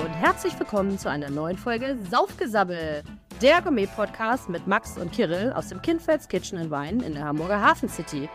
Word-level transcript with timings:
und 0.00 0.14
herzlich 0.14 0.58
willkommen 0.58 0.98
zu 0.98 1.10
einer 1.10 1.28
neuen 1.28 1.58
Folge 1.58 1.98
Saufgesabbel, 2.10 3.02
der 3.42 3.60
Gourmet-Podcast 3.60 4.48
mit 4.48 4.66
Max 4.66 4.96
und 4.96 5.12
Kirill 5.12 5.52
aus 5.52 5.68
dem 5.68 5.82
Kindfelds 5.82 6.26
Kitchen 6.26 6.56
and 6.56 6.70
Wine 6.70 7.04
in 7.04 7.12
der 7.12 7.24
Hamburger 7.24 7.60
Hafen 7.60 7.90
City. 7.90 8.26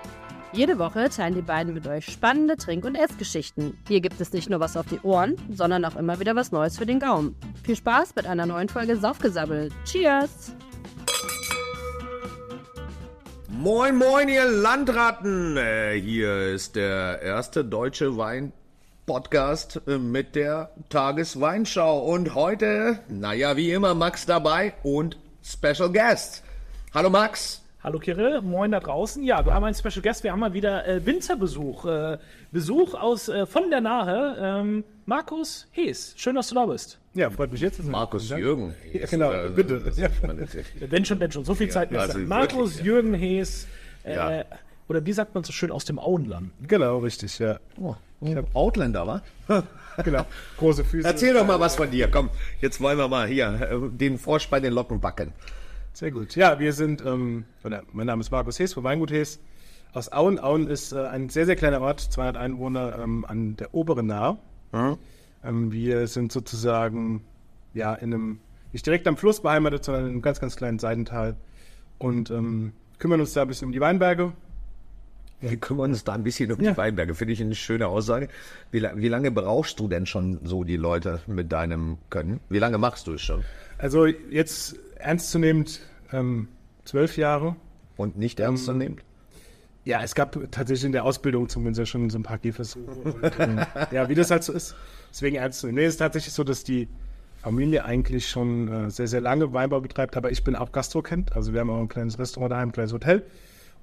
Jede 0.52 0.78
Woche 0.78 1.10
teilen 1.10 1.34
die 1.34 1.42
beiden 1.42 1.74
mit 1.74 1.88
euch 1.88 2.06
spannende 2.06 2.56
Trink- 2.56 2.86
und 2.86 2.94
Essgeschichten. 2.94 3.80
Hier 3.88 4.00
gibt 4.00 4.22
es 4.22 4.32
nicht 4.32 4.48
nur 4.48 4.60
was 4.60 4.78
auf 4.78 4.86
die 4.86 5.00
Ohren, 5.02 5.38
sondern 5.50 5.84
auch 5.86 5.96
immer 5.96 6.20
wieder 6.20 6.36
was 6.36 6.52
Neues 6.52 6.78
für 6.78 6.86
den 6.86 7.00
Gaumen. 7.00 7.36
Viel 7.64 7.76
Spaß 7.76 8.14
mit 8.16 8.28
einer 8.28 8.46
neuen 8.46 8.70
Folge 8.70 8.96
Saufgesabbel. 8.96 9.72
Cheers! 9.86 10.54
Moin, 13.50 13.96
moin, 13.96 14.30
ihr 14.30 14.46
Landratten! 14.46 15.58
Äh, 15.58 16.00
hier 16.00 16.54
ist 16.54 16.76
der 16.76 17.24
erste 17.24 17.66
deutsche 17.66 18.16
Wein-Podcast 18.18 18.65
äh, 19.08 19.98
mit 19.98 20.36
der 20.36 20.72
Tagesweinschau. 20.90 22.00
Und 22.00 22.34
heute, 22.34 23.00
naja, 23.08 23.56
wie 23.56 23.72
immer, 23.72 23.94
Max 23.94 24.26
dabei 24.26 24.74
und 24.84 25.18
Special 25.44 25.92
Guest. 25.92 26.44
Hallo 26.94 27.10
Max. 27.10 27.62
Hallo 27.84 28.00
Kirill, 28.00 28.42
moin 28.42 28.72
da 28.72 28.80
draußen. 28.80 29.22
Ja, 29.24 29.46
wir 29.46 29.54
haben 29.54 29.64
einen 29.64 29.76
Special 29.76 30.02
Guest, 30.02 30.24
wir 30.24 30.32
haben 30.32 30.40
mal 30.40 30.54
wieder 30.54 30.88
äh, 30.88 31.06
Winzerbesuch. 31.06 31.86
Äh, 31.86 32.18
Besuch 32.52 32.96
aus 32.96 33.30
äh, 33.30 33.46
von 33.46 33.70
der 33.70 33.82
Nahe. 33.82 34.38
Ähm, 34.40 34.84
Markus 35.06 35.68
Hees, 35.72 36.16
schön, 36.18 36.34
dass 36.34 36.50
du 36.50 36.56
da 36.56 36.66
bist. 36.66 36.98
Ja, 37.14 37.30
freut 37.30 37.52
mich 37.52 37.62
jetzt. 37.62 37.84
Markus 37.84 38.28
Jürgen. 38.30 38.74
Ja, 38.92 39.06
genau, 39.06 39.32
Äh, 39.32 39.50
bitte. 39.50 39.84
Ja. 39.98 40.08
Wenn 40.90 41.06
schon, 41.06 41.20
wenn 41.20 41.32
schon, 41.32 41.46
so 41.46 41.54
viel 41.54 41.70
Zeit 41.70 41.92
mehr. 41.92 42.02
also 42.02 42.18
Markus 42.18 42.78
wirklich, 42.78 42.86
Jürgen 42.86 43.14
Hees, 43.14 43.68
äh, 44.04 44.16
Ja. 44.16 44.46
oder 44.90 45.06
wie 45.06 45.14
sagt 45.14 45.36
man 45.36 45.44
so 45.44 45.54
schön, 45.54 45.70
aus 45.70 45.86
dem 45.86 46.00
Auenland. 46.00 46.50
Genau, 46.68 46.98
richtig, 46.98 47.38
ja. 47.38 47.60
Ich 48.22 48.36
hab 48.36 48.56
Outlander, 48.56 49.08
wa? 49.08 49.22
Genau. 50.04 50.26
Große 50.58 50.84
Füße. 50.84 51.08
Erzähl 51.08 51.34
doch 51.34 51.48
mal 51.48 51.60
was 51.60 51.78
von 51.78 51.90
dir. 51.90 52.10
Komm, 52.12 52.30
jetzt 52.60 52.82
wollen 52.82 52.98
wir 52.98 53.08
mal 53.08 53.28
hier 53.28 53.48
äh, 53.62 53.90
den 53.98 54.18
Frosch 54.18 54.50
bei 54.50 54.60
den 54.60 54.74
Locken 54.74 55.00
backen. 55.00 55.32
Sehr 55.94 56.12
gut. 56.12 56.36
Ja, 56.36 56.60
wir 56.60 56.74
sind, 56.74 57.02
ähm, 57.06 57.46
mein 57.64 58.08
Name 58.08 58.20
ist 58.20 58.30
Markus 58.30 58.60
Hees 58.60 58.74
von 58.74 58.84
Weingut 58.84 59.12
Hees 59.12 59.40
aus 59.94 60.12
Auen. 60.12 60.40
Auen 60.40 60.68
ist 60.68 60.92
äh, 60.92 61.06
ein 61.08 61.30
sehr, 61.30 61.46
sehr 61.46 61.56
kleiner 61.56 61.80
Ort, 61.80 62.02
200 62.02 62.36
Einwohner 62.36 63.00
ähm, 63.00 63.24
an 63.26 63.56
der 63.56 63.74
oberen 63.74 64.08
Nahe. 64.08 64.38
Ähm, 65.46 65.72
wir 65.72 66.08
sind 66.08 66.32
sozusagen, 66.32 67.24
ja, 67.74 67.94
in 67.94 68.14
einem, 68.14 68.40
nicht 68.74 68.86
direkt 68.86 69.08
am 69.08 69.16
Fluss 69.16 69.42
beheimatet, 69.42 69.86
sondern 69.86 70.06
in 70.06 70.12
einem 70.12 70.22
ganz, 70.22 70.42
ganz 70.42 70.58
kleinen 70.58 70.80
Seidental 70.80 71.38
und 71.98 72.30
ähm, 72.30 72.74
kümmern 73.00 73.22
uns 73.22 73.34
da 73.34 73.44
ein 73.44 73.48
bisschen 73.48 73.68
um 73.68 73.72
die 73.72 73.80
Weinberge. 73.80 74.34
Wir 75.42 75.58
kümmern 75.58 75.92
uns 75.92 76.04
da 76.04 76.14
ein 76.14 76.24
bisschen 76.24 76.52
um 76.52 76.62
Ja. 76.62 76.72
die 76.72 76.78
Weinberge. 76.78 77.14
Finde 77.14 77.34
ich 77.34 77.42
eine 77.42 77.56
schöne 77.56 77.88
Aussage. 77.88 78.30
Wie, 78.72 78.82
wie 78.96 79.08
lange 79.10 79.32
brauchst 79.32 79.80
du 79.80 79.88
denn 79.88 80.06
schon 80.06 80.40
so 80.44 80.64
die 80.64 80.78
Leute 80.78 81.20
mit 81.28 81.52
deinem 81.52 81.98
Können? 82.10 82.40
Wie 82.50 82.60
lange 82.60 82.78
machst 82.78 83.08
du 83.08 83.14
es 83.14 83.22
schon? 83.22 83.44
Also 83.78 84.06
jetzt 84.06 84.78
ernstzunehmend 84.98 85.82
ähm, 86.12 86.48
zwölf 86.86 87.18
Jahre. 87.18 87.56
Und 87.98 88.18
nicht 88.18 88.40
ernst 88.40 88.66
zu 88.66 88.74
nehmen? 88.74 88.98
Ja, 89.84 90.02
es 90.04 90.16
gab 90.16 90.34
tatsächlich 90.52 90.86
in 90.86 90.92
der 90.94 91.06
Ausbildung 91.06 91.48
zumindest 91.48 91.90
schon 91.92 92.10
so 92.10 92.18
ein 92.18 92.24
paar 92.24 92.40
Gehversuche. 92.40 92.90
Und, 92.92 93.40
ähm, 93.40 93.60
ja, 93.92 94.10
wie 94.10 94.16
das 94.16 94.32
halt 94.32 94.44
so 94.44 94.52
ist. 94.52 94.76
Deswegen 95.12 95.36
ernst 95.36 95.60
zu 95.60 95.68
nehmen. 95.68 95.78
Nee, 95.78 95.86
es 95.86 95.94
ist 95.94 95.98
tatsächlich 96.00 96.34
so, 96.34 96.44
dass 96.44 96.64
die 96.64 96.88
Familie 97.42 97.86
eigentlich 97.86 98.28
schon 98.28 98.68
äh, 98.88 98.90
sehr, 98.90 99.08
sehr 99.08 99.22
lange 99.22 99.54
Weinbau 99.54 99.80
betreibt, 99.82 100.18
aber 100.18 100.32
ich 100.32 100.44
bin 100.44 100.56
auch 100.56 100.72
Gastrokent. 100.72 101.36
Also 101.36 101.54
wir 101.54 101.60
haben 101.60 101.70
auch 101.70 101.80
ein 101.80 101.88
kleines 101.88 102.18
Restaurant 102.18 102.52
daheim, 102.52 102.70
ein 102.70 102.72
kleines 102.72 102.92
Hotel. 102.94 103.24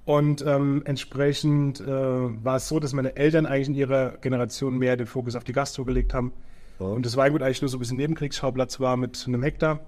Und 0.05 0.45
ähm, 0.47 0.83
entsprechend 0.85 1.81
äh, 1.81 1.87
war 1.87 2.57
es 2.57 2.69
so, 2.69 2.81
dass 2.81 2.93
meine 2.93 3.17
Eltern 3.17 3.47
eigentlich 3.47 3.69
in 3.69 3.75
ihrer 3.75 4.17
Generation 4.21 4.77
mehr 4.77 4.97
den 4.97 5.07
Fokus 5.07 5.37
auf 5.37 5.45
die 5.45 5.53
Gastro 5.53 5.85
gelegt 5.85 6.13
haben. 6.13 6.33
Und 6.79 7.07
das 7.07 7.17
Weingut 7.17 7.43
eigentlich 7.43 7.63
nur 7.63 7.69
so 7.69 7.77
ein 7.77 7.81
bisschen 7.81 7.99
Nebenkriegsschauplatz 7.99 8.81
war 8.81 8.97
mit 8.97 9.25
einem 9.27 9.43
Hektar. 9.43 9.81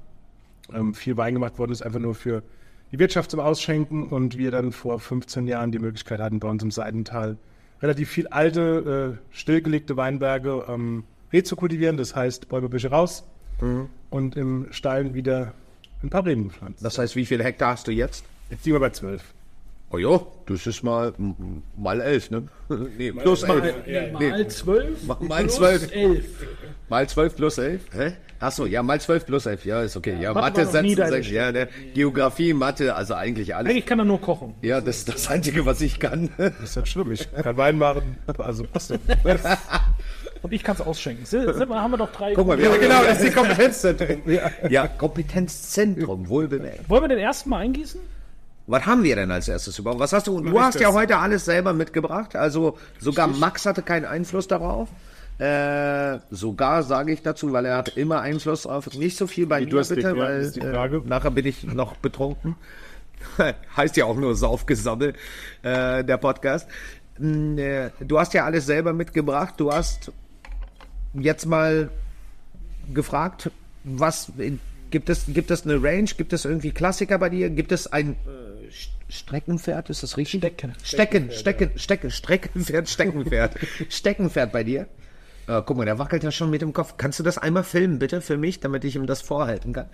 Ähm, 0.72 0.94
viel 0.94 1.16
Wein 1.16 1.34
gemacht 1.34 1.59
worden 1.59 1.72
ist 1.72 1.83
einfach 1.83 1.99
nur 1.99 2.15
für 2.15 2.43
die 2.93 2.99
Wirtschaft 3.00 3.33
zum 3.33 3.41
Ausschenken 3.41 4.06
und 4.06 4.39
wir 4.39 4.53
dann 4.53 4.71
vor 4.71 5.00
15 5.00 5.49
Jahren 5.49 5.72
die 5.72 5.81
Möglichkeit 5.81 6.21
hatten, 6.21 6.39
bei 6.39 6.49
uns 6.49 6.62
im 6.62 6.71
Seidental 6.71 7.37
relativ 7.83 8.09
viel 8.09 8.28
alte, 8.28 9.19
äh, 9.19 9.37
stillgelegte 9.37 9.97
Weinberge 9.97 10.65
ähm, 10.69 11.03
rezukultivieren, 11.33 11.97
das 11.97 12.15
heißt 12.15 12.49
Bäume, 12.49 12.69
Büsche 12.69 12.91
raus 12.91 13.25
und 14.10 14.37
im 14.37 14.69
Steilen 14.71 15.15
wieder 15.15 15.55
ein 16.03 16.10
paar 16.10 16.25
Reben 16.25 16.44
gepflanzt. 16.44 16.84
Das 16.84 16.99
heißt, 16.99 17.16
wie 17.16 17.27
viele 17.27 17.43
Hektar 17.44 17.72
hast 17.72 17.89
du 17.89 17.93
jetzt? 17.93 18.25
Jetzt 18.50 18.65
liegen 18.65 18.77
wir 18.77 18.81
bei 18.81 18.91
12. 18.91 19.22
Oh 19.91 19.99
ja, 19.99 20.21
das 20.47 20.67
ist 20.67 20.83
mal 20.83 21.12
mal 21.77 22.00
elf, 22.00 22.31
ne? 22.31 22.49
nee, 22.99 23.12
plus 23.12 23.43
elf. 23.45 23.75
Mal 24.12 24.49
zwölf, 24.49 25.03
Ma- 25.06 25.19
mal 25.21 25.43
plus 25.43 25.55
zwölf. 25.56 25.93
elf. 25.95 26.25
Mal 26.89 27.09
zwölf 27.09 27.37
plus 27.37 27.59
elf? 27.59 27.83
Hä? 27.93 28.12
Ach 28.41 28.50
so, 28.53 28.67
ja, 28.67 28.83
mal 28.83 29.00
zwölf 29.00 29.25
plus 29.25 29.47
elf. 29.47 29.65
Ja, 29.65 29.83
ist 29.83 29.97
okay. 29.97 30.17
Ja, 30.21 30.34
Mathe 30.34 30.65
Mathe 30.65 30.95
deine 30.97 31.11
sechs. 31.11 31.31
Ja, 31.31 31.53
ne? 31.53 31.69
Geografie, 31.95 32.53
Mathe, 32.53 32.95
also 32.95 33.15
eigentlich 33.15 33.55
alles. 33.55 33.71
Eigentlich 33.71 33.87
kann 33.87 34.00
er 34.00 34.05
nur 34.05 34.21
kochen. 34.21 34.55
Ja, 34.62 34.81
das 34.81 34.99
ist 34.99 35.09
das 35.09 35.28
Einzige, 35.31 35.65
was 35.65 35.81
ich 35.81 35.99
kann. 36.01 36.31
Das 36.37 36.53
ist 36.61 36.77
halt 36.77 36.89
schlimm. 36.89 37.12
Ich 37.12 37.33
kann 37.33 37.56
Wein 37.56 37.78
machen, 37.78 38.16
also 38.39 38.65
passt 38.65 38.91
doch. 38.91 38.99
Und 40.43 40.53
ich 40.53 40.62
kann 40.62 40.75
es 40.75 40.83
ausschenken. 40.83 41.25
Sind 41.25 41.47
wir, 41.47 41.81
haben 41.81 41.93
wir 41.93 41.97
doch 41.97 42.12
drei. 42.12 42.34
Guck 42.34 42.47
mal, 42.49 42.61
Ja, 42.61 42.77
genau, 42.77 43.03
das 43.03 43.19
ist 43.22 43.28
die 43.28 43.34
Kompetenzzentrum. 43.34 44.22
Ja. 44.27 44.51
Ja, 44.69 44.89
Kompetenzzentrum, 44.89 46.28
wohlbemerkt. 46.28 46.89
Wollen 46.91 47.05
wir 47.05 47.09
den 47.09 47.19
ersten 47.19 47.49
mal 47.49 47.59
eingießen? 47.61 48.01
Was 48.67 48.87
haben 48.87 49.03
wir 49.03 49.15
denn 49.17 49.31
als 49.31 49.49
erstes 49.49 49.79
überhaupt? 49.79 50.01
Was 50.01 50.13
hast 50.13 50.27
du? 50.27 50.41
Du 50.41 50.59
hast 50.61 50.81
ja 50.81 50.93
heute 50.93 51.19
alles 51.19 51.45
selber 51.45 51.75
mitgebracht. 51.75 52.35
Also 52.35 52.79
sogar 52.99 53.27
Max 53.27 53.67
hatte 53.67 53.83
keinen 53.83 54.07
Einfluss 54.07 54.49
darauf. 54.49 54.89
Äh, 55.39 56.21
sogar 56.31 56.83
sage 56.83 57.13
ich 57.13 57.23
dazu, 57.23 57.53
weil 57.53 57.67
er 57.67 57.77
hat 57.77 57.97
immer 57.97 58.21
Einfluss 58.21 58.63
drauf. 58.63 58.95
Nicht 58.95 59.19
so 59.19 59.27
viel 59.27 59.47
bei 59.47 59.61
mir 59.61 59.67
durstig, 59.67 59.97
bitte, 59.97 60.09
ja, 60.09 60.17
weil 60.17 60.51
die 60.51 60.61
äh, 60.61 61.01
nachher 61.05 61.31
bin 61.31 61.45
ich 61.45 61.65
noch 61.65 61.97
betrunken. 61.97 62.57
heißt 63.77 63.97
ja 63.97 64.07
auch 64.07 64.17
nur 64.17 64.35
Saufgesammel, 64.35 65.15
äh, 65.63 66.05
der 66.05 66.17
Podcast. 66.19 66.69
Mm, 67.19 67.59
äh, 67.59 67.91
Du 68.01 68.19
hast 68.19 68.33
ja 68.33 68.45
alles 68.45 68.67
selber 68.67 68.93
mitgebracht. 68.93 69.55
Du 69.59 69.73
hast 69.73 70.13
jetzt 71.15 71.47
mal 71.47 71.91
gefragt, 72.93 73.51
was 73.83 74.33
gibt 74.91 75.11
es, 75.11 75.25
gibt 75.29 75.51
es 75.51 75.65
eine 75.65 75.83
Range, 75.83 76.09
gibt 76.17 76.33
es 76.33 76.45
irgendwie 76.45 76.71
Klassiker 76.71 77.19
bei 77.19 77.29
dir, 77.29 77.51
gibt 77.51 77.73
es 77.73 77.93
ein 77.93 78.17
Streckenpferd, 79.09 79.91
ist 79.91 80.03
das 80.03 80.16
richtig? 80.16 80.41
Stecken. 80.41 80.75
Stecken, 80.82 81.31
Stecken, 81.31 81.70
Stecken, 81.78 82.10
Streckenpferd, 82.10 82.88
Steckenpferd, 82.88 83.54
Steckenpferd 83.88 84.53
bei 84.53 84.65
dir. 84.65 84.87
Äh, 85.47 85.60
guck 85.66 85.76
mal, 85.76 85.84
der 85.84 85.98
wackelt 85.98 86.22
ja 86.25 86.31
schon 86.31 86.48
mit 86.50 86.62
dem 86.62 86.72
Kopf. 86.72 86.94
Kannst 86.97 87.19
du 87.19 87.22
das 87.22 87.37
einmal 87.37 87.65
filmen, 87.65 87.98
bitte, 87.98 88.20
für 88.22 88.37
mich, 88.38 88.60
damit 88.60 88.84
ich 88.84 88.97
ihm 88.97 89.06
das 89.06 89.20
vorhalten 89.22 89.72
kann? 89.72 89.88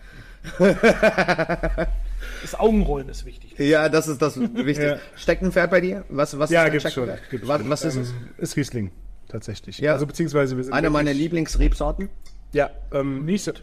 Das 2.43 2.55
Augenrollen 2.55 3.09
ist 3.09 3.25
wichtig. 3.25 3.59
Ja, 3.59 3.89
das 3.89 4.07
ist 4.09 4.21
das 4.21 4.39
Wichtige. 4.39 4.87
Ja. 4.87 4.99
Steckenpferd 5.17 5.71
bei 5.71 5.81
dir? 5.81 6.05
Was, 6.11 6.39
was 6.39 6.51
Ja, 6.51 6.69
gibt's 6.69 6.93
schon. 6.93 7.09
Gibt's 7.31 7.49
was, 7.49 7.67
was 7.69 7.85
ist 7.85 7.97
Ähm, 7.97 8.03
es? 8.03 8.43
Ist 8.51 8.57
Riesling, 8.57 8.91
tatsächlich. 9.29 9.79
Ja. 9.79 9.95
Also 9.95 10.07
beziehungsweise 10.07 10.57
wir 10.57 10.65
sind 10.65 10.73
Eine 10.75 10.91
meiner 10.91 11.15
Lieblingsrebsorten. 11.15 12.11
Ja, 12.53 12.71
ähm, 12.93 13.25
Nicht. 13.25 13.63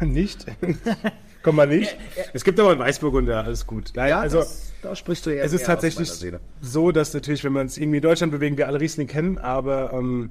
nicht. 0.00 0.46
Komm 1.42 1.56
mal 1.56 1.66
nicht. 1.66 1.96
Es 2.32 2.44
gibt 2.44 2.58
aber 2.58 2.70
einen 2.70 2.80
Weißburgunder, 2.80 3.44
alles 3.44 3.66
gut. 3.66 3.92
Nein, 3.94 4.12
also 4.12 4.38
das, 4.38 4.72
da 4.82 4.94
sprichst 4.94 5.26
du 5.26 5.30
ja 5.30 5.44
es 5.44 5.52
ist 5.52 5.62
eher 5.62 5.66
tatsächlich 5.68 6.10
so, 6.60 6.92
dass 6.92 7.14
natürlich, 7.14 7.44
wenn 7.44 7.52
man 7.52 7.66
es 7.66 7.78
irgendwie 7.78 7.98
in 7.98 8.02
Deutschland 8.02 8.32
bewegen, 8.32 8.56
wir 8.56 8.66
alle 8.66 8.80
Riesling 8.80 9.06
kennen, 9.06 9.38
aber 9.38 9.92
ähm, 9.92 10.30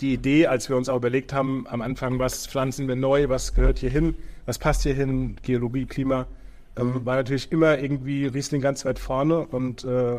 die 0.00 0.14
Idee, 0.14 0.46
als 0.46 0.68
wir 0.68 0.76
uns 0.76 0.88
auch 0.88 0.96
überlegt 0.96 1.32
haben, 1.32 1.66
am 1.68 1.82
Anfang, 1.82 2.18
was 2.18 2.46
pflanzen 2.46 2.88
wir 2.88 2.96
neu, 2.96 3.28
was 3.28 3.54
gehört 3.54 3.78
hier 3.78 3.90
hin, 3.90 4.16
was 4.46 4.58
passt 4.58 4.82
hier 4.82 4.94
hin, 4.94 5.36
Geologie, 5.42 5.86
Klima, 5.86 6.26
ähm, 6.76 7.04
war 7.04 7.16
natürlich 7.16 7.52
immer 7.52 7.78
irgendwie 7.78 8.26
Riesling 8.26 8.60
ganz 8.60 8.84
weit 8.84 8.98
vorne 8.98 9.40
und 9.46 9.84
äh, 9.84 10.18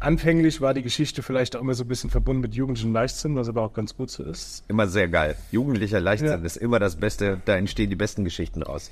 anfänglich 0.00 0.60
war 0.60 0.74
die 0.74 0.82
Geschichte 0.82 1.22
vielleicht 1.22 1.56
auch 1.56 1.60
immer 1.60 1.74
so 1.74 1.84
ein 1.84 1.88
bisschen 1.88 2.10
verbunden 2.10 2.42
mit 2.42 2.54
jugendlichem 2.54 2.92
Leichtsinn, 2.92 3.34
was 3.36 3.48
aber 3.48 3.62
auch 3.62 3.72
ganz 3.72 3.96
gut 3.96 4.10
so 4.10 4.22
ist. 4.22 4.64
Immer 4.68 4.86
sehr 4.86 5.08
geil. 5.08 5.36
Jugendlicher 5.50 6.00
Leichtsinn 6.00 6.28
Ja. 6.40 6.46
ist 6.46 6.56
immer 6.56 6.78
das 6.78 6.96
Beste. 6.96 7.40
Da 7.44 7.56
entstehen 7.56 7.90
die 7.90 7.96
besten 7.96 8.24
Geschichten 8.24 8.62
raus. 8.62 8.90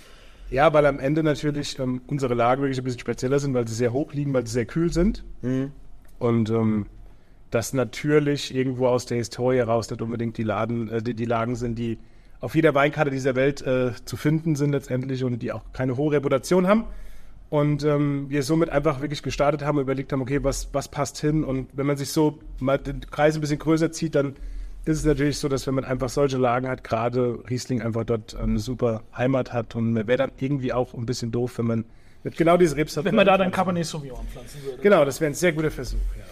Ja, 0.51 0.73
weil 0.73 0.87
am 0.87 0.99
Ende 1.01 1.23
natürlich 1.23 1.79
ähm, 1.79 2.01
unsere 2.07 2.35
Lagen 2.35 2.63
wirklich 2.63 2.79
ein 2.79 2.85
bisschen 2.85 3.01
spezieller 3.01 3.39
sind, 3.41 3.53
weil 3.55 3.67
sie 3.67 3.75
sehr 3.75 3.93
hoch 3.93 4.13
liegen, 4.13 4.33
weil 4.33 4.47
sie 4.47 4.53
sehr 4.53 4.67
kühl 4.67 4.93
sind. 4.93 5.25
Und 6.19 6.51
ähm, 6.51 6.87
das 7.51 7.73
natürlich 7.73 8.55
irgendwo 8.55 8.87
aus 8.89 9.07
der 9.07 9.19
Historie 9.19 9.57
heraus 9.57 9.91
nicht 9.91 10.03
unbedingt 10.03 10.39
die, 10.39 10.43
Laden, 10.45 10.89
äh, 10.89 11.03
die, 11.03 11.15
die 11.15 11.25
Lagen 11.25 11.57
sind, 11.57 11.79
die 11.79 11.99
auf 12.41 12.55
jeder 12.55 12.75
Weinkarte 12.75 13.11
dieser 13.11 13.35
Welt 13.35 13.63
äh, 13.63 13.93
zu 14.05 14.17
finden 14.17 14.57
sind 14.57 14.71
letztendlich 14.73 15.25
und 15.25 15.39
die 15.43 15.53
auch 15.53 15.63
keine 15.73 15.97
hohe 15.97 16.13
Reputation 16.13 16.67
haben. 16.67 16.85
Und 17.49 17.85
ähm, 17.85 18.27
wir 18.29 18.43
somit 18.43 18.71
einfach 18.71 19.01
wirklich 19.01 19.23
gestartet 19.23 19.63
haben 19.63 19.79
und 19.79 19.83
überlegt 19.83 20.13
haben, 20.13 20.21
okay, 20.21 20.43
was, 20.43 20.69
was 20.73 20.89
passt 20.89 21.19
hin? 21.21 21.45
Und 21.45 21.69
wenn 21.75 21.87
man 21.87 21.97
sich 21.97 22.11
so 22.11 22.39
mal 22.59 22.79
den 22.79 23.01
Kreis 23.03 23.37
ein 23.37 23.41
bisschen 23.41 23.61
größer 23.61 23.93
zieht, 23.93 24.17
dann 24.17 24.35
ist 24.85 24.99
es 24.99 25.05
natürlich 25.05 25.39
so, 25.39 25.49
dass 25.49 25.67
wenn 25.67 25.75
man 25.75 25.85
einfach 25.85 26.09
solche 26.09 26.39
Lagen 26.39 26.69
hat, 26.69 26.85
gerade 26.85 27.39
Riesling 27.49 27.83
einfach 27.83 28.05
dort 28.05 28.37
eine 28.37 28.59
super 28.59 29.03
Heimat 29.17 29.53
hat 29.53 29.75
und 29.75 29.93
man 29.93 30.07
wäre 30.07 30.19
dann 30.19 30.33
irgendwie 30.39 30.73
auch 30.73 30.95
ein 30.95 31.07
bisschen 31.07 31.33
doof, 31.33 31.59
wenn 31.59 31.67
man 31.67 31.85
mit 32.23 32.37
genau 32.37 32.57
diese 32.57 32.77
Rebsorte... 32.77 33.09
Wenn 33.09 33.15
man 33.15 33.27
da 33.27 33.39
dann 33.39 33.51
Cabernet 33.51 33.87
Sauvignon 33.87 34.27
pflanzen 34.27 34.63
würde. 34.65 34.83
Genau, 34.83 35.05
das 35.05 35.21
wäre 35.21 35.31
ein 35.31 35.35
sehr 35.35 35.53
guter 35.53 35.71
Versuch. 35.71 35.99
Ja. 36.17 36.25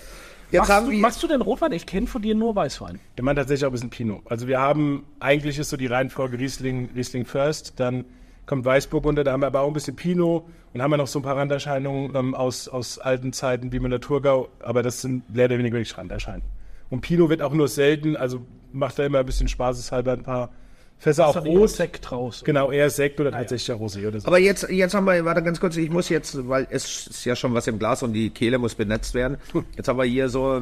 Jetzt 0.50 0.68
Machst 0.68 0.86
du, 0.86 0.92
machst 0.92 1.22
du 1.22 1.26
denn 1.26 1.40
Rotwein? 1.40 1.72
Ich 1.72 1.86
kenne 1.86 2.06
von 2.06 2.22
dir 2.22 2.34
nur 2.34 2.54
Weißwein. 2.54 3.00
Wir 3.16 3.24
machen 3.24 3.36
tatsächlich 3.36 3.64
auch 3.64 3.70
ein 3.70 3.72
bisschen 3.72 3.90
Pinot. 3.90 4.22
Also 4.26 4.46
wir 4.46 4.60
haben, 4.60 5.04
eigentlich 5.18 5.58
ist 5.58 5.70
so 5.70 5.76
die 5.76 5.86
Reihenfolge 5.86 6.38
Riesling, 6.38 6.90
Riesling 6.94 7.24
first, 7.24 7.74
dann 7.80 8.04
kommt 8.46 8.64
Weißburgunder, 8.64 9.24
da 9.24 9.32
haben 9.32 9.40
wir 9.40 9.46
aber 9.46 9.60
auch 9.60 9.68
ein 9.68 9.72
bisschen 9.72 9.96
Pinot 9.96 10.44
und 10.72 10.82
haben 10.82 10.90
wir 10.90 10.96
noch 10.96 11.06
so 11.06 11.18
ein 11.18 11.22
paar 11.22 11.36
Randerscheinungen 11.36 12.14
ähm, 12.14 12.34
aus, 12.34 12.68
aus 12.68 12.98
alten 12.98 13.32
Zeiten 13.32 13.72
wie 13.72 13.80
Müller-Thurgau, 13.80 14.48
aber 14.60 14.82
das 14.82 15.00
sind 15.00 15.34
mehr 15.34 15.46
oder 15.46 15.58
weniger 15.58 15.76
wirklich 15.76 15.96
Randerscheinungen. 15.96 16.48
Und 16.90 17.00
Pinot 17.00 17.30
wird 17.30 17.42
auch 17.42 17.52
nur 17.52 17.68
selten, 17.68 18.16
also 18.16 18.44
macht 18.72 18.98
da 18.98 19.04
immer 19.04 19.20
ein 19.20 19.26
bisschen 19.26 19.48
spaßeshalber 19.48 20.12
ein 20.12 20.22
paar 20.22 20.50
Fässer 20.98 21.26
auch 21.26 21.44
rot. 21.44 21.70
Sekt 21.70 22.12
raus. 22.12 22.42
Genau, 22.44 22.70
eher 22.70 22.88
Sekt 22.88 23.20
oder 23.20 23.30
tatsächlich 23.30 23.68
ja 23.68 23.74
Rosé 23.74 24.06
oder 24.06 24.20
so. 24.20 24.26
Aber 24.26 24.38
jetzt, 24.38 24.68
jetzt 24.70 24.94
haben 24.94 25.04
wir, 25.04 25.24
warte 25.24 25.42
ganz 25.42 25.60
kurz, 25.60 25.76
ich 25.76 25.90
muss 25.90 26.08
jetzt, 26.08 26.48
weil 26.48 26.66
es 26.70 27.06
ist 27.08 27.24
ja 27.24 27.36
schon 27.36 27.52
was 27.54 27.66
im 27.66 27.78
Glas 27.78 28.02
und 28.02 28.12
die 28.12 28.30
Kehle 28.30 28.58
muss 28.58 28.74
benetzt 28.74 29.14
werden. 29.14 29.38
Jetzt 29.76 29.88
haben 29.88 29.98
wir 29.98 30.04
hier 30.04 30.28
so, 30.28 30.54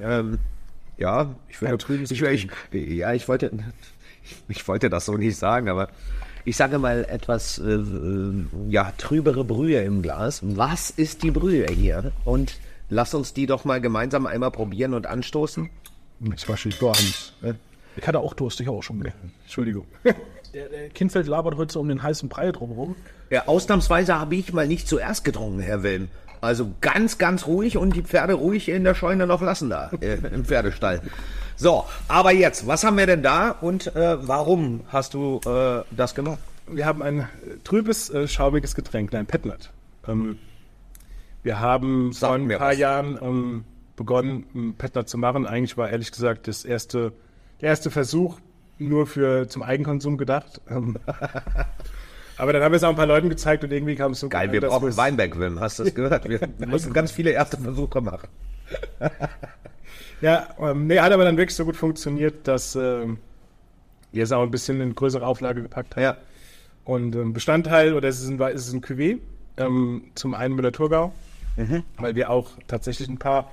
ähm, 0.00 0.38
ja, 0.96 1.34
ich 1.48 1.60
will, 1.60 1.76
ich, 2.10 2.22
ich, 2.22 2.48
ja, 2.72 3.12
ich 3.12 3.28
wollte, 3.28 3.50
ich 4.48 4.66
wollte 4.68 4.90
das 4.90 5.06
so 5.06 5.16
nicht 5.16 5.36
sagen, 5.36 5.68
aber 5.68 5.88
ich 6.44 6.56
sage 6.56 6.78
mal 6.78 7.04
etwas, 7.08 7.58
äh, 7.58 7.72
äh, 7.72 8.44
ja, 8.68 8.92
trübere 8.96 9.44
Brühe 9.44 9.82
im 9.82 10.02
Glas. 10.02 10.40
Was 10.42 10.90
ist 10.90 11.22
die 11.22 11.30
Brühe 11.30 11.66
hier? 11.66 12.12
Und 12.24 12.58
lass 12.88 13.14
uns 13.14 13.34
die 13.34 13.46
doch 13.46 13.64
mal 13.64 13.80
gemeinsam 13.80 14.26
einmal 14.26 14.50
probieren 14.50 14.94
und 14.94 15.06
anstoßen. 15.06 15.70
Ich 16.36 16.48
war 16.48 16.56
schon 16.56 16.72
Vorhand. 16.72 17.34
Ich 17.96 18.06
hatte 18.06 18.20
auch 18.20 18.34
Durst, 18.34 18.60
ich 18.60 18.68
auch 18.68 18.82
schon. 18.82 19.04
Entschuldigung. 19.44 19.86
Der, 20.52 20.68
der 20.68 20.88
Kindfeld 20.88 21.28
labert 21.28 21.56
heute 21.56 21.72
so 21.72 21.78
um 21.78 21.88
den 21.88 22.02
heißen 22.02 22.28
Brei 22.28 22.50
drumherum. 22.50 22.96
Ja, 23.30 23.46
ausnahmsweise 23.46 24.18
habe 24.18 24.34
ich 24.34 24.52
mal 24.52 24.66
nicht 24.66 24.88
zuerst 24.88 25.22
getrunken, 25.22 25.60
Herr 25.60 25.84
Wilm. 25.84 26.08
Also 26.40 26.72
ganz, 26.80 27.18
ganz 27.18 27.46
ruhig 27.46 27.76
und 27.76 27.94
die 27.94 28.02
Pferde 28.02 28.34
ruhig 28.34 28.68
in 28.68 28.82
der 28.82 28.96
Scheune 28.96 29.28
noch 29.28 29.42
lassen 29.42 29.70
da, 29.70 29.90
äh, 30.00 30.14
im 30.34 30.44
Pferdestall. 30.44 31.02
So, 31.60 31.84
aber 32.08 32.32
jetzt, 32.32 32.66
was 32.66 32.84
haben 32.84 32.96
wir 32.96 33.04
denn 33.04 33.22
da 33.22 33.50
und 33.50 33.94
äh, 33.94 34.26
warum 34.26 34.80
hast 34.88 35.12
du 35.12 35.42
äh, 35.44 35.82
das 35.94 36.14
gemacht? 36.14 36.38
Wir 36.66 36.86
haben 36.86 37.02
ein 37.02 37.18
äh, 37.18 37.26
trübes, 37.64 38.08
äh, 38.08 38.26
schaumiges 38.28 38.74
Getränk, 38.74 39.14
ein 39.14 39.26
Petnat. 39.26 39.70
Ähm, 40.08 40.38
wir 41.42 41.60
haben 41.60 42.14
vor 42.14 42.32
ein 42.32 42.48
paar 42.48 42.70
was. 42.70 42.78
Jahren 42.78 43.18
ähm, 43.20 43.64
begonnen, 43.94 44.74
Petnat 44.78 45.10
zu 45.10 45.18
machen. 45.18 45.46
Eigentlich 45.46 45.76
war 45.76 45.90
ehrlich 45.90 46.12
gesagt 46.12 46.48
das 46.48 46.64
erste, 46.64 47.12
der 47.60 47.68
erste 47.68 47.90
Versuch 47.90 48.38
nur 48.78 49.06
für 49.06 49.46
zum 49.46 49.62
Eigenkonsum 49.62 50.16
gedacht. 50.16 50.62
Ähm, 50.70 50.96
aber 52.38 52.54
dann 52.54 52.62
haben 52.62 52.72
wir 52.72 52.76
es 52.78 52.84
auch 52.84 52.88
ein 52.88 52.96
paar 52.96 53.04
Leuten 53.04 53.28
gezeigt 53.28 53.64
und 53.64 53.70
irgendwie 53.70 53.96
kam 53.96 54.12
es 54.12 54.20
so 54.20 54.30
Geil, 54.30 54.50
wir 54.50 54.62
dass 54.62 54.70
brauchen 54.70 54.96
Weinberg, 54.96 55.38
Wilm, 55.38 55.60
hast 55.60 55.78
du 55.78 55.84
das 55.84 55.94
gehört? 55.94 56.26
Wir 56.26 56.40
müssen 56.66 56.94
ganz 56.94 57.10
viele 57.10 57.32
erste 57.32 57.58
Versuche 57.58 58.00
machen. 58.00 58.28
Ja, 60.20 60.48
ähm, 60.60 60.86
nee, 60.86 60.98
hat 60.98 61.12
aber 61.12 61.24
dann 61.24 61.36
wirklich 61.36 61.54
so 61.54 61.64
gut 61.64 61.76
funktioniert, 61.76 62.46
dass 62.46 62.76
ähm, 62.76 63.18
wir 64.12 64.22
es 64.22 64.32
auch 64.32 64.42
ein 64.42 64.50
bisschen 64.50 64.80
in 64.80 64.94
größere 64.94 65.26
Auflage 65.26 65.62
gepackt 65.62 65.96
haben. 65.96 66.02
Ja. 66.02 66.16
Und 66.84 67.14
ähm, 67.14 67.32
Bestandteil, 67.32 67.94
oder 67.94 68.08
es 68.08 68.20
ist 68.20 68.28
ein, 68.28 68.40
es 68.40 68.68
ist 68.68 68.72
ein 68.72 68.82
Cuvée, 68.82 69.18
ähm, 69.56 70.04
zum 70.14 70.34
einen 70.34 70.54
Müller-Thurgau, 70.54 71.12
weil 71.98 72.14
wir 72.14 72.30
auch 72.30 72.50
tatsächlich 72.66 73.08
ein 73.08 73.18
paar 73.18 73.50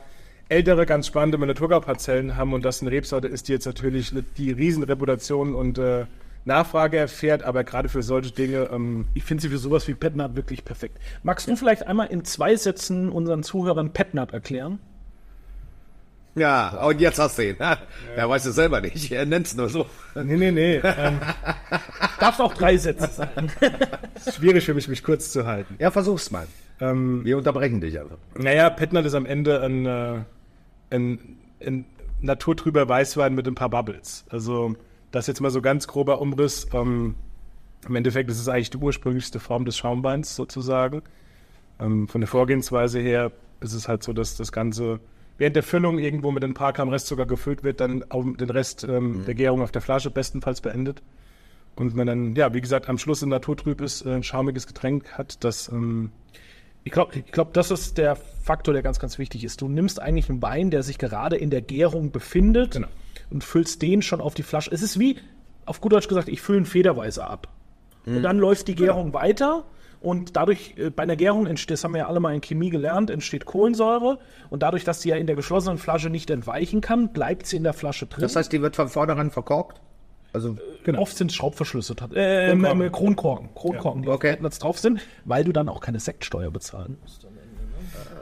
ältere, 0.50 0.86
ganz 0.86 1.08
spannende 1.08 1.38
Müller-Thurgau-Parzellen 1.38 2.38
haben 2.38 2.54
und 2.54 2.64
das 2.64 2.82
eine 2.82 2.92
Rebsorte 2.92 3.28
ist, 3.28 3.48
die 3.48 3.52
jetzt 3.52 3.66
natürlich 3.66 4.14
die 4.38 4.52
Riesenreputation 4.52 5.56
und 5.56 5.78
äh, 5.78 6.06
Nachfrage 6.46 6.98
erfährt, 6.98 7.44
aber 7.44 7.66
gerade 7.66 7.90
für 7.90 8.02
solche 8.02 8.32
Dinge, 8.32 8.70
ähm, 8.72 9.06
Ich 9.14 9.26
finde 9.26 9.42
sie 9.42 9.50
für 9.50 9.58
sowas 9.58 9.88
wie 9.88 9.94
Petnat 9.94 10.36
wirklich 10.38 10.64
perfekt. 10.64 10.98
Magst 11.22 11.48
du 11.48 11.56
vielleicht 11.58 11.86
einmal 11.86 12.08
in 12.08 12.24
zwei 12.24 12.56
Sätzen 12.56 13.10
unseren 13.10 13.44
Zuhörern 13.44 13.92
Petnat 13.92 14.32
erklären? 14.32 14.80
Ja, 16.38 16.86
und 16.86 17.02
jetzt 17.02 17.20
hast 17.20 17.38
du 17.38 17.50
ihn. 17.50 17.58
Ja, 17.60 17.78
er 18.16 18.30
weiß 18.30 18.46
es 18.46 18.56
selber 18.56 18.82
nicht, 18.82 19.12
er 19.12 19.26
nennt 19.26 19.48
es 19.48 19.56
nur 19.56 19.70
so. 19.70 19.86
nee, 20.16 20.38
nee, 20.38 20.52
nee, 20.52 20.78
ähm, 20.78 21.20
Darfst 22.20 22.42
auch 22.42 22.54
drei 22.54 22.78
Sätze 22.78 23.08
sagen. 23.08 23.52
ist 24.16 24.36
schwierig 24.36 24.66
für 24.66 24.74
mich, 24.74 24.88
mich 24.88 25.04
kurz 25.04 25.32
zu 25.32 25.46
halten. 25.46 25.76
Ja, 25.80 25.92
versuch's 25.92 26.32
mal. 26.32 26.48
Ähm, 26.80 27.24
Wir 27.26 27.38
unterbrechen 27.38 27.82
dich 27.82 28.00
also. 28.00 28.16
Naja, 28.36 28.70
Petnat 28.70 29.06
ist 29.06 29.14
am 29.14 29.26
Ende 29.26 29.62
ein, 29.62 29.86
äh, 29.86 30.20
ein, 30.92 31.38
ein 31.66 31.86
naturtrüber 32.22 32.88
Weißwein 32.88 33.36
mit 33.36 33.48
ein 33.48 33.56
paar 33.56 33.70
Bubbles. 33.70 34.26
Also 34.30 34.76
das 35.12 35.28
jetzt 35.28 35.42
mal 35.42 35.52
so 35.52 35.62
ganz 35.62 35.88
grober 35.88 36.22
Umriss. 36.22 36.68
Ähm, 36.74 37.16
Im 37.88 37.96
Endeffekt 37.96 38.30
ist 38.30 38.40
es 38.40 38.48
eigentlich 38.48 38.72
die 38.72 38.78
ursprünglichste 38.78 39.40
Form 39.40 39.66
des 39.66 39.78
Schaumweins 39.78 40.36
sozusagen. 40.36 41.02
Ähm, 41.80 42.08
von 42.08 42.22
der 42.22 42.28
Vorgehensweise 42.28 43.00
her 43.00 43.32
ist 43.60 43.74
es 43.74 43.88
halt 43.88 44.04
so, 44.04 44.14
dass 44.14 44.36
das 44.38 44.52
Ganze 44.52 45.00
während 45.38 45.56
der 45.56 45.64
Füllung 45.64 46.00
irgendwo 46.00 46.32
mit 46.32 46.44
ein 46.44 46.54
paar 46.54 46.74
Gramm 46.74 46.90
Restzucker 46.90 47.26
gefüllt 47.26 47.64
wird, 47.64 47.80
dann 47.80 48.04
auch 48.10 48.24
den 48.24 48.50
Rest 48.50 48.84
ähm, 48.84 49.24
der 49.26 49.36
Gärung 49.36 49.62
auf 49.62 49.72
der 49.72 49.82
Flasche 49.82 50.10
bestenfalls 50.12 50.62
beendet. 50.62 51.02
Und 51.76 51.96
man 51.96 52.08
dann, 52.08 52.36
ja, 52.36 52.54
wie 52.54 52.62
gesagt, 52.62 52.90
am 52.90 52.98
Schluss 52.98 53.22
ein 53.22 53.30
naturtrübes, 53.30 54.04
äh, 54.06 54.24
schaumiges 54.24 54.66
Getränk 54.66 55.12
hat, 55.14 55.44
das 55.44 55.70
ähm, 55.70 56.12
Ich 56.84 56.92
glaube, 56.92 57.12
ich 57.16 57.32
glaub, 57.32 57.54
das 57.54 57.70
ist 57.70 57.98
der 58.00 58.16
Faktor, 58.16 58.74
der 58.74 58.82
ganz, 58.82 58.98
ganz 59.00 59.20
wichtig 59.20 59.44
ist. 59.44 59.62
Du 59.62 59.68
nimmst 59.68 60.02
eigentlich 60.02 60.30
einen 60.30 60.42
Wein, 60.42 60.72
der 60.72 60.82
sich 60.82 60.98
gerade 60.98 61.36
in 61.36 61.50
der 61.52 61.62
Gärung 61.62 62.12
befindet 62.12 62.72
Genau. 62.72 62.88
und 63.30 63.44
füllst 63.44 63.82
den 63.84 64.02
schon 64.02 64.22
auf 64.22 64.34
die 64.34 64.44
Flasche. 64.44 64.72
Es 64.72 64.82
ist 64.82 64.98
wie, 65.00 65.18
auf 65.66 65.82
gut 65.82 65.92
Deutsch 65.92 66.08
gesagt, 66.08 66.30
ich 66.30 66.42
fülle 66.42 66.58
einen 66.58 66.66
Federweiser 66.66 67.30
ab. 67.30 67.48
Und 68.06 68.24
dann 68.24 68.40
läuft 68.40 68.70
die 68.70 68.76
Gärung 68.76 69.14
weiter 69.14 69.66
und 70.02 70.36
dadurch, 70.36 70.76
äh, 70.78 70.90
bei 70.90 71.04
einer 71.04 71.16
Gärung 71.16 71.48
entsteht, 71.48 71.72
das 71.74 71.84
haben 71.84 71.94
wir 71.94 72.00
ja 72.00 72.08
alle 72.08 72.20
mal 72.20 72.34
in 72.34 72.42
Chemie 72.42 72.70
gelernt, 72.70 73.10
entsteht 73.10 73.46
Kohlensäure 73.46 74.20
und 74.50 74.64
dadurch, 74.64 74.84
dass 74.84 75.02
sie 75.02 75.10
ja 75.10 75.16
in 75.16 75.28
der 75.28 75.36
geschlossenen 75.36 75.78
Flasche 75.78 76.10
nicht 76.10 76.30
entweichen 76.30 76.82
kann, 76.82 77.14
bleibt 77.14 77.48
sie 77.48 77.58
in 77.58 77.64
der 77.64 77.74
Flasche 77.74 78.06
drin. 78.06 78.22
Das 78.22 78.36
heißt, 78.36 78.52
die 78.52 78.62
wird 78.62 78.76
von 78.76 78.90
vornherein 78.90 79.32
verkorkt? 79.32 79.82
Also, 80.34 80.56
Oft 80.98 81.18
sind 81.18 81.32
es 81.32 81.36
Schraubverschlüsse, 81.36 81.94
äh, 82.14 82.50
Kronkorken. 82.56 82.92
Kronkorken, 82.92 83.56
Kronkorken, 83.56 84.02
die 84.04 84.10
Okay. 84.10 84.38
drauf 84.60 84.78
sind, 84.78 85.02
weil 85.26 85.44
du 85.44 85.52
dann 85.52 85.70
auch 85.70 85.80
keine 85.80 86.00
Sektsteuer 86.00 86.52
bezahlen 86.52 86.98
musst. 87.02 87.26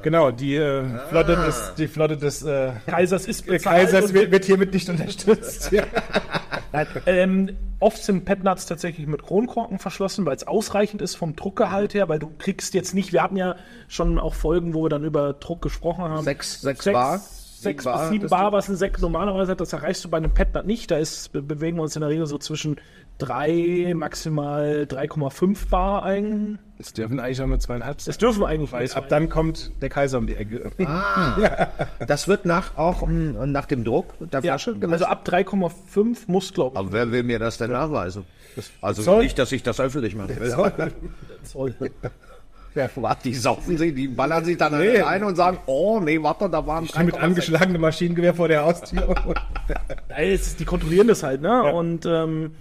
Genau, 0.06 0.30
die 0.30 0.56
äh, 0.56 0.84
Flotte 1.10 1.36
des, 1.36 1.74
die 1.80 1.88
Flotte 1.88 2.16
des 2.16 2.44
äh, 2.44 2.74
Kaisers 2.86 3.26
ist 3.26 3.48
bezahlt 3.48 3.88
Kaisers 3.90 4.14
wird, 4.14 4.30
wird 4.30 4.46
hiermit 4.46 4.72
nicht 4.72 4.88
unterstützt. 4.88 5.72
ja. 5.72 5.82
Ähm, 7.08 7.58
oft 7.80 8.04
sind 8.04 8.24
Petnuts 8.24 8.68
tatsächlich 8.68 9.08
mit 9.08 9.24
Kronkorken 9.24 9.80
verschlossen, 9.80 10.24
weil 10.28 10.36
es 10.36 10.46
ausreichend 10.46 11.02
ist 11.02 11.16
vom 11.16 11.36
Druckgehalt 11.36 11.96
her, 11.96 12.08
weil 12.08 12.20
du 12.20 12.30
kriegst 12.38 12.76
jetzt 12.76 12.94
nicht, 12.94 13.14
wir 13.14 13.24
hatten 13.24 13.36
ja 13.36 13.56
schon 13.88 14.20
auch 14.20 14.36
Folgen, 14.36 14.76
wo 14.76 14.84
wir 14.84 14.90
dann 14.90 15.04
über 15.04 15.34
Druck 15.34 15.64
gesprochen 15.64 16.04
haben. 16.04 16.24
Sechs- 16.24 16.62
sechs 16.62 16.86
Bar? 16.86 17.18
Sechs 17.18 17.84
Bar, 17.86 18.00
bis 18.02 18.10
sieben 18.10 18.22
das 18.24 18.30
Bar, 18.30 18.52
was 18.52 18.70
ein 18.70 18.76
Sekt 18.76 19.02
normalerweise 19.02 19.54
hat, 19.54 19.60
das 19.60 19.74
erreichst 19.74 20.06
du 20.06 20.10
bei 20.10 20.18
einem 20.18 20.36
Petnut 20.36 20.68
nicht. 20.68 20.92
Da 20.92 20.98
ist, 20.98 21.32
be 21.32 21.42
bewegen 21.42 21.78
wir 21.78 21.82
uns 21.82 21.96
in 21.96 22.02
der 22.02 22.10
Regel 22.10 22.28
so 22.28 22.38
zwischen 22.38 22.76
3, 23.18 23.94
maximal 23.96 24.86
3,5 24.88 25.70
Bar 25.72 26.04
ein. 26.04 26.60
Es 26.78 26.94
dürfen 26.94 27.20
eigentlich 27.20 27.42
auch 27.42 27.48
nur 27.48 27.60
zweieinhalb 27.60 28.02
sein. 28.02 28.12
Das 28.12 28.18
dürfen 28.18 28.44
eigentlich 28.44 28.72
Weil 28.72 28.92
ab 28.92 29.08
dann 29.08 29.30
kommt 29.30 29.72
der 29.82 29.90
Kaiser 29.90 30.18
um 30.18 30.28
die 30.28 30.36
Ecke. 30.36 30.72
das 32.08 32.28
wird 32.28 32.46
nach, 32.46 32.78
auch 32.78 33.08
mm, 33.08 33.52
nach 33.52 33.66
dem 33.66 33.84
Druck 33.84 34.14
der 34.20 34.42
ja, 34.42 34.54
Flasche 34.54 34.74
gemessen? 34.74 34.94
also 34.94 35.06
ab 35.06 35.26
3,5 35.26 36.18
muss, 36.28 36.54
glaube 36.54 36.74
ich. 36.74 36.80
Aber 36.80 36.92
wer 36.92 37.12
will 37.12 37.24
mir 37.24 37.40
das 37.40 37.58
denn 37.58 37.72
nachweisen? 37.72 38.26
Also 38.82 39.04
Zoll? 39.04 39.24
nicht, 39.24 39.40
dass 39.40 39.52
ich 39.52 39.64
das 39.64 39.80
öffentlich 39.80 40.16
mache. 40.16 40.34
Zoll. 41.44 41.74
Ja, 42.76 42.90
warte, 42.96 43.24
die 43.24 43.34
saufen 43.34 43.78
sie, 43.78 43.94
die 43.94 44.10
ballern 44.10 44.44
sich 44.44 44.58
dann 44.58 44.74
ein 44.74 45.24
und 45.24 45.36
sagen, 45.38 45.60
oh 45.66 46.02
nee, 46.02 46.22
warte, 46.22 46.50
da 46.50 46.68
waren 46.68 46.86
Die 46.86 47.04
mit 47.04 47.18
angeschlagenem 47.18 47.80
Maschinengewehr 47.80 48.34
vor 48.34 48.50
der 48.50 48.66
Haustür. 48.66 49.16
Ja, 49.68 50.18
es 50.18 50.58
die 50.58 50.66
kontrollieren 50.66 51.08
das 51.08 51.24
halt, 51.24 51.42
ne? 51.42 51.64
Und, 51.74 52.06
ähm, 52.06 52.52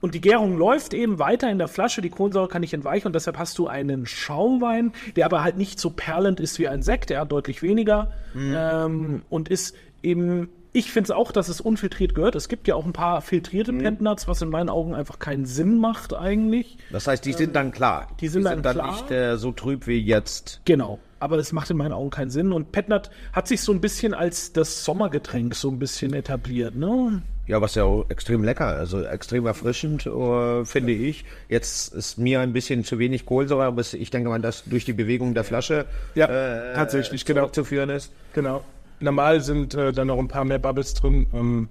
und 0.00 0.14
die 0.14 0.20
Gärung 0.20 0.56
läuft 0.58 0.94
eben 0.94 1.18
weiter 1.18 1.50
in 1.50 1.58
der 1.58 1.68
Flasche, 1.68 2.02
die 2.02 2.10
Kohlensäure 2.10 2.48
kann 2.48 2.60
nicht 2.60 2.74
entweichen 2.74 3.08
und 3.08 3.14
deshalb 3.14 3.38
hast 3.38 3.58
du 3.58 3.66
einen 3.66 4.06
Schaumwein, 4.06 4.92
der 5.16 5.26
aber 5.26 5.42
halt 5.42 5.56
nicht 5.56 5.80
so 5.80 5.90
perlend 5.90 6.40
ist 6.40 6.58
wie 6.58 6.68
ein 6.68 6.82
Sekt, 6.82 7.10
der 7.10 7.20
hat 7.20 7.32
deutlich 7.32 7.62
weniger 7.62 8.12
ähm, 8.36 9.22
und 9.28 9.48
ist 9.48 9.74
eben, 10.02 10.48
ich 10.72 10.92
finde 10.92 11.06
es 11.06 11.10
auch, 11.10 11.32
dass 11.32 11.48
es 11.48 11.60
unfiltriert 11.60 12.14
gehört. 12.14 12.34
Es 12.34 12.48
gibt 12.48 12.68
ja 12.68 12.74
auch 12.74 12.84
ein 12.84 12.92
paar 12.92 13.22
filtrierte 13.22 13.72
Pentnuts, 13.72 14.28
was 14.28 14.42
in 14.42 14.50
meinen 14.50 14.68
Augen 14.68 14.94
einfach 14.94 15.18
keinen 15.18 15.46
Sinn 15.46 15.78
macht 15.78 16.14
eigentlich. 16.14 16.76
Das 16.90 17.06
heißt, 17.06 17.24
die 17.24 17.32
sind 17.32 17.56
dann 17.56 17.72
klar. 17.72 18.08
die 18.20 18.28
sind 18.28 18.44
dann 18.44 18.62
klar. 18.62 18.92
nicht 18.92 19.10
äh, 19.10 19.36
so 19.36 19.52
trüb 19.52 19.86
wie 19.86 19.98
jetzt. 19.98 20.60
Genau. 20.64 20.98
Aber 21.18 21.38
das 21.38 21.52
macht 21.52 21.70
in 21.70 21.78
meinen 21.78 21.92
Augen 21.92 22.10
keinen 22.10 22.30
Sinn. 22.30 22.52
Und 22.52 22.72
Petnat 22.72 23.10
hat 23.32 23.48
sich 23.48 23.62
so 23.62 23.72
ein 23.72 23.80
bisschen 23.80 24.12
als 24.12 24.52
das 24.52 24.84
Sommergetränk 24.84 25.54
so 25.54 25.70
ein 25.70 25.78
bisschen 25.78 26.12
etabliert, 26.12 26.76
ne? 26.76 27.22
Ja, 27.46 27.60
was 27.60 27.76
ja 27.76 27.84
auch 27.84 28.06
extrem 28.08 28.42
lecker, 28.42 28.66
also 28.66 29.02
extrem 29.04 29.46
erfrischend, 29.46 30.04
äh, 30.06 30.64
finde 30.64 30.92
ich. 30.92 31.24
Jetzt 31.48 31.94
ist 31.94 32.18
mir 32.18 32.40
ein 32.40 32.52
bisschen 32.52 32.82
zu 32.84 32.98
wenig 32.98 33.24
Kohlensäure, 33.24 33.64
aber 33.64 33.82
ich 33.82 34.10
denke 34.10 34.28
mal, 34.28 34.40
dass 34.40 34.64
durch 34.64 34.84
die 34.84 34.92
Bewegung 34.92 35.32
der 35.34 35.44
Flasche 35.44 35.86
Ja, 36.16 36.26
äh, 36.26 36.74
tatsächlich, 36.74 37.24
genau. 37.24 37.42
zurückzuführen 37.42 37.90
ist. 37.90 38.12
Genau. 38.32 38.64
Normal 38.98 39.42
sind 39.42 39.74
äh, 39.74 39.92
dann 39.92 40.08
noch 40.08 40.18
ein 40.18 40.28
paar 40.28 40.44
mehr 40.44 40.58
Bubbles 40.58 40.94
drin. 40.94 41.26
Ähm, 41.32 41.68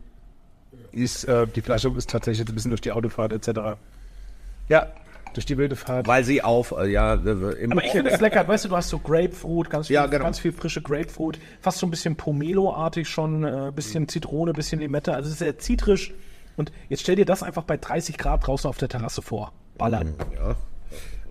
ist, 0.92 1.26
äh, 1.26 1.46
die 1.48 1.62
Flasche 1.62 1.92
ist 1.98 2.10
tatsächlich 2.10 2.48
ein 2.48 2.56
bisschen 2.56 2.72
durch 2.72 2.82
die 2.82 2.92
Autofahrt 2.94 3.34
etc. 3.34 3.78
Ja, 4.70 4.88
durch 5.36 5.46
die 5.46 5.58
wilde 5.58 5.76
Fahrt. 5.76 6.08
Weil 6.08 6.24
sie 6.24 6.42
auf, 6.42 6.72
äh, 6.78 6.88
ja, 6.88 7.16
äh, 7.16 7.64
im 7.64 7.72
Aber 7.72 7.84
ich 7.84 7.92
finde 7.92 8.10
es 8.12 8.20
lecker, 8.22 8.48
weißt 8.48 8.66
du, 8.66 8.70
du 8.70 8.76
hast 8.76 8.90
so 8.90 9.00
Grapefruit, 9.00 9.70
ganz 9.70 9.88
viel, 9.88 9.96
Ja, 9.96 10.06
genau. 10.08 10.24
ganz 10.24 10.40
viel 10.40 10.52
frische 10.52 10.82
Grapefruit, 10.82 11.40
fast 11.62 11.80
so 11.80 11.88
ein 11.88 11.92
bisschen 11.92 12.16
Pomelo-artig 12.16 13.08
schon, 13.08 13.44
äh, 13.44 13.72
bisschen 13.76 14.08
Zitrone, 14.08 14.54
bisschen 14.54 14.80
Limette, 14.80 15.14
also 15.14 15.28
es 15.28 15.34
ist 15.34 15.40
sehr 15.40 15.58
zitrisch. 15.60 16.14
Und 16.58 16.72
jetzt 16.90 17.02
stell 17.02 17.16
dir 17.18 17.26
das 17.26 17.44
einfach 17.44 17.64
bei 17.64 17.78
30 17.78 18.18
Grad 18.18 18.48
draußen 18.48 18.70
auf 18.70 18.78
der 18.78 18.88
Terrasse 18.88 19.22
vor. 19.22 19.52
Ballern. 19.78 20.16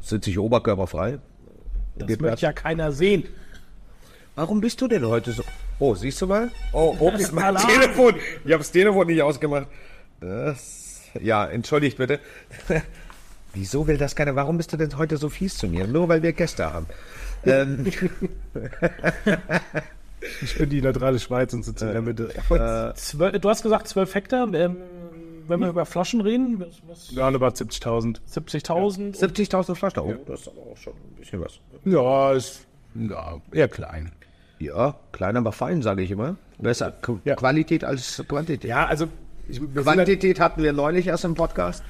sitze 0.00 0.30
ich 0.30 0.38
oberkörperfrei. 0.38 1.18
Das 1.96 2.08
Geht 2.08 2.20
möchte 2.20 2.42
ja 2.42 2.52
keiner 2.52 2.92
sehen. 2.92 3.24
Warum 4.34 4.60
bist 4.60 4.80
du 4.80 4.88
denn 4.88 5.06
heute 5.06 5.32
so? 5.32 5.42
Oh, 5.78 5.94
siehst 5.94 6.20
du 6.20 6.26
mal? 6.26 6.50
Oh, 6.72 6.94
ist 7.16 7.32
mein. 7.32 7.56
Telefon. 7.56 8.16
Ich 8.44 8.52
habe 8.52 8.58
das 8.58 8.70
Telefon 8.70 9.06
nicht 9.06 9.22
ausgemacht. 9.22 9.68
Das, 10.20 11.00
ja, 11.20 11.46
entschuldigt 11.46 11.98
bitte. 11.98 12.20
Wieso 13.54 13.86
will 13.86 13.96
das 13.96 14.14
keiner? 14.16 14.36
Warum 14.36 14.56
bist 14.56 14.72
du 14.72 14.76
denn 14.76 14.96
heute 14.98 15.16
so 15.16 15.28
fies 15.28 15.56
zu 15.56 15.68
mir? 15.68 15.86
Nur 15.86 16.08
weil 16.08 16.22
wir 16.22 16.32
Gäste 16.32 16.72
haben. 16.72 16.86
Ähm, 17.46 17.86
Ich 20.42 20.56
bin 20.56 20.70
die 20.70 20.80
neutrale 20.80 21.18
Schweiz 21.18 21.52
und 21.52 21.64
sitze 21.64 21.86
in 21.86 21.92
der 21.92 22.02
Mitte. 22.02 22.30
Zwölf, 22.96 23.38
du 23.38 23.48
hast 23.48 23.62
gesagt 23.62 23.88
12 23.88 24.14
Hektar. 24.14 24.54
Ähm, 24.54 24.76
wenn 25.46 25.60
wir 25.60 25.68
über 25.68 25.84
Flaschen 25.84 26.22
reden, 26.22 26.58
was, 26.60 26.80
was, 26.88 27.10
Ja, 27.10 27.30
über 27.30 27.48
70.000. 27.48 28.18
70.000. 28.32 29.18
70.000 29.18 29.74
Flaschen. 29.74 30.00
Oh, 30.00 30.14
das 30.26 30.40
ist 30.40 30.48
aber 30.48 30.62
auch 30.72 30.76
schon 30.76 30.94
ein 30.94 31.16
bisschen 31.18 31.40
was. 31.40 31.58
Ja, 31.84 32.32
ist 32.32 32.66
ja, 32.94 33.40
eher 33.52 33.68
klein. 33.68 34.12
Ja, 34.58 34.96
klein, 35.12 35.36
aber 35.36 35.52
fein, 35.52 35.82
sage 35.82 36.02
ich 36.02 36.10
immer. 36.10 36.36
Besser 36.58 36.92
Qu 36.92 37.18
Ja. 37.24 37.34
Qualität 37.34 37.84
als 37.84 38.22
Quantität. 38.26 38.64
Ja, 38.70 38.86
also 38.86 39.08
ich, 39.48 39.60
Quantität 39.74 40.40
hatten 40.40 40.62
wir 40.62 40.72
neulich 40.72 41.08
erst 41.08 41.24
im 41.24 41.34
Podcast. 41.34 41.84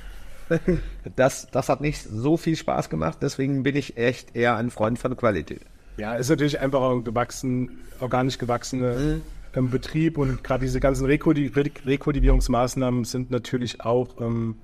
Das, 1.17 1.47
das 1.51 1.69
hat 1.69 1.81
nicht 1.81 2.03
so 2.03 2.37
viel 2.37 2.57
Spaß 2.57 2.91
gemacht, 2.91 3.19
deswegen 3.23 3.63
bin 3.63 3.77
ich 3.77 3.97
echt 3.97 4.35
eher 4.35 4.57
ein 4.57 4.71
Freund 4.71 4.99
von 4.99 5.17
Qualität. 5.17 5.61
Ja, 5.97 6.15
ist 6.15 6.29
natürlich 6.29 6.61
einfach 6.61 6.81
auch 6.81 6.93
ein 6.93 7.05
gewachsen, 7.05 7.79
organisch 8.01 8.39
gewachsener 8.39 9.21
ähm, 9.55 9.71
Betrieb 9.71 10.19
und 10.19 10.43
gerade 10.43 10.65
diese 10.65 10.81
ganzen 10.81 11.07
Rekulti- 11.07 11.55
Re- 11.55 11.87
Rekultivierungsmaßnahmen 11.87 13.05
sind 13.05 13.31
natürlich 13.31 13.81
auch 13.81 14.21
ähm, 14.21 14.57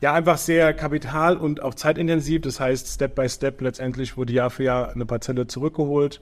ja 0.00 0.12
einfach 0.14 0.38
sehr 0.38 0.72
kapital- 0.72 1.36
und 1.36 1.62
auch 1.62 1.74
zeitintensiv. 1.74 2.42
Das 2.42 2.60
heißt, 2.60 2.86
Step 2.88 3.14
by 3.16 3.28
Step 3.28 3.60
letztendlich 3.60 4.16
wurde 4.16 4.32
Jahr 4.32 4.50
für 4.50 4.64
Jahr 4.64 4.92
eine 4.92 5.06
Parzelle 5.06 5.46
zurückgeholt. 5.46 6.20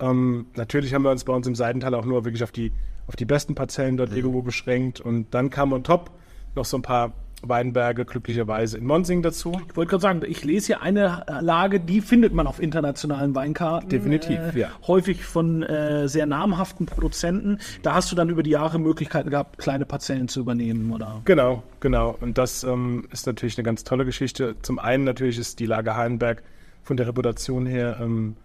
Ähm, 0.00 0.46
natürlich 0.56 0.92
haben 0.92 1.02
wir 1.02 1.10
uns 1.10 1.24
bei 1.24 1.32
uns 1.32 1.46
im 1.46 1.54
Seitental 1.54 1.94
auch 1.94 2.04
nur 2.04 2.24
wirklich 2.24 2.42
auf 2.42 2.52
die, 2.52 2.72
auf 3.06 3.14
die 3.14 3.24
besten 3.24 3.54
Parzellen 3.54 3.96
dort 3.96 4.12
irgendwo 4.12 4.42
beschränkt 4.42 5.00
und 5.00 5.32
dann 5.32 5.50
kam 5.50 5.72
on 5.72 5.84
top 5.84 6.10
noch 6.56 6.64
so 6.64 6.76
ein 6.76 6.82
paar 6.82 7.12
Weinberge 7.42 8.04
glücklicherweise 8.04 8.78
in 8.78 8.86
Monsing 8.86 9.22
dazu. 9.22 9.52
Ich 9.68 9.76
wollte 9.76 9.90
gerade 9.90 10.02
sagen, 10.02 10.22
ich 10.26 10.44
lese 10.44 10.66
hier 10.66 10.82
eine 10.82 11.24
Lage, 11.40 11.80
die 11.80 12.00
findet 12.00 12.32
man 12.32 12.46
auf 12.46 12.60
internationalen 12.60 13.34
Weinkarten. 13.34 13.88
Definitiv, 13.88 14.38
äh, 14.54 14.58
ja. 14.58 14.70
Häufig 14.86 15.24
von 15.24 15.62
äh, 15.62 16.08
sehr 16.08 16.26
namhaften 16.26 16.86
Produzenten. 16.86 17.58
Da 17.82 17.94
hast 17.94 18.10
du 18.10 18.16
dann 18.16 18.30
über 18.30 18.42
die 18.42 18.50
Jahre 18.50 18.78
Möglichkeiten 18.78 19.30
gehabt, 19.30 19.58
kleine 19.58 19.84
Parzellen 19.84 20.28
zu 20.28 20.40
übernehmen, 20.40 20.92
oder? 20.92 21.20
Genau, 21.24 21.62
genau. 21.80 22.16
Und 22.20 22.38
das 22.38 22.64
ähm, 22.64 23.06
ist 23.12 23.26
natürlich 23.26 23.58
eine 23.58 23.64
ganz 23.64 23.84
tolle 23.84 24.04
Geschichte. 24.04 24.56
Zum 24.62 24.78
einen 24.78 25.04
natürlich 25.04 25.38
ist 25.38 25.60
die 25.60 25.66
Lage 25.66 25.94
Heidenberg 25.96 26.42
von 26.82 26.96
der 26.96 27.06
Reputation 27.06 27.66
her 27.66 27.98
ähm, 28.00 28.36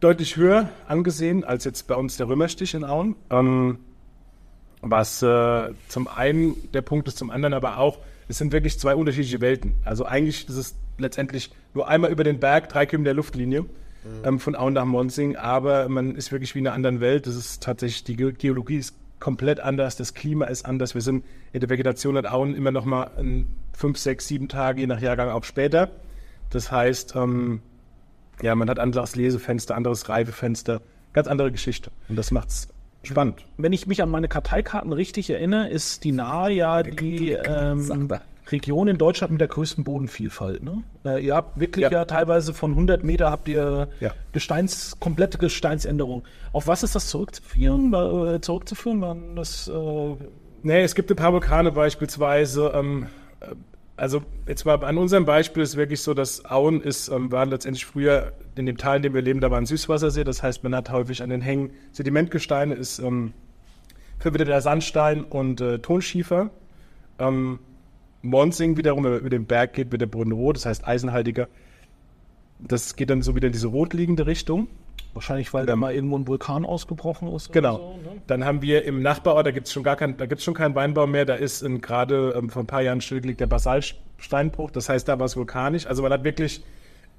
deutlich 0.00 0.36
höher 0.36 0.68
angesehen 0.88 1.44
als 1.44 1.64
jetzt 1.64 1.86
bei 1.86 1.94
uns 1.94 2.16
der 2.16 2.28
Römerstich 2.28 2.74
in 2.74 2.84
Auen. 2.84 3.14
Ähm, 3.30 3.78
was 4.80 5.22
äh, 5.22 5.70
zum 5.88 6.08
einen 6.08 6.56
der 6.72 6.82
Punkt 6.82 7.06
ist, 7.06 7.16
zum 7.18 7.30
anderen 7.30 7.54
aber 7.54 7.78
auch, 7.78 7.98
es 8.32 8.38
sind 8.38 8.50
wirklich 8.50 8.78
zwei 8.78 8.94
unterschiedliche 8.94 9.42
Welten. 9.42 9.74
Also 9.84 10.06
eigentlich 10.06 10.48
ist 10.48 10.56
es 10.56 10.74
letztendlich 10.96 11.50
nur 11.74 11.86
einmal 11.86 12.10
über 12.10 12.24
den 12.24 12.40
Berg, 12.40 12.70
drei 12.70 12.86
Kilometer 12.86 13.12
Luftlinie 13.12 13.66
ähm, 14.24 14.40
von 14.40 14.56
Auen 14.56 14.72
nach 14.72 14.86
Monsing, 14.86 15.36
aber 15.36 15.86
man 15.90 16.14
ist 16.16 16.32
wirklich 16.32 16.54
wie 16.54 16.60
in 16.60 16.66
einer 16.66 16.74
anderen 16.74 17.00
Welt. 17.00 17.26
Das 17.26 17.36
ist 17.36 17.62
tatsächlich, 17.62 18.04
die 18.04 18.16
Ge 18.16 18.32
Geologie 18.32 18.78
ist 18.78 18.94
komplett 19.20 19.60
anders, 19.60 19.96
das 19.96 20.14
Klima 20.14 20.46
ist 20.46 20.64
anders. 20.64 20.94
Wir 20.94 21.02
sind 21.02 21.26
in 21.52 21.60
der 21.60 21.68
Vegetation 21.68 22.16
at 22.16 22.24
Auen 22.24 22.54
immer 22.54 22.70
noch 22.70 22.86
mal 22.86 23.10
fünf, 23.74 23.98
sechs, 23.98 24.28
sieben 24.28 24.48
Tage, 24.48 24.80
je 24.80 24.86
nach 24.86 25.02
Jahrgang 25.02 25.28
auch 25.28 25.44
später. 25.44 25.90
Das 26.48 26.72
heißt, 26.72 27.14
ähm, 27.16 27.60
ja, 28.40 28.54
man 28.54 28.70
hat 28.70 28.78
anderes 28.78 29.14
Lesefenster, 29.14 29.76
anderes 29.76 30.08
Reifefenster, 30.08 30.80
ganz 31.12 31.28
andere 31.28 31.52
Geschichte. 31.52 31.90
Und 32.08 32.16
das 32.16 32.30
macht's 32.30 32.71
spannend. 33.02 33.44
Wenn 33.56 33.72
ich 33.72 33.86
mich 33.86 34.02
an 34.02 34.08
meine 34.10 34.28
Karteikarten 34.28 34.92
richtig 34.92 35.30
erinnere, 35.30 35.68
ist 35.68 36.04
die 36.04 36.12
Nahe 36.12 36.52
ja 36.52 36.82
die 36.82 37.32
ähm, 37.32 38.08
Region 38.50 38.88
in 38.88 38.98
Deutschland 38.98 39.32
mit 39.32 39.40
der 39.40 39.48
größten 39.48 39.84
Bodenvielfalt. 39.84 40.62
Ne? 40.62 40.82
Äh, 41.04 41.24
ihr 41.24 41.34
habt 41.34 41.58
wirklich 41.60 41.84
ja. 41.84 41.90
Ja. 41.90 42.04
teilweise 42.04 42.52
von 42.54 42.72
100 42.72 43.04
Meter 43.04 43.30
habt 43.30 43.48
ihr 43.48 43.88
Ja. 44.00 44.12
Gesteins, 44.32 44.96
komplette 45.00 45.38
Gesteinsänderung. 45.38 46.24
Auf 46.52 46.66
was 46.66 46.82
ist 46.82 46.94
das 46.94 47.08
zurückzuführen? 47.08 47.92
Äh, 47.94 48.40
zurückzuführen? 48.40 49.00
Waren 49.00 49.36
das, 49.36 49.68
äh, 49.68 50.16
Nee, 50.64 50.82
es 50.82 50.94
gibt 50.94 51.10
ein 51.10 51.16
paar 51.16 51.32
Vulkane 51.32 51.72
beispielsweise. 51.72 52.72
Ähm, 52.74 53.06
äh, 53.40 53.46
also 54.02 54.20
jetzt 54.48 54.64
mal 54.64 54.82
an 54.82 54.98
unserem 54.98 55.24
Beispiel 55.24 55.62
ist 55.62 55.76
wirklich 55.76 56.00
so, 56.00 56.12
dass 56.12 56.44
Auen 56.44 56.80
ist, 56.80 57.06
ähm, 57.06 57.30
waren 57.30 57.50
letztendlich 57.50 57.86
früher 57.86 58.32
in 58.56 58.66
dem 58.66 58.76
Teil, 58.76 58.96
in 58.96 59.02
dem 59.04 59.14
wir 59.14 59.22
leben, 59.22 59.40
da 59.40 59.48
war 59.52 59.58
ein 59.58 59.66
Süßwassersee. 59.66 60.24
Das 60.24 60.42
heißt, 60.42 60.64
man 60.64 60.74
hat 60.74 60.90
häufig 60.90 61.22
an 61.22 61.30
den 61.30 61.40
Hängen 61.40 61.70
Sedimentgesteine, 61.92 62.74
ist 62.74 62.98
ähm, 62.98 63.32
verwitterter 64.18 64.60
Sandstein 64.60 65.22
und 65.22 65.60
äh, 65.60 65.78
Tonschiefer. 65.78 66.50
Ähm, 67.20 67.60
Monsing 68.22 68.76
wiederum, 68.76 69.04
wenn 69.04 69.12
man 69.12 69.20
über 69.20 69.30
den 69.30 69.46
Berg 69.46 69.74
geht, 69.74 69.92
wird 69.92 70.02
der 70.02 70.06
Boden 70.06 70.32
rot, 70.32 70.56
das 70.56 70.66
heißt 70.66 70.84
eisenhaltiger. 70.84 71.46
Das 72.58 72.96
geht 72.96 73.08
dann 73.08 73.22
so 73.22 73.36
wieder 73.36 73.46
in 73.46 73.52
diese 73.52 73.68
rotliegende 73.68 74.26
Richtung. 74.26 74.66
Wahrscheinlich, 75.14 75.52
weil 75.52 75.66
da 75.66 75.76
mal 75.76 75.94
irgendwo 75.94 76.16
ein 76.16 76.26
Vulkan 76.26 76.64
ausgebrochen 76.64 77.32
ist? 77.34 77.52
Genau. 77.52 77.76
So, 77.76 78.10
ne? 78.10 78.22
Dann 78.26 78.44
haben 78.44 78.62
wir 78.62 78.84
im 78.84 79.02
Nachbarort, 79.02 79.46
da 79.46 79.50
gibt 79.50 79.66
es 79.66 79.72
schon 79.72 79.82
gar 79.82 79.96
kein, 79.96 80.16
da 80.16 80.26
gibt's 80.26 80.44
schon 80.44 80.54
keinen 80.54 80.74
Weinbau 80.74 81.06
mehr, 81.06 81.24
da 81.24 81.34
ist 81.34 81.64
gerade 81.80 82.34
ähm, 82.36 82.50
vor 82.50 82.62
ein 82.62 82.66
paar 82.66 82.82
Jahren 82.82 83.00
stillgelegt 83.00 83.40
der 83.40 83.46
Basaltsteinbruch, 83.46 84.70
das 84.70 84.88
heißt, 84.88 85.08
da 85.08 85.18
war 85.18 85.26
es 85.26 85.36
vulkanisch. 85.36 85.86
Also 85.86 86.02
man 86.02 86.12
hat 86.12 86.24
wirklich, 86.24 86.64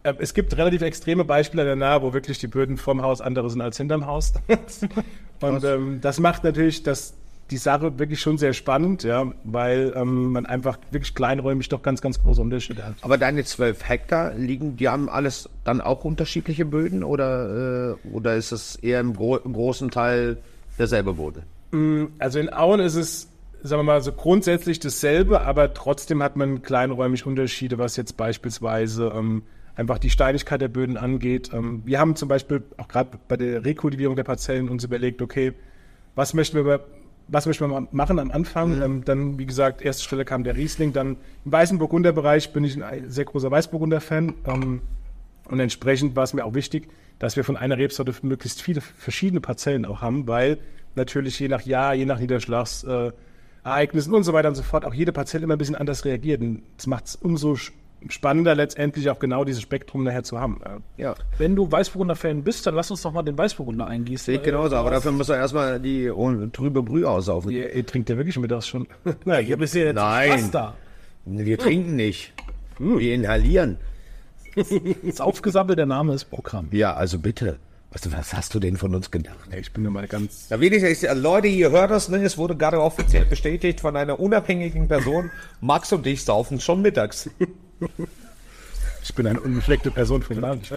äh, 0.03 0.13
es 0.19 0.33
gibt 0.33 0.55
relativ 0.57 0.81
extreme 0.81 1.25
Beispiele 1.25 1.65
danach, 1.65 2.01
wo 2.01 2.13
wirklich 2.13 2.39
die 2.39 2.47
Böden 2.47 2.77
vom 2.77 3.01
Haus 3.01 3.21
andere 3.21 3.49
sind 3.49 3.61
als 3.61 3.77
hinterm 3.77 4.05
Haus. 4.05 4.33
Und 5.41 5.63
ähm, 5.63 5.99
das 6.01 6.19
macht 6.19 6.43
natürlich 6.43 6.83
das, 6.83 7.15
die 7.51 7.57
Sache 7.57 7.99
wirklich 7.99 8.19
schon 8.21 8.37
sehr 8.37 8.53
spannend, 8.53 9.03
ja, 9.03 9.31
weil 9.43 9.93
ähm, 9.95 10.31
man 10.31 10.45
einfach 10.45 10.77
wirklich 10.91 11.13
kleinräumig 11.13 11.69
doch 11.69 11.81
ganz, 11.81 12.01
ganz 12.01 12.21
große 12.21 12.41
Unterschiede 12.41 12.85
hat. 12.85 12.95
Aber 13.01 13.17
deine 13.17 13.43
zwölf 13.43 13.87
Hektar 13.87 14.33
liegen, 14.35 14.77
die 14.77 14.89
haben 14.89 15.09
alles 15.09 15.49
dann 15.63 15.81
auch 15.81 16.03
unterschiedliche 16.03 16.65
Böden 16.65 17.03
oder, 17.03 17.95
äh, 18.03 18.07
oder 18.07 18.35
ist 18.35 18.51
es 18.51 18.75
eher 18.77 18.99
im, 18.99 19.13
gro 19.13 19.37
im 19.37 19.53
großen 19.53 19.91
Teil 19.91 20.37
derselbe 20.79 21.13
Boden? 21.13 21.43
Also 22.19 22.39
in 22.39 22.51
Auen 22.53 22.79
ist 22.79 22.95
es, 22.95 23.29
sagen 23.61 23.79
wir 23.79 23.83
mal, 23.83 24.01
so 24.01 24.11
grundsätzlich 24.11 24.79
dasselbe, 24.79 25.41
aber 25.41 25.73
trotzdem 25.73 26.21
hat 26.21 26.35
man 26.35 26.61
kleinräumig 26.61 27.25
Unterschiede, 27.25 27.77
was 27.77 27.97
jetzt 27.97 28.15
beispielsweise 28.15 29.11
ähm, 29.15 29.43
einfach 29.75 29.97
die 29.97 30.09
Steinigkeit 30.09 30.61
der 30.61 30.67
Böden 30.67 30.97
angeht. 30.97 31.51
Ähm, 31.53 31.81
wir 31.85 31.99
haben 31.99 32.15
zum 32.15 32.29
Beispiel 32.29 32.63
auch 32.77 32.87
gerade 32.87 33.17
bei 33.27 33.37
der 33.37 33.65
Rekultivierung 33.65 34.15
der 34.15 34.23
Parzellen 34.23 34.69
uns 34.69 34.83
überlegt, 34.83 35.21
okay, 35.21 35.53
was 36.15 36.33
möchten 36.33 36.63
wir, 36.63 36.85
was 37.27 37.45
möchten 37.45 37.63
wir 37.63 37.67
mal 37.67 37.87
machen 37.91 38.19
am 38.19 38.31
Anfang? 38.31 38.81
Ähm, 38.81 39.05
dann, 39.05 39.37
wie 39.37 39.45
gesagt, 39.45 39.81
erste 39.81 40.03
Stelle 40.03 40.25
kam 40.25 40.43
der 40.43 40.55
Riesling, 40.55 40.93
dann 40.93 41.17
im 41.45 41.51
Weißenburgunder-Bereich 41.51 42.53
bin 42.53 42.63
ich 42.63 42.81
ein 42.83 43.09
sehr 43.09 43.25
großer 43.25 43.49
Weißburgunder-Fan. 43.51 44.33
Ähm, 44.45 44.81
und 45.49 45.59
entsprechend 45.59 46.15
war 46.15 46.23
es 46.23 46.33
mir 46.33 46.45
auch 46.45 46.53
wichtig, 46.53 46.89
dass 47.19 47.35
wir 47.35 47.43
von 47.43 47.57
einer 47.57 47.77
Rebsorte 47.77 48.13
möglichst 48.21 48.61
viele 48.61 48.81
verschiedene 48.81 49.41
Parzellen 49.41 49.85
auch 49.85 50.01
haben, 50.01 50.27
weil 50.27 50.57
natürlich 50.95 51.39
je 51.39 51.47
nach 51.47 51.61
Jahr, 51.61 51.93
je 51.93 52.05
nach 52.05 52.19
Niederschlagsereignissen 52.19 54.13
äh, 54.13 54.15
und 54.15 54.23
so 54.23 54.33
weiter 54.33 54.49
und 54.49 54.55
so 54.55 54.63
fort 54.63 54.85
auch 54.85 54.93
jede 54.93 55.11
Parzelle 55.11 55.43
immer 55.43 55.55
ein 55.55 55.59
bisschen 55.59 55.75
anders 55.75 56.05
reagiert. 56.05 56.41
Und 56.41 56.63
das 56.77 56.87
macht 56.87 57.05
es 57.07 57.15
umso 57.15 57.57
spannender 58.09 58.55
letztendlich 58.55 59.09
auch 59.09 59.19
genau 59.19 59.43
dieses 59.43 59.61
Spektrum 59.61 60.03
nachher 60.03 60.23
zu 60.23 60.39
haben. 60.39 60.59
Ja. 60.63 60.79
Ja, 60.97 61.15
Wenn 61.37 61.55
du 61.55 61.71
Weißburgunder-Fan 61.71 62.43
bist, 62.43 62.65
dann 62.67 62.75
lass 62.75 62.91
uns 62.91 63.01
doch 63.01 63.11
mal 63.11 63.23
den 63.23 63.37
Weißburgunder 63.37 63.87
eingießen. 63.87 64.25
sehe 64.25 64.35
ich 64.37 64.43
genauso, 64.43 64.75
aber 64.75 64.91
dafür 64.91 65.11
muss 65.11 65.29
er 65.29 65.37
erstmal 65.37 65.79
die 65.79 66.11
trübe 66.51 66.83
Brühe 66.83 67.09
aussaufen. 67.09 67.51
Ihr, 67.51 67.73
ihr 67.73 67.85
trinkt 67.85 68.09
ja 68.09 68.17
wirklich 68.17 68.37
mittags 68.37 68.67
schon. 68.67 68.87
Na, 69.25 69.37
hier 69.37 69.57
bist 69.57 69.75
du 69.75 69.79
jetzt 69.85 69.95
Nein. 69.95 70.31
fast 70.31 70.53
da. 70.55 70.75
Wir 71.25 71.57
trinken 71.57 71.95
nicht. 71.95 72.33
Wir 72.79 73.13
inhalieren. 73.13 73.77
Das 75.03 75.19
aufgesammelt, 75.19 75.79
der 75.79 75.87
Name 75.87 76.13
ist 76.13 76.25
Programm. 76.25 76.67
Ja, 76.71 76.93
also 76.93 77.17
bitte. 77.17 77.57
Was, 77.91 78.11
was 78.11 78.33
hast 78.33 78.53
du 78.55 78.59
denn 78.59 78.77
von 78.77 78.93
uns 78.95 79.11
gedacht? 79.11 79.37
Ich 79.59 79.71
bin 79.71 79.83
nur 79.83 79.91
mal 79.91 80.07
ganz. 80.07 80.47
Ja, 80.49 80.59
wenigstens, 80.59 81.03
Leute, 81.15 81.47
ihr 81.47 81.69
hört 81.71 81.91
das, 81.91 82.09
ne? 82.09 82.23
Es 82.23 82.37
wurde 82.37 82.55
gerade 82.55 82.81
offiziell 82.81 83.25
bestätigt 83.25 83.79
von 83.81 83.95
einer 83.95 84.19
unabhängigen 84.19 84.87
Person. 84.87 85.29
Max 85.61 85.91
und 85.93 86.05
ich 86.07 86.23
saufen 86.23 86.59
schon 86.59 86.81
mittags. 86.81 87.29
Ich 89.03 89.13
bin 89.13 89.27
eine 89.27 89.41
unbefleckte 89.41 89.91
Person 89.91 90.23
von 90.23 90.39
Namen. 90.39 90.61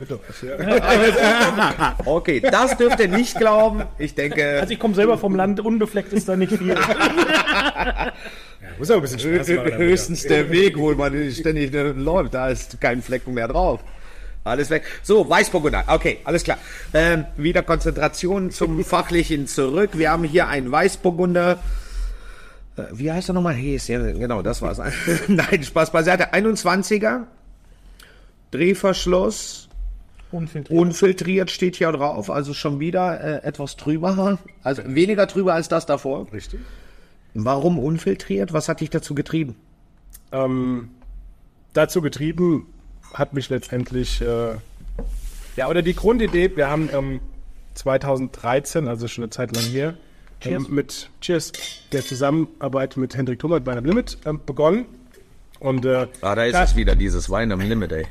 Okay, 2.04 2.40
das 2.40 2.76
dürft 2.76 2.98
ihr 2.98 3.08
nicht 3.08 3.38
glauben. 3.38 3.84
Ich 3.98 4.14
denke, 4.16 4.58
Also 4.60 4.72
ich 4.72 4.80
komme 4.80 4.94
selber 4.94 5.16
vom 5.16 5.36
Land, 5.36 5.60
unbefleckt 5.60 6.12
ist 6.12 6.28
da 6.28 6.36
nicht 6.36 6.52
viel. 6.52 6.76
Muss 8.78 8.90
auch 8.90 8.96
ein 8.96 9.02
bisschen 9.02 9.20
Spaß 9.20 9.48
machen. 9.48 9.78
Höchstens 9.78 10.22
der 10.24 10.50
Weg, 10.50 10.76
wo 10.76 10.92
man 10.94 11.32
ständig 11.32 11.72
läuft. 11.72 12.34
Da 12.34 12.48
ist 12.48 12.80
kein 12.80 13.00
Flecken 13.00 13.34
mehr 13.34 13.48
drauf. 13.48 13.80
Alles 14.44 14.70
weg. 14.70 14.84
So, 15.02 15.28
Weißburgunder. 15.28 15.84
Okay, 15.88 16.18
alles 16.24 16.44
klar. 16.44 16.58
Ähm, 16.94 17.24
wieder 17.36 17.62
Konzentration 17.62 18.50
zum 18.50 18.84
Fachlichen 18.84 19.46
zurück. 19.46 19.90
Wir 19.94 20.10
haben 20.10 20.24
hier 20.24 20.48
einen 20.48 20.70
Weißburgunder. 20.70 21.58
Äh, 22.76 22.82
Wie 22.92 23.10
heißt 23.10 23.30
er 23.30 23.32
nochmal? 23.34 23.54
Hees, 23.54 23.88
ja, 23.88 23.98
genau, 24.12 24.42
das 24.42 24.62
war's. 24.62 24.78
Nein, 25.28 25.62
Spaß 25.62 25.90
beiseite. 25.92 26.32
21er. 26.32 27.24
Drehverschluss. 28.50 29.68
Unfiltriert. 30.32 30.80
Unfiltriert 30.80 31.50
steht 31.50 31.76
hier 31.76 31.92
drauf, 31.92 32.30
also 32.30 32.52
schon 32.52 32.80
wieder 32.80 33.20
äh, 33.20 33.46
etwas 33.46 33.76
trüber. 33.76 34.38
Also 34.62 34.82
weniger 34.86 35.28
trüber 35.28 35.54
als 35.54 35.68
das 35.68 35.86
davor. 35.86 36.26
Richtig. 36.32 36.60
Warum 37.34 37.78
unfiltriert? 37.78 38.52
Was 38.52 38.68
hat 38.68 38.80
dich 38.80 38.90
dazu 38.90 39.14
getrieben? 39.14 39.56
Ähm, 40.32 40.88
dazu 41.74 42.00
getrieben 42.00 42.66
hat 43.14 43.34
mich 43.34 43.48
letztendlich, 43.50 44.20
äh, 44.20 44.56
ja, 45.56 45.68
oder 45.68 45.82
die 45.82 45.94
Grundidee, 45.94 46.56
wir 46.56 46.68
haben 46.68 46.88
ähm, 46.92 47.20
2013, 47.74 48.88
also 48.88 49.06
schon 49.06 49.24
eine 49.24 49.30
Zeit 49.30 49.54
lang 49.54 49.64
her, 49.64 49.94
ähm, 50.44 50.66
mit 50.70 51.10
Cheers, 51.20 51.52
der 51.92 52.02
Zusammenarbeit 52.02 52.96
mit 52.96 53.16
Hendrik 53.16 53.38
Thomas 53.38 53.62
bei 53.64 53.72
einem 53.72 53.84
Limit 53.84 54.18
ähm, 54.26 54.40
begonnen. 54.44 54.84
Und 55.58 55.84
äh, 55.86 56.06
Ah, 56.20 56.34
da 56.34 56.44
ist 56.44 56.54
Da- 56.54 56.64
es 56.64 56.76
wieder, 56.76 56.94
dieses 56.94 57.30
Wein 57.30 57.50
am 57.52 57.60
Limit, 57.60 57.92
ey. 57.92 58.06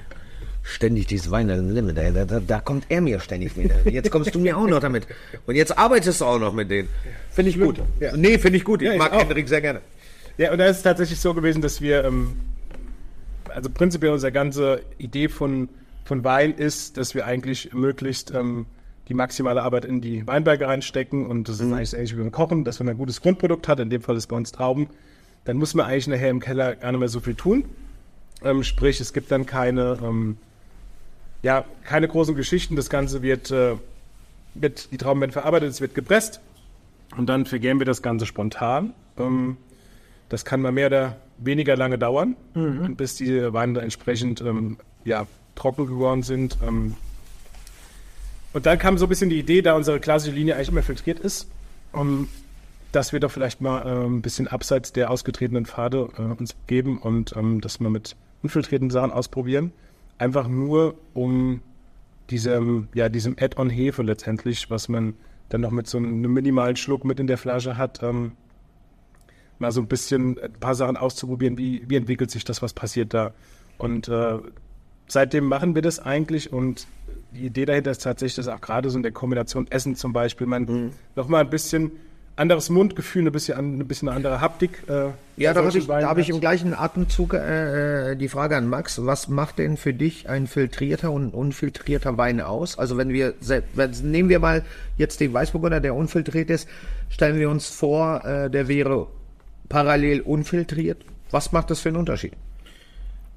Ständig 0.64 1.06
dieses 1.06 1.30
Wein 1.30 1.52
am 1.52 1.70
Limit, 1.70 1.98
ey. 1.98 2.12
Da, 2.12 2.26
da, 2.26 2.40
da 2.40 2.60
kommt 2.60 2.86
er 2.90 3.00
mir 3.02 3.20
ständig 3.20 3.56
wieder. 3.56 3.88
Jetzt 3.88 4.10
kommst 4.10 4.34
du 4.34 4.40
mir 4.40 4.58
auch 4.58 4.66
noch 4.68 4.80
damit. 4.80 5.06
Und 5.46 5.56
jetzt 5.56 5.78
arbeitest 5.78 6.22
du 6.22 6.26
auch 6.26 6.40
noch 6.40 6.54
mit 6.54 6.72
denen. 6.72 6.90
Finde 7.32 7.52
ich 7.52 7.60
gut. 7.60 7.80
Ja. 8.00 8.18
Nee, 8.18 8.40
finde 8.40 8.58
ich 8.58 8.64
gut. 8.64 8.82
Ich 8.82 8.88
Ja, 8.88 8.94
ich 8.94 8.98
mag 9.00 9.14
auch. 9.14 9.20
Hendrik 9.20 9.48
sehr 9.48 9.62
gerne. 9.62 9.82
Ja, 10.38 10.52
und 10.52 10.58
da 10.58 10.66
ist 10.66 10.78
es 10.78 10.84
tatsächlich 10.84 11.20
so 11.20 11.34
gewesen, 11.36 11.62
dass 11.62 11.82
wir, 11.82 12.04
ähm, 12.04 12.36
also 13.50 13.70
prinzipiell 13.70 14.12
unsere 14.12 14.32
ganze 14.32 14.82
Idee 14.98 15.30
von, 15.30 15.70
von 16.04 16.24
Wein 16.24 16.54
ist, 16.56 16.98
dass 16.98 17.14
wir 17.14 17.26
eigentlich 17.28 17.72
möglichst 17.74 18.32
ähm, 18.34 18.66
die 19.08 19.14
maximale 19.14 19.62
Arbeit 19.62 19.86
in 19.86 20.02
die 20.02 20.26
Weinberge 20.26 20.68
reinstecken 20.68 21.26
und 21.26 21.48
das 21.48 21.60
ist 21.60 21.72
eigentlich 21.72 21.90
so 21.92 21.98
ähnlich 21.98 22.16
wie 22.16 22.22
beim 22.22 22.32
Kochen, 22.32 22.64
dass 22.64 22.80
wenn 22.80 22.86
man 22.88 22.96
ein 22.96 22.98
gutes 22.98 23.22
Grundprodukt 23.22 23.68
hat, 23.68 23.80
in 23.80 23.90
dem 23.90 24.02
Fall 24.02 24.16
ist 24.16 24.28
bei 24.28 24.36
uns 24.36 24.52
Trauben, 24.52 24.88
dann 25.44 25.58
muss 25.58 25.76
man 25.76 25.86
eigentlich 25.86 26.08
nachher 26.08 26.30
im 26.30 26.40
Keller 26.40 26.76
gar 26.76 26.92
nicht 26.92 27.00
mehr 27.00 27.10
so 27.10 27.20
viel 27.20 27.36
tun. 27.36 27.66
Ähm, 28.44 28.64
sprich, 28.64 29.00
es 29.00 29.14
gibt 29.14 29.32
dann 29.32 29.46
keine, 29.46 30.00
ähm, 30.04 30.38
ja, 31.44 31.66
keine 31.84 32.08
großen 32.08 32.36
Geschichten. 32.36 32.76
Das 32.76 32.90
Ganze 32.90 33.22
wird, 33.22 33.52
äh, 33.52 33.76
wird 34.56 34.92
die 34.92 34.98
Trauben 34.98 35.22
werden 35.22 35.32
verarbeitet, 35.32 35.70
es 35.70 35.82
wird 35.82 35.94
gepresst 35.94 36.42
und 37.16 37.28
dann 37.28 37.46
vergären 37.46 37.80
wir 37.80 37.86
das 37.86 38.02
Ganze 38.02 38.26
spontan. 38.26 38.94
Ähm, 39.18 39.58
das 40.30 40.44
kann 40.46 40.62
mal 40.62 40.72
mehr 40.72 40.88
oder 40.88 41.18
weniger 41.38 41.76
lange 41.76 42.00
dauern, 42.00 42.36
bis 42.98 43.16
die 43.16 43.54
Weine 43.54 43.82
entsprechend 43.82 44.42
ähm, 44.42 44.78
ja, 45.04 45.28
trocken 45.54 45.86
geworden 45.86 46.24
sind. 46.24 46.58
Ähm, 46.66 46.96
und 48.56 48.66
dann 48.66 48.80
kam 48.80 48.98
so 48.98 49.06
ein 49.06 49.10
bisschen 49.10 49.30
die 49.30 49.38
Idee, 49.38 49.62
da 49.62 49.74
unsere 49.74 50.00
klassische 50.00 50.34
Linie 50.34 50.56
eigentlich 50.56 50.70
immer 50.70 50.82
filtriert 50.82 51.20
ist, 51.20 51.52
um, 51.92 52.30
dass 52.94 53.12
wir 53.12 53.20
doch 53.20 53.30
vielleicht 53.30 53.60
mal 53.60 53.86
ähm, 53.86 54.20
ein 54.20 54.22
bisschen 54.22 54.48
abseits 54.48 54.94
der 54.94 55.12
ausgetretenen 55.12 55.66
Pfade 55.66 56.08
äh, 56.18 56.22
uns 56.22 56.56
geben 56.66 56.98
und 56.98 57.36
ähm, 57.36 57.60
das 57.60 57.82
mal 57.82 57.90
mit 57.90 58.16
unfiltrierten 58.44 58.90
Sachen 58.92 59.12
ausprobieren. 59.12 59.74
Einfach 60.20 60.48
nur, 60.48 60.96
um 61.14 61.60
diesem, 62.30 62.88
ja, 62.94 63.10
diesem 63.10 63.36
Add-on 63.38 63.70
Hefe 63.70 64.04
letztendlich, 64.04 64.70
was 64.70 64.88
man 64.88 65.16
dann 65.50 65.60
noch 65.60 65.72
mit 65.72 65.88
so 65.88 65.98
einem 65.98 66.22
minimalen 66.22 66.78
Schluck 66.78 67.04
mit 67.04 67.20
in 67.20 67.28
der 67.28 67.38
Flasche 67.38 67.78
hat, 67.78 68.04
ähm, 68.04 68.32
mal 69.60 69.74
so 69.74 69.82
ein 69.82 69.88
bisschen 69.88 70.40
ein 70.40 70.54
paar 70.54 70.76
Sachen 70.76 70.96
auszuprobieren, 70.96 71.58
wie, 71.58 71.84
wie 71.90 71.98
entwickelt 71.98 72.32
sich 72.32 72.46
das, 72.46 72.62
was 72.62 72.72
passiert 72.72 73.14
da. 73.14 73.34
Und 73.78 74.08
äh, 74.08 74.38
seitdem 75.08 75.44
machen 75.44 75.76
wir 75.76 75.82
das 75.82 76.00
eigentlich 76.00 76.54
und 76.54 76.88
die 77.36 77.46
Idee 77.48 77.66
dahinter 77.66 77.92
ist 77.92 78.04
tatsächlich, 78.04 78.36
dass 78.36 78.48
auch 78.48 78.62
gerade 78.62 78.90
so 78.90 78.98
in 78.98 79.04
der 79.04 79.12
Kombination 79.12 79.68
Essen 79.70 79.96
zum 79.96 80.14
Beispiel 80.14 80.48
man 80.48 80.64
Mhm. 80.64 80.92
nochmal 81.16 81.42
ein 81.42 81.50
bisschen 81.50 81.92
anderes 82.38 82.70
Mundgefühl, 82.70 83.26
ein 83.26 83.32
bisschen, 83.32 83.58
ein 83.58 83.88
bisschen 83.88 84.10
eine 84.10 84.18
andere 84.18 84.42
Haptik. 84.42 84.84
Äh, 84.90 85.12
Ja, 85.38 85.54
da 85.54 85.64
habe 85.64 85.78
ich, 85.78 85.88
da 85.88 86.02
hab 86.10 86.18
ich 86.18 86.30
im 86.30 86.42
gleichen 86.42 86.74
Atemzug 86.74 87.34
äh, 87.34 88.12
äh, 88.12 88.16
die 88.18 88.28
Frage 88.28 88.58
an 88.58 88.68
Max. 88.68 89.06
Was 89.06 89.30
macht 89.30 89.58
denn 89.60 89.78
für 89.78 89.94
dich 89.94 90.28
ein 90.30 90.48
filtrierter 90.48 91.12
und 91.12 91.34
unfiltrierter 91.34 92.18
Wein 92.18 92.42
aus? 92.42 92.78
Also 92.78 92.98
wenn 92.98 93.10
wir, 93.10 93.36
wenn, 93.74 93.92
nehmen 94.04 94.28
wir 94.30 94.40
mal 94.40 94.64
jetzt 94.98 95.22
den 95.22 95.34
Weißburgunder, 95.34 95.80
der 95.80 95.96
unfiltriert 95.96 96.50
ist, 96.50 96.68
stellen 97.10 97.38
wir 97.40 97.50
uns 97.50 97.68
vor, 97.70 98.26
äh, 98.26 98.50
der 98.50 98.68
wäre 98.68 99.08
parallel 99.70 100.20
unfiltriert. 100.22 101.06
Was 101.32 101.52
macht 101.54 101.70
das 101.72 101.80
für 101.80 101.90
einen 101.90 101.98
Unterschied? 101.98 102.34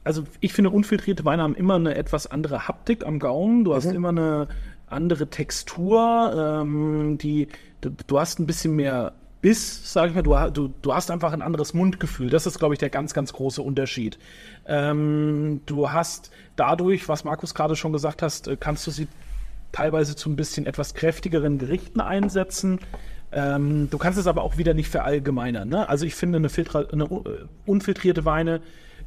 Also 0.09 0.25
ich 0.41 0.55
finde, 0.55 0.71
unfiltrierte 0.71 1.27
Weine 1.27 1.43
haben 1.43 1.55
immer 1.55 1.75
eine 1.75 1.95
etwas 1.95 2.27
andere 2.27 2.67
Haptik 2.67 3.05
am 3.05 3.19
Gaumen. 3.19 3.65
Du 3.65 3.75
hast 3.75 3.85
Mhm. 3.85 3.95
immer 3.95 4.09
eine 4.09 4.49
andere 4.87 5.27
Textur. 5.27 6.63
Ähm, 6.63 7.19
die, 7.19 7.49
du, 7.83 7.91
du 8.07 8.19
hast 8.19 8.39
ein 8.41 8.47
bisschen 8.47 8.75
mehr 8.75 9.13
Biss, 9.43 9.93
sage 9.93 10.09
ich 10.09 10.15
mal. 10.15 10.23
Du, 10.23 10.51
du, 10.51 10.73
du 10.81 10.95
hast 10.95 11.11
einfach 11.11 11.35
ein 11.35 11.43
anderes 11.43 11.75
Mundgefühl. 11.75 12.31
Das 12.31 12.47
ist, 12.47 12.59
glaube 12.59 12.73
ich, 12.73 12.79
der 12.79 12.89
ganz, 12.89 13.13
ganz 13.13 13.35
große 13.35 13.61
Unterschied. 13.61 14.19
Ähm, 14.67 15.61
du 15.67 15.91
hast 15.91 16.31
dadurch, 16.57 17.07
was 17.11 17.25
Markus 17.25 17.55
gerade 17.55 17.77
schon 17.77 17.93
gesagt 17.93 18.23
hast, 18.23 18.49
äh, 18.49 18.57
kannst 18.59 18.87
du 18.87 18.91
sie 18.91 19.09
teilweise 19.73 20.17
zu 20.17 20.31
ein 20.31 20.37
bisschen 20.37 20.65
etwas 20.65 20.95
kräftigeren 20.95 21.59
Gerichten 21.59 22.01
einsetzen. 22.01 22.81
Ähm, 23.31 23.91
du 23.91 23.99
kannst 23.99 24.19
es 24.19 24.27
aber 24.27 24.43
auch 24.43 24.57
wieder 24.57 24.73
nicht 24.73 24.89
verallgemeinern. 24.89 25.69
Ne? 25.69 25.87
Also 25.87 26.07
ich 26.07 26.15
finde 26.15 26.39
eine, 26.39 26.49
eine 26.93 27.05
äh, 27.05 27.45
unfiltrierte 27.67 28.25
Weine, 28.25 28.63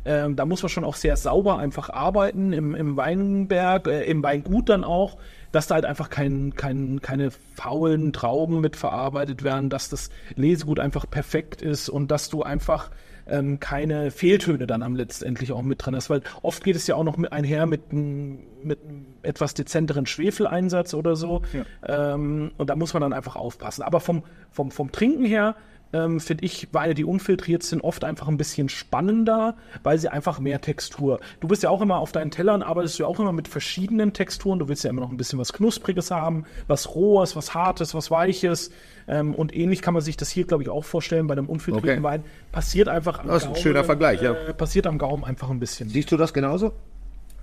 ähm, 0.05 0.35
da 0.35 0.45
muss 0.45 0.63
man 0.63 0.69
schon 0.69 0.83
auch 0.83 0.95
sehr 0.95 1.15
sauber 1.15 1.59
einfach 1.59 1.89
arbeiten 1.89 2.53
im, 2.53 2.75
im 2.75 2.97
Weinberg, 2.97 3.87
äh, 3.87 4.03
im 4.03 4.23
Weingut 4.23 4.69
dann 4.69 4.83
auch, 4.83 5.17
dass 5.51 5.67
da 5.67 5.75
halt 5.75 5.85
einfach 5.85 6.09
kein, 6.09 6.53
kein, 6.55 7.01
keine 7.01 7.29
faulen 7.31 8.13
Trauben 8.13 8.61
mit 8.61 8.75
verarbeitet 8.75 9.43
werden, 9.43 9.69
dass 9.69 9.89
das 9.89 10.09
Lesegut 10.35 10.79
einfach 10.79 11.09
perfekt 11.09 11.61
ist 11.61 11.89
und 11.89 12.09
dass 12.09 12.29
du 12.29 12.41
einfach 12.43 12.89
ähm, 13.27 13.59
keine 13.59 14.11
Fehltöne 14.11 14.65
dann 14.65 14.81
am 14.81 14.95
letztendlich 14.95 15.51
auch 15.51 15.61
mit 15.61 15.85
dran 15.85 15.95
hast, 15.95 16.09
weil 16.09 16.21
oft 16.41 16.63
geht 16.63 16.75
es 16.75 16.87
ja 16.87 16.95
auch 16.95 17.03
noch 17.03 17.17
mit 17.17 17.31
einher 17.31 17.65
mit 17.65 17.91
einem 17.91 18.39
mit 18.63 18.79
einem 18.83 19.05
etwas 19.23 19.53
dezenteren 19.53 20.05
Schwefeleinsatz 20.05 20.93
oder 20.93 21.15
so. 21.15 21.41
Ähm, 21.87 22.51
und 22.57 22.69
da 22.69 22.75
muss 22.75 22.93
man 22.93 23.01
dann 23.01 23.13
einfach 23.13 23.35
aufpassen. 23.35 23.81
Aber 23.81 23.99
vom, 23.99 24.23
vom, 24.51 24.71
vom 24.71 24.91
Trinken 24.91 25.25
her 25.25 25.55
ähm, 25.93 26.19
finde 26.19 26.45
ich 26.45 26.69
Weine, 26.71 26.93
die 26.93 27.05
unfiltriert 27.05 27.63
sind, 27.63 27.81
oft 27.81 28.03
einfach 28.03 28.27
ein 28.27 28.37
bisschen 28.37 28.69
spannender, 28.69 29.55
weil 29.83 29.97
sie 29.97 30.09
einfach 30.09 30.39
mehr 30.39 30.61
Textur. 30.61 31.19
Du 31.39 31.47
bist 31.47 31.63
ja 31.63 31.69
auch 31.69 31.81
immer 31.81 31.99
auf 31.99 32.11
deinen 32.11 32.31
Tellern, 32.31 32.63
arbeitest 32.63 32.99
du 32.99 33.03
ja 33.03 33.09
auch 33.09 33.19
immer 33.19 33.31
mit 33.33 33.47
verschiedenen 33.47 34.13
Texturen. 34.13 34.59
Du 34.59 34.67
willst 34.67 34.83
ja 34.83 34.89
immer 34.89 35.01
noch 35.01 35.11
ein 35.11 35.17
bisschen 35.17 35.39
was 35.39 35.53
Knuspriges 35.53 36.11
haben, 36.11 36.45
was 36.67 36.95
Rohes, 36.95 37.35
was 37.35 37.53
Hartes, 37.53 37.93
was 37.93 38.11
Weiches. 38.11 38.71
Ähm, 39.07 39.35
und 39.35 39.55
ähnlich 39.55 39.81
kann 39.81 39.93
man 39.93 40.01
sich 40.01 40.17
das 40.17 40.29
hier, 40.29 40.45
glaube 40.45 40.63
ich, 40.63 40.69
auch 40.69 40.85
vorstellen 40.85 41.27
bei 41.27 41.33
einem 41.33 41.47
unfiltrierten 41.47 41.91
Okay. 41.91 42.03
Wein. 42.03 42.23
Passiert 42.51 42.87
einfach 42.87 43.19
am 43.19 43.27
Das 43.27 43.43
ist 43.43 43.49
ein 43.49 43.55
schöner 43.55 43.83
Vergleich, 43.83 44.21
ja. 44.21 44.33
Äh, 44.33 44.53
passiert 44.53 44.87
am 44.87 44.97
Gaumen 44.97 45.23
einfach 45.23 45.49
ein 45.49 45.59
bisschen. 45.59 45.89
Siehst 45.89 46.11
du 46.11 46.17
das 46.17 46.33
genauso? 46.33 46.73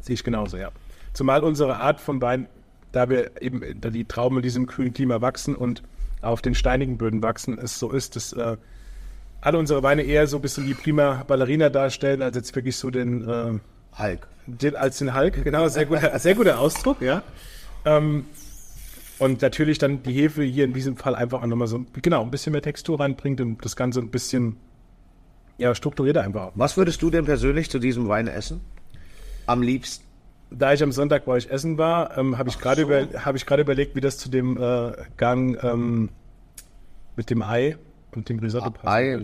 Sehe 0.01 0.15
ich 0.15 0.25
genauso, 0.25 0.57
ja. 0.57 0.71
Zumal 1.13 1.43
unsere 1.43 1.79
Art 1.79 2.01
von 2.01 2.23
Wein, 2.23 2.47
da 2.93 3.11
wir 3.11 3.43
eben, 3.43 3.81
da 3.81 3.91
die 3.91 4.05
Trauben 4.05 4.37
in 4.37 4.43
diesem 4.43 4.67
kühlen 4.67 4.93
Klima 4.93 5.21
wachsen 5.21 5.55
und 5.55 5.83
auf 6.21 6.43
den 6.43 6.55
steinigen 6.55 6.99
Böden 6.99 7.23
wachsen, 7.23 7.59
es 7.59 7.79
so 7.79 7.91
ist, 7.91 8.17
dass 8.17 8.33
äh, 8.33 8.57
alle 9.41 9.59
unsere 9.59 9.83
Weine 9.83 10.03
eher 10.03 10.27
so 10.27 10.37
ein 10.37 10.43
bisschen 10.43 10.67
die 10.67 10.75
prima 10.75 11.25
Ballerina 11.27 11.69
darstellen, 11.69 12.23
als 12.23 12.37
jetzt 12.37 12.55
wirklich 12.57 12.77
so 12.77 12.91
den, 12.91 13.29
äh, 13.29 13.59
Hulk. 13.99 14.27
den 14.47 14.77
als 14.77 14.99
den 14.99 15.15
Hulk. 15.15 15.45
Genau, 15.45 15.69
sehr 15.69 15.87
guter, 15.87 16.19
sehr 16.19 16.35
guter 16.35 16.59
Ausdruck, 16.59 17.01
ja. 17.01 17.23
Ähm, 17.85 18.25
und 19.19 19.43
natürlich 19.43 19.79
dann 19.79 20.03
die 20.03 20.13
Hefe 20.13 20.43
hier 20.43 20.65
in 20.65 20.73
diesem 20.73 20.97
Fall 20.97 21.15
einfach 21.15 21.43
auch 21.43 21.47
nochmal 21.47 21.69
so, 21.69 21.85
genau, 22.01 22.23
ein 22.23 22.31
bisschen 22.31 22.53
mehr 22.53 22.63
Textur 22.63 23.01
reinbringt 23.01 23.41
und 23.41 23.65
das 23.65 23.75
Ganze 23.75 24.01
ein 24.01 24.11
bisschen, 24.11 24.57
ja, 25.59 25.75
strukturierter 25.75 26.23
einfach. 26.23 26.53
Was 26.55 26.77
würdest 26.77 27.03
du 27.03 27.11
denn 27.11 27.25
persönlich 27.25 27.71
zu 27.71 27.79
diesem 27.79 28.09
Wein 28.09 28.29
essen? 28.29 28.61
Am 29.47 29.63
liebsten? 29.63 30.08
Da 30.51 30.73
ich 30.73 30.83
am 30.83 30.93
Sonntag 30.93 31.27
bei 31.27 31.33
euch 31.33 31.49
essen 31.51 31.77
war, 31.77 32.17
ähm, 32.17 32.39
habe 32.39 32.49
ich 32.49 32.59
gerade 32.59 32.83
so. 32.83 32.87
über, 32.89 33.25
habe 33.25 33.37
ich 33.37 33.45
gerade 33.45 33.63
überlegt, 33.63 33.95
wie 33.95 34.01
das 34.01 34.17
zu 34.19 34.31
dem 34.31 34.57
äh, 34.61 34.93
Gang 35.19 35.63
ähm, 35.63 36.09
mit 37.17 37.29
dem 37.29 37.43
Ei 37.43 37.77
und 38.15 38.31
dem 38.31 38.39
Risotto 38.39 38.71
passt. 38.71 38.87
Ei, 38.87 39.11
äh, 39.11 39.17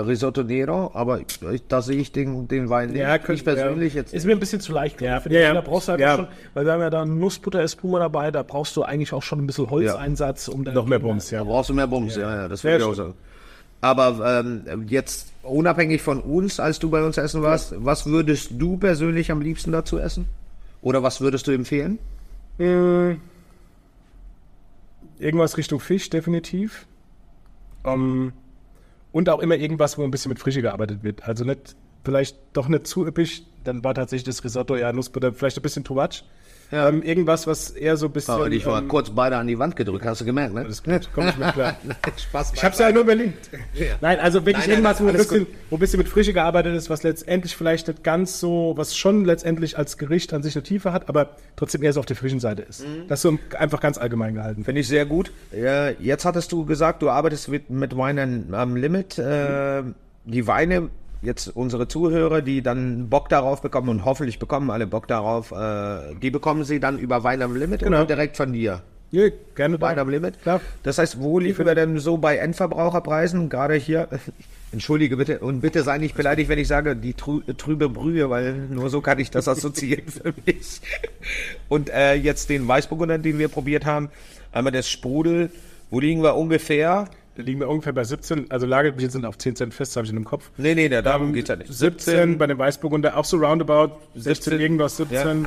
Risotto 0.00 0.42
Nero, 0.42 0.90
aber 0.94 1.20
ich, 1.20 1.66
da 1.68 1.82
sehe 1.82 1.98
ich 1.98 2.10
den, 2.10 2.48
den 2.48 2.68
Wein 2.68 2.88
nicht. 2.90 2.98
Ja, 2.98 3.16
könnte- 3.18 3.34
ich 3.34 3.44
persönlich 3.44 3.94
jetzt. 3.94 4.12
Ist 4.12 4.26
mir 4.26 4.32
ein 4.32 4.40
bisschen 4.40 4.60
zu 4.60 4.72
leicht, 4.72 4.98
glaub 4.98 5.24
ich, 5.26 5.32
Ja, 5.32 5.38
ja, 5.40 5.46
ja. 5.48 5.54
Da 5.54 5.60
brauchst 5.60 5.86
du 5.86 5.92
halt 5.92 6.00
Ja. 6.00 6.16
schon, 6.16 6.26
weil 6.54 6.64
wir 6.64 6.72
haben 6.72 6.80
ja 6.80 6.90
da 6.90 7.04
Nussbutter 7.04 7.60
Espuma 7.62 8.00
dabei, 8.00 8.32
da 8.32 8.42
brauchst 8.42 8.76
du 8.76 8.82
eigentlich 8.82 9.12
auch 9.12 9.22
schon 9.22 9.38
ein 9.38 9.46
bisschen 9.46 9.70
Holzeinsatz, 9.70 10.48
um 10.48 10.64
dann 10.64 10.74
Noch 10.74 10.86
mehr 10.86 10.98
Bums, 10.98 11.28
Da 11.28 11.36
ja. 11.36 11.44
brauchst 11.44 11.70
du 11.70 11.74
mehr 11.74 11.86
Bums, 11.86 12.16
ja, 12.16 12.34
ja, 12.42 12.48
das 12.48 12.64
Ja, 12.64 12.70
würde 12.72 12.84
ich 12.84 12.90
auch 12.90 12.94
sagen. 12.94 13.14
Aber 13.80 14.42
ähm, 14.68 14.86
jetzt 14.88 15.32
unabhängig 15.44 16.02
von 16.02 16.20
uns, 16.20 16.58
als 16.58 16.80
du 16.80 16.90
bei 16.90 17.04
uns 17.04 17.18
essen 17.18 17.42
warst, 17.42 17.74
was 17.78 18.06
würdest 18.06 18.50
du 18.58 18.76
persönlich 18.78 19.30
am 19.30 19.40
liebsten 19.40 19.70
dazu 19.70 19.98
essen? 19.98 20.26
Oder 20.82 21.02
was 21.02 21.20
würdest 21.20 21.46
du 21.46 21.52
empfehlen? 21.52 21.98
Äh, 22.58 23.16
Irgendwas 25.18 25.56
Richtung 25.56 25.80
Fisch, 25.80 26.10
definitiv. 26.10 26.86
Ähm, 27.84 28.32
Und 29.12 29.28
auch 29.28 29.38
immer 29.40 29.56
irgendwas, 29.56 29.96
wo 29.98 30.04
ein 30.04 30.10
bisschen 30.10 30.30
mit 30.30 30.38
Frische 30.38 30.62
gearbeitet 30.62 31.02
wird. 31.04 31.22
Also 31.28 31.44
nicht, 31.44 31.76
vielleicht 32.04 32.36
doch 32.54 32.68
nicht 32.68 32.86
zu 32.86 33.06
üppig. 33.06 33.46
Dann 33.64 33.84
war 33.84 33.94
tatsächlich 33.94 34.24
das 34.24 34.42
Risotto 34.44 34.74
ja 34.76 34.92
Nussbutter 34.92 35.32
vielleicht 35.32 35.58
ein 35.58 35.62
bisschen 35.62 35.84
too 35.84 35.94
much. 35.94 36.24
Ja. 36.72 36.88
Ähm, 36.88 37.02
irgendwas, 37.02 37.46
was 37.46 37.70
eher 37.70 37.98
so 37.98 38.06
ein 38.06 38.12
bisschen. 38.12 38.32
Aber 38.32 38.50
ich 38.50 38.64
war 38.64 38.80
ähm, 38.80 38.88
kurz 38.88 39.10
beide 39.10 39.36
an 39.36 39.46
die 39.46 39.58
Wand 39.58 39.76
gedrückt, 39.76 40.06
hast 40.06 40.22
du 40.22 40.24
gemerkt, 40.24 40.54
ne? 40.54 40.64
das 40.64 40.72
ist 40.72 40.84
gut, 40.84 41.10
komm 41.14 41.28
ich 41.28 41.36
mir 41.36 41.52
klar. 41.52 41.76
Nein, 41.84 41.96
Spaß. 42.16 42.52
Ich 42.54 42.64
habe 42.64 42.72
es 42.72 42.78
ja 42.78 42.90
nur 42.90 43.02
überlegt. 43.02 43.50
Nein, 44.00 44.18
also 44.18 44.46
wirklich 44.46 44.66
Nein, 44.66 44.82
nein, 44.82 44.94
irgendwas, 44.94 45.02
wo, 45.02 45.08
ein 45.08 45.12
bisschen, 45.12 45.46
wo 45.68 45.76
ein 45.76 45.80
bisschen 45.80 45.98
mit 45.98 46.08
Frische 46.08 46.32
gearbeitet 46.32 46.74
ist, 46.74 46.88
was 46.88 47.02
letztendlich 47.02 47.54
vielleicht 47.54 47.88
nicht 47.88 48.02
ganz 48.02 48.40
so, 48.40 48.72
was 48.76 48.96
schon 48.96 49.26
letztendlich 49.26 49.76
als 49.76 49.98
Gericht 49.98 50.32
an 50.32 50.42
sich 50.42 50.56
eine 50.56 50.62
Tiefe 50.62 50.94
hat, 50.94 51.10
aber 51.10 51.36
trotzdem 51.56 51.82
eher 51.82 51.92
so 51.92 52.00
auf 52.00 52.06
der 52.06 52.16
frischen 52.16 52.40
Seite 52.40 52.62
ist. 52.62 52.86
Mhm. 52.86 53.06
Das 53.06 53.18
ist 53.18 53.22
so 53.22 53.38
einfach 53.58 53.80
ganz 53.80 53.98
allgemein 53.98 54.34
gehalten. 54.34 54.64
Finde 54.64 54.80
ich 54.80 54.88
sehr 54.88 55.04
gut. 55.04 55.30
Ja, 55.54 55.90
jetzt 55.90 56.24
hattest 56.24 56.52
du 56.52 56.64
gesagt, 56.64 57.02
du 57.02 57.10
arbeitest 57.10 57.48
mit, 57.48 57.68
mit 57.68 57.96
Weinen 57.98 58.54
am 58.54 58.76
Limit. 58.76 59.18
Äh, 59.18 59.82
die 60.24 60.46
Weine, 60.46 60.88
jetzt 61.22 61.48
unsere 61.48 61.88
Zuhörer, 61.88 62.42
die 62.42 62.62
dann 62.62 63.08
Bock 63.08 63.28
darauf 63.28 63.62
bekommen 63.62 63.88
und 63.88 64.04
hoffentlich 64.04 64.38
bekommen 64.38 64.70
alle 64.70 64.86
Bock 64.86 65.06
darauf, 65.06 65.52
äh, 65.52 66.14
die 66.20 66.30
bekommen 66.30 66.64
sie 66.64 66.80
dann 66.80 66.98
über 66.98 67.22
Wein 67.24 67.42
am 67.42 67.56
Limit 67.56 67.80
Genau. 67.80 67.98
oder 67.98 68.06
direkt 68.06 68.36
von 68.36 68.52
dir? 68.52 68.82
Ja, 69.12 69.28
gerne 69.54 69.78
Wein 69.80 69.98
am 69.98 70.08
Limit? 70.08 70.40
Klar. 70.42 70.60
Das 70.82 70.96
heißt, 70.98 71.20
wo 71.20 71.38
liegen 71.38 71.64
wir 71.66 71.74
denn 71.74 71.98
so 71.98 72.16
bei 72.16 72.36
Endverbraucherpreisen? 72.38 73.50
Gerade 73.50 73.74
hier, 73.74 74.08
entschuldige 74.72 75.18
bitte, 75.18 75.38
und 75.40 75.60
bitte 75.60 75.82
sei 75.82 75.98
nicht 75.98 76.14
beleidigt, 76.16 76.48
wenn 76.48 76.58
ich 76.58 76.66
sage, 76.66 76.96
die 76.96 77.12
trü 77.12 77.42
trübe 77.58 77.90
Brühe, 77.90 78.30
weil 78.30 78.54
nur 78.54 78.88
so 78.88 79.02
kann 79.02 79.18
ich 79.18 79.30
das 79.30 79.48
assoziieren 79.48 80.08
für 80.08 80.32
mich. 80.46 80.80
Und 81.68 81.90
äh, 81.90 82.14
jetzt 82.14 82.48
den 82.48 82.66
Weißburgunder, 82.66 83.18
den 83.18 83.38
wir 83.38 83.48
probiert 83.48 83.84
haben, 83.84 84.08
einmal 84.50 84.72
das 84.72 84.88
Sprudel, 84.88 85.50
wo 85.90 86.00
liegen 86.00 86.22
wir 86.22 86.34
ungefähr? 86.36 87.08
Da 87.36 87.42
liegen 87.42 87.60
wir 87.60 87.68
ungefähr 87.68 87.92
bei 87.94 88.04
17, 88.04 88.50
also 88.50 88.66
Lagerbier 88.66 89.08
sind 89.08 89.24
auf 89.24 89.38
10 89.38 89.56
Cent 89.56 89.74
fest, 89.74 89.96
habe 89.96 90.04
ich 90.04 90.10
in 90.10 90.16
dem 90.16 90.24
Kopf. 90.26 90.50
Nee, 90.58 90.74
nee, 90.74 90.88
da- 90.90 91.00
darum 91.00 91.32
geht's 91.32 91.48
ja 91.48 91.56
nicht. 91.56 91.72
17, 91.72 92.36
bei 92.36 92.46
dem 92.46 92.58
Weißburgunder 92.58 93.16
auch 93.16 93.24
so 93.24 93.38
roundabout, 93.38 93.92
16 94.14 94.34
17, 94.52 94.60
irgendwas, 94.60 94.96
17. 94.98 95.46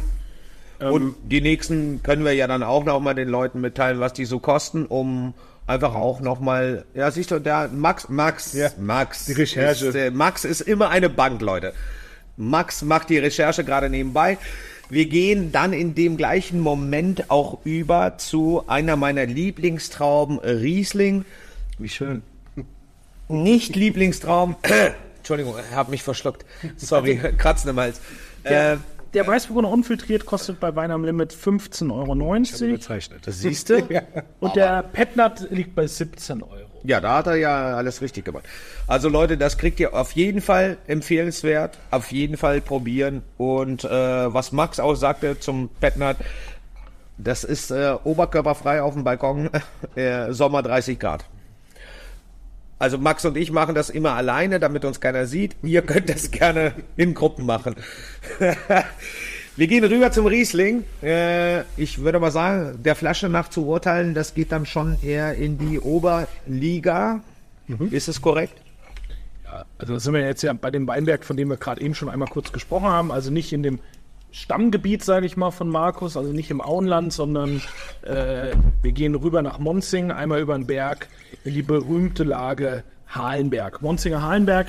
Und 0.79 1.15
die 1.23 1.41
nächsten 1.41 2.01
können 2.03 2.25
wir 2.25 2.33
ja 2.33 2.47
dann 2.47 2.63
auch 2.63 2.83
noch 2.83 2.99
mal 2.99 3.13
den 3.13 3.29
Leuten 3.29 3.61
mitteilen, 3.61 3.99
was 3.99 4.13
die 4.13 4.25
so 4.25 4.39
kosten, 4.39 4.85
um 4.85 5.33
einfach 5.67 5.95
auch 5.95 6.19
noch 6.19 6.39
mal, 6.39 6.85
ja, 6.95 7.09
siehst 7.11 7.31
du, 7.31 7.39
der 7.39 7.69
Max, 7.69 8.09
Max, 8.09 8.53
Ja, 8.53 8.69
Max, 8.79 9.25
die 9.25 9.33
Recherche. 9.33 9.87
Ist, 9.87 9.95
äh, 9.95 10.11
Max 10.11 10.43
ist 10.43 10.61
immer 10.61 10.89
eine 10.89 11.09
Bank, 11.09 11.41
Leute. 11.41 11.73
Max 12.35 12.81
macht 12.81 13.09
die 13.09 13.17
Recherche 13.19 13.63
gerade 13.63 13.89
nebenbei. 13.89 14.37
Wir 14.89 15.05
gehen 15.05 15.51
dann 15.51 15.71
in 15.71 15.95
dem 15.95 16.17
gleichen 16.17 16.59
Moment 16.59 17.31
auch 17.31 17.59
über 17.63 18.17
zu 18.17 18.63
einer 18.67 18.95
meiner 18.97 19.25
Lieblingstrauben, 19.25 20.39
Riesling. 20.39 21.25
Wie 21.77 21.89
schön. 21.89 22.21
Nicht 23.27 23.75
Lieblingstraum. 23.75 24.55
Entschuldigung, 25.17 25.55
ich 25.69 25.75
habe 25.75 25.91
mich 25.91 26.03
verschluckt. 26.03 26.45
Sorry, 26.77 27.17
Kratzen 27.37 27.71
im 27.71 27.79
Hals. 27.79 27.99
Äh, 28.43 28.77
Der 29.13 29.25
Weißburgunder 29.25 29.69
unfiltriert 29.71 30.25
kostet 30.25 30.59
bei 30.59 30.75
Wein 30.75 30.91
am 30.91 31.03
Limit 31.03 31.33
15,90 31.33 31.91
Euro. 31.91 33.17
Das 33.25 33.39
siehst 33.39 33.69
du? 33.69 33.81
Und 34.39 34.55
der 34.55 34.83
Petnat 34.83 35.47
liegt 35.49 35.73
bei 35.73 35.87
17 35.87 36.43
Euro. 36.43 36.65
Ja, 36.83 37.01
da 37.01 37.17
hat 37.17 37.27
er 37.27 37.35
ja 37.35 37.75
alles 37.75 38.01
richtig 38.03 38.25
gemacht. 38.25 38.45
Also 38.85 39.09
Leute, 39.09 39.37
das 39.37 39.57
kriegt 39.57 39.79
ihr 39.79 39.95
auf 39.95 40.11
jeden 40.11 40.39
Fall 40.41 40.77
empfehlenswert, 40.85 41.79
auf 41.89 42.11
jeden 42.11 42.37
Fall 42.37 42.61
probieren. 42.61 43.23
Und 43.37 43.83
äh, 43.85 43.89
was 43.89 44.51
Max 44.51 44.79
auch 44.79 44.93
sagte 44.93 45.39
zum 45.39 45.69
Petnat, 45.79 46.17
das 47.17 47.43
ist 47.43 47.71
äh, 47.71 47.95
oberkörperfrei 48.03 48.83
auf 48.83 48.93
dem 48.93 49.03
Balkon, 49.03 49.49
äh, 49.95 50.31
Sommer 50.31 50.61
30 50.61 50.99
Grad. 50.99 51.25
Also 52.77 52.97
Max 52.97 53.23
und 53.25 53.37
ich 53.37 53.51
machen 53.51 53.73
das 53.73 53.89
immer 53.89 54.13
alleine, 54.13 54.59
damit 54.59 54.83
uns 54.83 54.99
keiner 54.99 55.27
sieht. 55.27 55.55
Ihr 55.63 55.81
könnt 55.81 56.09
das 56.09 56.31
gerne 56.31 56.73
in 56.97 57.13
Gruppen 57.13 57.45
machen. 57.45 57.75
Wir 59.57 59.67
gehen 59.67 59.85
rüber 59.85 60.11
zum 60.11 60.25
Riesling. 60.25 60.83
Äh, 61.01 61.61
ich 61.77 61.99
würde 61.99 62.19
mal 62.19 62.31
sagen, 62.31 62.83
der 62.83 62.95
Flasche 62.95 63.29
nach 63.29 63.47
zu 63.47 63.65
urteilen, 63.65 64.13
das 64.13 64.33
geht 64.33 64.51
dann 64.51 64.65
schon 64.65 64.97
eher 65.01 65.35
in 65.35 65.57
die 65.57 65.79
Oberliga. 65.79 67.21
Ist 67.89 68.09
es 68.09 68.21
korrekt? 68.21 68.61
Also 69.77 69.93
da 69.93 69.99
sind 69.99 70.13
wir 70.13 70.21
jetzt 70.21 70.43
ja 70.43 70.51
bei 70.51 70.71
dem 70.71 70.87
Weinberg, 70.87 71.23
von 71.23 71.37
dem 71.37 71.49
wir 71.49 71.55
gerade 71.55 71.79
eben 71.79 71.95
schon 71.95 72.09
einmal 72.09 72.27
kurz 72.27 72.51
gesprochen 72.51 72.87
haben. 72.87 73.11
Also 73.11 73.31
nicht 73.31 73.53
in 73.53 73.63
dem 73.63 73.79
Stammgebiet, 74.35 75.01
sage 75.01 75.25
ich 75.25 75.37
mal, 75.37 75.51
von 75.51 75.69
Markus, 75.69 76.17
also 76.17 76.33
nicht 76.33 76.51
im 76.51 76.59
Auenland, 76.59 77.13
sondern 77.13 77.61
äh, 78.01 78.51
wir 78.81 78.91
gehen 78.91 79.15
rüber 79.15 79.41
nach 79.41 79.59
Monzing, 79.59 80.11
einmal 80.11 80.41
über 80.41 80.57
den 80.57 80.67
Berg, 80.67 81.07
in 81.45 81.53
die 81.53 81.61
berühmte 81.61 82.25
Lage 82.25 82.83
Halenberg. 83.07 83.81
Monzinger 83.81 84.21
Halenberg, 84.21 84.67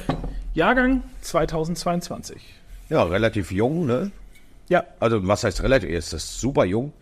Jahrgang 0.55 1.03
2022. 1.21 2.41
Ja, 2.91 3.03
relativ 3.03 3.51
jung, 3.51 3.87
ne? 3.87 4.13
Ja, 4.69 4.85
Also 5.01 5.27
was 5.27 5.43
heißt 5.43 5.65
relativ? 5.65 5.91
Ist 5.91 6.13
das 6.13 6.41
super 6.41 6.65
jung. 6.65 6.93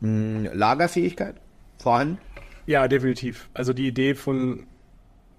Hm, 0.00 0.48
Lagerfähigkeit 0.54 1.34
vorhanden? 1.78 2.16
Ja, 2.64 2.88
definitiv. 2.88 3.50
Also 3.52 3.74
die 3.74 3.88
Idee 3.88 4.14
von, 4.14 4.66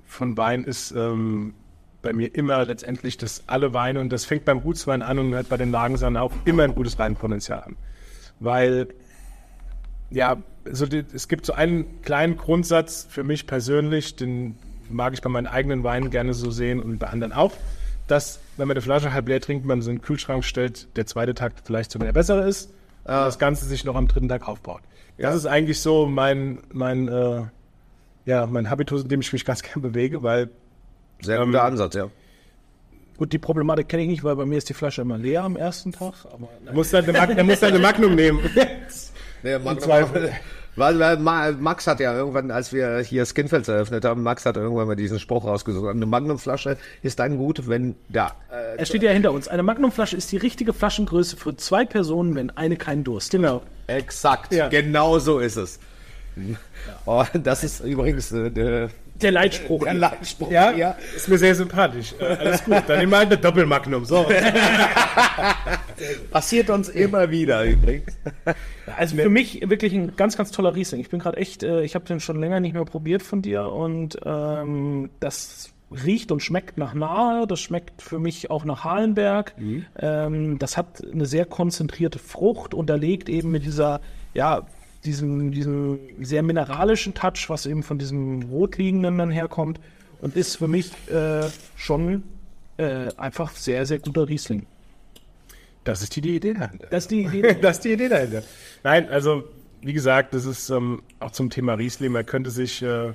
von 0.05 0.37
Wein 0.37 0.63
ist 0.63 0.91
ähm, 0.91 1.55
bei 2.05 2.13
mir 2.13 2.33
immer 2.33 2.63
letztendlich, 2.65 3.17
dass 3.17 3.43
alle 3.47 3.73
Weine, 3.73 3.99
und 3.99 4.09
das 4.13 4.23
fängt 4.23 4.45
beim 4.45 4.61
Gutswein 4.61 5.01
an 5.01 5.19
und 5.19 5.33
hört 5.33 5.49
bei 5.49 5.57
den 5.57 5.71
Lagensachen 5.71 6.15
auch 6.15 6.31
immer 6.45 6.63
ein 6.63 6.75
gutes 6.75 6.97
Weinpotenzial 6.97 7.61
haben. 7.61 7.77
Weil, 8.39 8.87
ja, 10.11 10.37
so 10.71 10.85
die, 10.85 11.03
es 11.13 11.27
gibt 11.27 11.45
so 11.45 11.53
einen 11.53 12.01
kleinen 12.03 12.37
Grundsatz 12.37 13.07
für 13.09 13.23
mich 13.23 13.47
persönlich, 13.47 14.15
den 14.15 14.55
mag 14.89 15.13
ich 15.13 15.21
bei 15.21 15.29
meinen 15.29 15.47
eigenen 15.47 15.83
Weinen 15.83 16.11
gerne 16.11 16.33
so 16.33 16.51
sehen 16.51 16.79
und 16.79 16.99
bei 16.99 17.07
anderen 17.07 17.33
auch, 17.33 17.53
dass, 18.07 18.39
wenn 18.55 18.67
man 18.67 18.75
eine 18.75 18.81
Flasche 18.81 19.11
halb 19.11 19.27
leer 19.27 19.41
trinkt, 19.41 19.65
man 19.65 19.81
so 19.81 19.89
in 19.89 19.97
den 19.97 20.03
Kühlschrank 20.03 20.45
stellt, 20.45 20.95
der 20.95 21.07
zweite 21.07 21.33
Tag 21.33 21.53
vielleicht 21.63 21.91
sogar 21.91 22.05
der 22.05 22.13
bessere 22.13 22.47
ist 22.47 22.69
und 23.03 23.11
das 23.11 23.39
Ganze 23.39 23.65
sich 23.65 23.83
noch 23.83 23.95
am 23.95 24.07
dritten 24.07 24.29
Tag 24.29 24.47
aufbaut. 24.47 24.81
Das 25.17 25.35
ist 25.35 25.47
eigentlich 25.47 25.79
so 25.79 26.05
mein, 26.05 26.59
mein, 26.71 27.07
äh, 27.07 27.41
ja, 28.25 28.45
mein 28.45 28.69
Habitus, 28.69 29.03
in 29.03 29.09
dem 29.09 29.21
ich 29.21 29.33
mich 29.33 29.43
ganz 29.43 29.63
gern 29.63 29.81
bewege, 29.81 30.21
weil 30.21 30.49
Sehr 31.21 31.43
guter 31.45 31.63
Ansatz, 31.63 31.95
ja. 31.95 32.09
gut, 33.17 33.31
die 33.33 33.39
Problematik 33.39 33.87
kenne 33.89 34.03
ich 34.03 34.09
nicht, 34.09 34.23
weil 34.23 34.35
bei 34.35 34.45
mir 34.45 34.57
ist 34.57 34.69
die 34.69 34.73
Flasche 34.73 35.01
immer 35.01 35.17
leer 35.17 35.43
am 35.43 35.55
ersten 35.55 35.91
Tag. 35.91 36.13
Aber 36.31 36.49
er 36.65 36.73
muss 36.73 36.91
dann 36.91 37.03
eine, 37.05 37.13
Mag 37.13 37.37
er 37.37 37.43
muss 37.43 37.59
dann 37.59 37.69
eine 37.69 37.79
Magnum 37.79 38.15
nehmen. 38.15 38.39
Nee, 39.43 39.59
Magnum, 39.59 39.89
weil, 40.75 40.97
weil 40.99 41.17
Ma- 41.17 41.51
Max 41.51 41.85
hat 41.85 41.99
ja 41.99 42.15
irgendwann, 42.15 42.49
als 42.49 42.73
wir 42.73 42.97
hier 42.99 43.25
Skinfelds 43.27 43.67
eröffnet 43.67 44.03
haben, 44.05 44.23
Max 44.23 44.43
hat 44.47 44.57
irgendwann 44.57 44.87
mal 44.87 44.95
diesen 44.95 45.19
Spruch 45.19 45.45
rausgesucht. 45.45 45.87
Eine 45.87 46.07
Magnumflasche 46.07 46.77
ist 47.03 47.19
dann 47.19 47.37
gut, 47.37 47.67
wenn 47.69 47.93
da. 48.09 48.31
Äh, 48.51 48.77
er 48.79 48.85
steht 48.87 49.03
ja 49.03 49.11
hinter 49.11 49.31
uns. 49.33 49.47
Eine 49.47 49.61
Magnumflasche 49.61 50.17
ist 50.17 50.31
die 50.31 50.37
richtige 50.37 50.73
Flaschengröße 50.73 51.37
für 51.37 51.55
zwei 51.57 51.85
Personen, 51.85 52.33
wenn 52.33 52.49
eine 52.57 52.75
keinen 52.75 53.03
Durst 53.03 53.27
hat. 53.33 53.39
Genau. 53.39 53.61
exakt. 53.85 54.51
Ja. 54.51 54.67
Genau 54.69 55.19
so 55.19 55.37
ist 55.37 55.57
es. 55.57 55.79
Oh, 57.05 57.23
das 57.33 57.63
ist 57.63 57.81
übrigens 57.81 58.31
äh, 58.31 58.87
der, 59.21 59.31
Leitspruch. 59.31 59.83
der 59.83 59.93
Leitspruch. 59.93 60.51
Ja, 60.51 60.95
ist 61.15 61.27
mir 61.27 61.37
sehr 61.37 61.55
sympathisch. 61.55 62.13
Alles 62.19 62.63
gut, 62.63 62.83
dann 62.87 62.99
nehmen 62.99 63.11
wir 63.11 63.19
halt 63.19 63.31
eine 63.31 63.37
Doppelmagnum. 63.37 64.05
So. 64.05 64.25
Passiert 66.31 66.69
uns 66.69 66.89
immer 66.89 67.29
wieder 67.29 67.63
übrigens. 67.63 68.17
Also 68.97 69.15
für 69.15 69.29
mich 69.29 69.67
wirklich 69.67 69.93
ein 69.93 70.15
ganz, 70.15 70.37
ganz 70.37 70.51
toller 70.51 70.75
Riesling. 70.75 71.01
Ich 71.01 71.09
bin 71.09 71.19
gerade 71.19 71.37
echt, 71.37 71.63
äh, 71.63 71.83
ich 71.83 71.95
habe 71.95 72.05
den 72.05 72.19
schon 72.19 72.39
länger 72.39 72.59
nicht 72.59 72.73
mehr 72.73 72.85
probiert 72.85 73.23
von 73.23 73.41
dir 73.41 73.71
und 73.71 74.17
ähm, 74.25 75.09
das 75.19 75.71
riecht 75.91 76.31
und 76.31 76.41
schmeckt 76.41 76.77
nach 76.77 76.93
Nahe. 76.93 77.47
Das 77.47 77.59
schmeckt 77.59 78.01
für 78.01 78.19
mich 78.19 78.51
auch 78.51 78.65
nach 78.65 78.83
Halenberg. 78.83 79.53
Ähm, 79.99 80.59
das 80.59 80.77
hat 80.77 81.03
eine 81.11 81.25
sehr 81.25 81.45
konzentrierte 81.45 82.19
Frucht, 82.19 82.73
unterlegt 82.73 83.29
eben 83.29 83.51
mit 83.51 83.65
dieser, 83.65 84.01
ja, 84.33 84.65
diesem, 85.05 85.51
diesem 85.51 85.99
sehr 86.21 86.43
mineralischen 86.43 87.13
Touch, 87.13 87.45
was 87.47 87.65
eben 87.65 87.83
von 87.83 87.97
diesem 87.97 88.43
Rotliegenden 88.43 89.17
dann 89.17 89.31
herkommt 89.31 89.79
und 90.21 90.35
ist 90.35 90.57
für 90.57 90.67
mich 90.67 90.91
äh, 91.09 91.43
schon 91.75 92.23
äh, 92.77 93.07
einfach 93.17 93.51
sehr, 93.51 93.85
sehr 93.85 93.99
guter 93.99 94.27
Riesling. 94.27 94.65
Das 95.83 96.01
ist 96.01 96.15
die 96.15 96.35
Idee 96.35 96.53
dahinter. 96.53 96.87
Das 96.89 97.03
ist 97.03 97.11
die 97.11 97.23
Idee. 97.25 97.53
das 97.61 97.77
ist 97.77 97.85
die 97.85 97.93
Idee 97.93 98.09
dahinter. 98.09 98.43
Nein, 98.83 99.07
also 99.09 99.43
wie 99.81 99.93
gesagt, 99.93 100.33
das 100.33 100.45
ist 100.45 100.69
ähm, 100.71 101.03
auch 101.19 101.31
zum 101.31 101.49
Thema 101.49 101.75
Riesling. 101.75 102.11
Man 102.11 102.25
könnte 102.25 102.49
sich, 102.49 102.81
äh, 102.81 103.13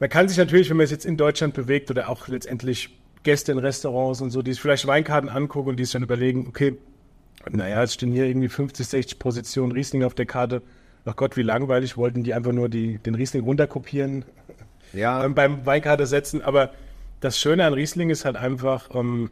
man 0.00 0.08
kann 0.08 0.28
sich 0.28 0.38
natürlich, 0.38 0.70
wenn 0.70 0.78
man 0.78 0.86
sich 0.86 0.92
jetzt 0.92 1.04
in 1.04 1.18
Deutschland 1.18 1.52
bewegt 1.54 1.90
oder 1.90 2.08
auch 2.08 2.26
letztendlich 2.26 2.88
Gäste 3.22 3.52
in 3.52 3.58
Restaurants 3.58 4.20
und 4.22 4.30
so, 4.30 4.42
die 4.42 4.52
sich 4.52 4.62
vielleicht 4.62 4.86
Weinkarten 4.86 5.28
angucken 5.28 5.70
und 5.70 5.76
die 5.76 5.84
sich 5.84 5.92
dann 5.92 6.02
überlegen, 6.02 6.46
okay, 6.48 6.78
naja, 7.50 7.80
jetzt 7.80 7.94
stehen 7.94 8.12
hier 8.12 8.26
irgendwie 8.26 8.48
50, 8.48 8.86
60 8.86 9.18
Positionen 9.18 9.72
Riesling 9.72 10.04
auf 10.04 10.14
der 10.14 10.26
Karte. 10.26 10.62
Ach 11.04 11.16
Gott, 11.16 11.36
wie 11.36 11.42
langweilig, 11.42 11.96
wollten 11.96 12.22
die 12.22 12.34
einfach 12.34 12.52
nur 12.52 12.68
die, 12.68 12.98
den 12.98 13.14
Riesling 13.14 13.42
runterkopieren 13.42 14.24
Ja, 14.92 15.24
ähm, 15.24 15.34
beim 15.34 15.66
Weinkarte 15.66 16.06
setzen. 16.06 16.42
Aber 16.42 16.70
das 17.20 17.38
Schöne 17.38 17.64
an 17.64 17.74
Riesling 17.74 18.10
ist 18.10 18.24
halt 18.24 18.36
einfach, 18.36 18.90
ähm, 18.94 19.30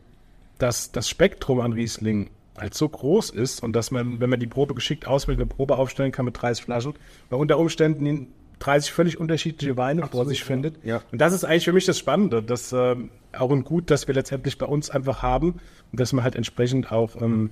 dass 0.59 0.93
das 0.93 1.09
Spektrum 1.09 1.61
an 1.61 1.73
Riesling 1.73 2.31
halt 2.59 2.75
so 2.75 2.89
groß 2.89 3.31
ist 3.31 3.63
und 3.63 3.75
dass 3.75 3.91
man, 3.91 4.21
wenn 4.21 4.31
man 4.31 4.41
die 4.41 4.47
Probe 4.47 4.75
geschickt 4.75 5.07
auswählt, 5.07 5.39
eine 5.39 5.47
Probe 5.47 5.79
aufstellen 5.79 6.13
kann 6.13 6.25
mit 6.25 6.41
30 6.41 6.65
Flaschen, 6.65 6.95
bei 7.31 7.37
unter 7.37 7.59
Umständen 7.59 8.05
in 8.07 8.29
30 8.59 8.93
völlig 8.93 9.19
unterschiedliche 9.19 9.77
Weine 9.77 10.07
vor 10.07 10.27
sich 10.27 10.45
findet. 10.45 10.85
Ja. 10.85 11.01
Und 11.11 11.21
das 11.21 11.33
ist 11.33 11.45
eigentlich 11.45 11.65
für 11.65 11.73
mich 11.73 11.87
das 11.87 11.99
Spannende, 11.99 12.43
dass 12.43 12.73
ähm, 12.73 13.11
auch 13.33 13.51
ein 13.51 13.65
Gut, 13.65 13.91
das 13.91 14.07
wir 14.07 14.15
letztendlich 14.15 14.59
bei 14.59 14.67
uns 14.67 14.91
einfach 14.91 15.23
haben 15.23 15.61
und 15.91 16.01
dass 16.01 16.13
man 16.13 16.25
halt 16.25 16.37
entsprechend 16.37 16.93
auch 16.93 17.17
ähm, 17.21 17.51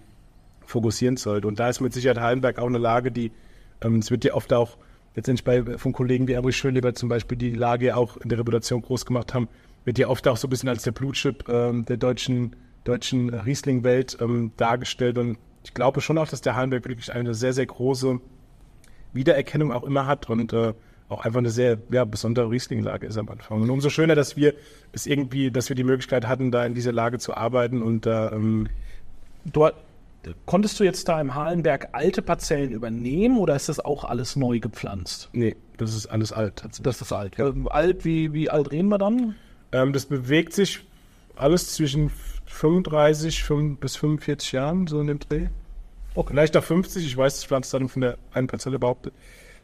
fokussieren 0.68 1.16
sollte. 1.16 1.48
Und 1.48 1.58
da 1.58 1.68
ist 1.68 1.80
mit 1.80 1.92
Sicherheit 1.92 2.20
Hallenberg 2.20 2.58
auch 2.58 2.66
eine 2.66 2.78
Lage, 2.78 3.10
die, 3.10 3.32
ähm, 3.82 3.96
es 3.96 4.10
wird 4.10 4.24
ja 4.24 4.34
oft 4.34 4.52
auch 4.52 4.76
letztendlich 5.16 5.44
bei 5.44 5.78
von 5.78 5.92
Kollegen 5.92 6.28
wie 6.28 6.32
Erich 6.32 6.56
Schönleber 6.56 6.94
zum 6.94 7.08
Beispiel 7.08 7.38
die 7.38 7.50
Lage 7.50 7.96
auch 7.96 8.16
in 8.18 8.28
der 8.28 8.38
Reputation 8.38 8.82
groß 8.82 9.06
gemacht 9.06 9.34
haben, 9.34 9.48
wird 9.84 9.98
ja 9.98 10.08
oft 10.08 10.28
auch 10.28 10.36
so 10.36 10.46
ein 10.46 10.50
bisschen 10.50 10.68
als 10.68 10.82
der 10.82 10.92
Blutchip 10.92 11.48
ähm, 11.48 11.84
der 11.86 11.96
deutschen, 11.96 12.54
deutschen 12.84 13.30
Riesling-Welt 13.30 14.18
ähm, 14.20 14.52
dargestellt. 14.56 15.18
Und 15.18 15.38
ich 15.64 15.74
glaube 15.74 16.00
schon 16.00 16.18
auch, 16.18 16.28
dass 16.28 16.42
der 16.42 16.54
Hallenberg 16.54 16.84
wirklich 16.86 17.12
eine 17.12 17.34
sehr, 17.34 17.52
sehr 17.52 17.66
große 17.66 18.20
Wiedererkennung 19.14 19.72
auch 19.72 19.84
immer 19.84 20.06
hat 20.06 20.28
und 20.28 20.52
äh, 20.52 20.74
auch 21.08 21.24
einfach 21.24 21.38
eine 21.38 21.50
sehr 21.50 21.78
ja, 21.90 22.04
besondere 22.04 22.50
Riesling-Lage 22.50 23.06
ist 23.06 23.16
am 23.16 23.30
Anfang. 23.30 23.62
Und 23.62 23.70
umso 23.70 23.88
schöner, 23.88 24.14
dass 24.14 24.36
wir 24.36 24.52
es 24.92 25.06
irgendwie, 25.06 25.50
dass 25.50 25.70
wir 25.70 25.76
die 25.76 25.84
Möglichkeit 25.84 26.28
hatten, 26.28 26.50
da 26.50 26.66
in 26.66 26.74
dieser 26.74 26.92
Lage 26.92 27.18
zu 27.18 27.34
arbeiten 27.34 27.80
und 27.80 28.04
da 28.04 28.30
ähm, 28.32 28.68
Dort, 29.52 29.74
konntest 30.46 30.78
du 30.80 30.84
jetzt 30.84 31.08
da 31.08 31.20
im 31.20 31.34
Halenberg 31.34 31.88
alte 31.92 32.22
Parzellen 32.22 32.70
übernehmen 32.70 33.38
oder 33.38 33.56
ist 33.56 33.68
das 33.68 33.80
auch 33.80 34.04
alles 34.04 34.36
neu 34.36 34.60
gepflanzt? 34.60 35.28
nee, 35.32 35.56
das 35.76 35.94
ist 35.94 36.06
alles 36.06 36.32
alt. 36.32 36.64
Das 36.82 37.00
ist 37.00 37.12
alt. 37.12 37.38
Ja. 37.38 37.52
Alt, 37.66 38.04
wie, 38.04 38.32
wie 38.32 38.50
alt 38.50 38.72
reden 38.72 38.88
wir 38.88 38.98
dann? 38.98 39.36
Ähm, 39.70 39.92
das 39.92 40.06
bewegt 40.06 40.52
sich 40.52 40.80
alles 41.36 41.74
zwischen 41.74 42.10
35 42.46 43.44
fünf- 43.44 43.78
bis 43.78 43.96
45 43.96 44.52
Jahren, 44.52 44.86
so 44.88 45.00
in 45.00 45.06
dem 45.06 45.18
Dreh. 45.20 45.46
Okay. 46.14 46.32
Vielleicht 46.32 46.56
auch 46.56 46.64
50, 46.64 47.06
ich 47.06 47.16
weiß 47.16 47.36
das 47.36 47.44
Pflanzdatum 47.44 47.88
von 47.88 48.02
der 48.02 48.18
einen 48.32 48.48
Parzelle 48.48 48.78
behauptet. 48.78 49.14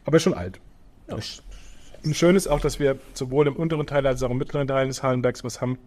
Aber 0.04 0.20
schon 0.20 0.34
alt. 0.34 0.60
Und 1.08 2.14
schön 2.14 2.36
ist 2.36 2.46
auch, 2.46 2.60
dass 2.60 2.78
wir 2.78 2.98
sowohl 3.14 3.48
im 3.48 3.56
unteren 3.56 3.86
Teil 3.86 4.06
als 4.06 4.22
auch 4.22 4.30
im 4.30 4.38
mittleren 4.38 4.68
Teil 4.68 4.86
des 4.86 5.02
Hallenbergs 5.02 5.42
was 5.42 5.60
haben. 5.60 5.78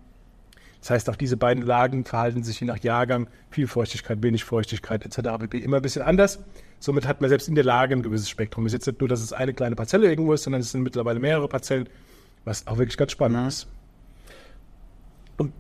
Das 0.80 0.92
heißt, 0.92 1.10
auch 1.10 1.16
diese 1.16 1.38
beiden 1.38 1.64
Lagen 1.64 2.06
verhalten 2.06 2.44
sich 2.44 2.60
je 2.60 2.68
nach 2.68 2.80
Jahrgang, 2.80 3.28
viel 3.50 3.68
Feuchtigkeit, 3.68 4.22
wenig 4.22 4.44
Feuchtigkeit 4.44 5.06
etc. 5.06 5.30
pp. 5.40 5.58
immer 5.58 5.78
ein 5.78 5.82
bisschen 5.82 6.04
anders. 6.04 6.40
Somit 6.80 7.08
hat 7.08 7.22
man 7.22 7.30
selbst 7.30 7.48
in 7.48 7.56
der 7.56 7.64
Lage 7.64 7.96
ein 7.96 8.04
gewisses 8.04 8.30
Spektrum. 8.30 8.66
Es 8.66 8.74
ist 8.74 8.80
jetzt 8.80 8.88
nicht 8.88 9.00
nur, 9.02 9.10
dass 9.10 9.22
es 9.22 9.34
eine 9.34 9.54
kleine 9.54 9.76
Parzelle 9.76 10.08
irgendwo 10.08 10.34
ist, 10.34 10.44
sondern 10.44 10.62
es 10.62 10.72
sind 10.72 10.84
mittlerweile 10.84 11.20
mehrere 11.20 11.48
Parzellen, 11.48 11.90
was 12.46 12.68
auch 12.68 12.78
wirklich 12.78 12.98
ganz 12.98 13.12
spannend 13.12 13.48
ist. 13.48 13.68
Und 15.38 15.54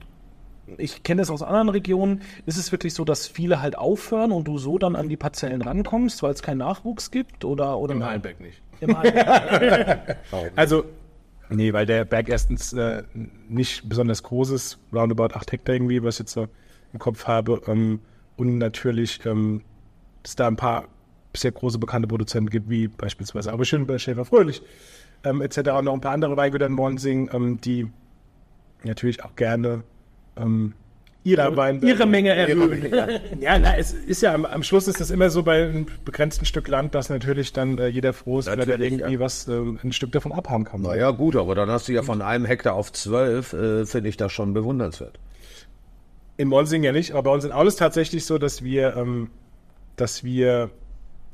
ich 0.77 1.03
kenne 1.03 1.21
das 1.21 1.29
aus 1.29 1.41
anderen 1.41 1.69
Regionen. 1.69 2.21
Ist 2.45 2.57
es 2.57 2.71
wirklich 2.71 2.93
so, 2.93 3.05
dass 3.05 3.27
viele 3.27 3.61
halt 3.61 3.77
aufhören 3.77 4.31
und 4.31 4.47
du 4.47 4.57
so 4.57 4.77
dann 4.77 4.95
an 4.95 5.09
die 5.09 5.17
Parzellen 5.17 5.61
rankommst, 5.61 6.21
weil 6.23 6.33
es 6.33 6.41
keinen 6.41 6.59
Nachwuchs 6.59 7.09
gibt? 7.09 7.45
Oder, 7.45 7.77
oder 7.77 7.93
Im 7.93 8.03
Hallenberg 8.03 8.39
nicht. 8.39 8.61
Im 8.81 8.97
Hallenberg. 8.97 10.17
Also, 10.55 10.85
nee, 11.49 11.73
weil 11.73 11.85
der 11.85 12.05
Berg 12.05 12.29
erstens 12.29 12.73
äh, 12.73 13.03
nicht 13.47 13.87
besonders 13.87 14.23
groß 14.23 14.51
ist, 14.51 14.79
roundabout 14.93 15.33
8 15.35 15.51
Hektar 15.51 15.75
irgendwie, 15.75 16.03
was 16.03 16.15
ich 16.15 16.19
jetzt 16.19 16.33
so 16.33 16.47
im 16.93 16.99
Kopf 16.99 17.25
habe. 17.25 17.61
Ähm, 17.67 17.99
und 18.35 18.57
natürlich, 18.57 19.25
ähm, 19.25 19.63
dass 20.23 20.35
da 20.35 20.47
ein 20.47 20.55
paar 20.55 20.87
sehr 21.35 21.51
große 21.51 21.79
bekannte 21.79 22.07
Produzenten 22.07 22.49
gibt, 22.49 22.69
wie 22.69 22.87
beispielsweise 22.87 23.51
aber 23.51 23.65
Schönberg, 23.65 24.01
Schäfer 24.01 24.25
Fröhlich, 24.25 24.61
ähm, 25.23 25.41
etc. 25.41 25.57
Und 25.57 25.85
noch 25.85 25.93
ein 25.93 26.01
paar 26.01 26.13
andere 26.13 26.35
Weingüter 26.37 26.65
in 26.65 26.73
Monsing, 26.73 27.29
ähm, 27.33 27.61
die 27.61 27.87
natürlich 28.83 29.23
auch 29.23 29.35
gerne 29.35 29.83
ähm, 30.35 30.73
ihre 31.27 31.55
Weinberge 31.57 31.93
Ihre 31.93 32.05
Menge 32.05 32.29
erhöhen. 32.29 33.41
ja, 33.41 33.59
na, 33.59 33.77
es 33.77 33.93
ist 33.93 34.21
ja 34.21 34.33
am, 34.33 34.45
am 34.45 34.63
Schluss 34.63 34.87
ist 34.87 35.01
das 35.01 35.11
immer 35.11 35.29
so 35.29 35.43
bei 35.43 35.65
einem 35.65 35.87
begrenzten 36.05 36.45
Stück 36.45 36.67
Land, 36.67 36.95
dass 36.95 37.09
natürlich 37.09 37.53
dann 37.53 37.77
äh, 37.77 37.87
jeder 37.87 38.13
froh 38.13 38.39
ist, 38.39 38.47
wenn 38.47 38.59
er 38.59 38.79
irgendwie 38.79 39.13
ja. 39.13 39.19
was, 39.19 39.47
äh, 39.47 39.51
ein 39.51 39.91
Stück 39.91 40.11
davon 40.11 40.31
abhaben 40.31 40.63
kann. 40.63 40.81
Naja, 40.81 41.11
gut, 41.11 41.35
aber 41.35 41.55
dann 41.55 41.69
hast 41.69 41.87
du 41.87 41.93
ja 41.93 42.03
von 42.03 42.21
einem 42.21 42.45
Hektar 42.45 42.73
auf 42.73 42.91
zwölf, 42.91 43.53
äh, 43.53 43.85
finde 43.85 44.09
ich 44.09 44.17
das 44.17 44.31
schon 44.31 44.53
bewundernswert. 44.53 45.19
In 46.37 46.47
Monsing 46.47 46.83
ja 46.83 46.91
nicht, 46.91 47.11
aber 47.11 47.23
bei 47.23 47.31
uns 47.31 47.43
in 47.43 47.51
Aul 47.51 47.67
ist 47.67 47.77
tatsächlich 47.77 48.25
so, 48.25 48.37
dass 48.37 48.63
wir, 48.63 48.95
ähm, 48.95 49.29
dass 49.95 50.23
wir, 50.23 50.69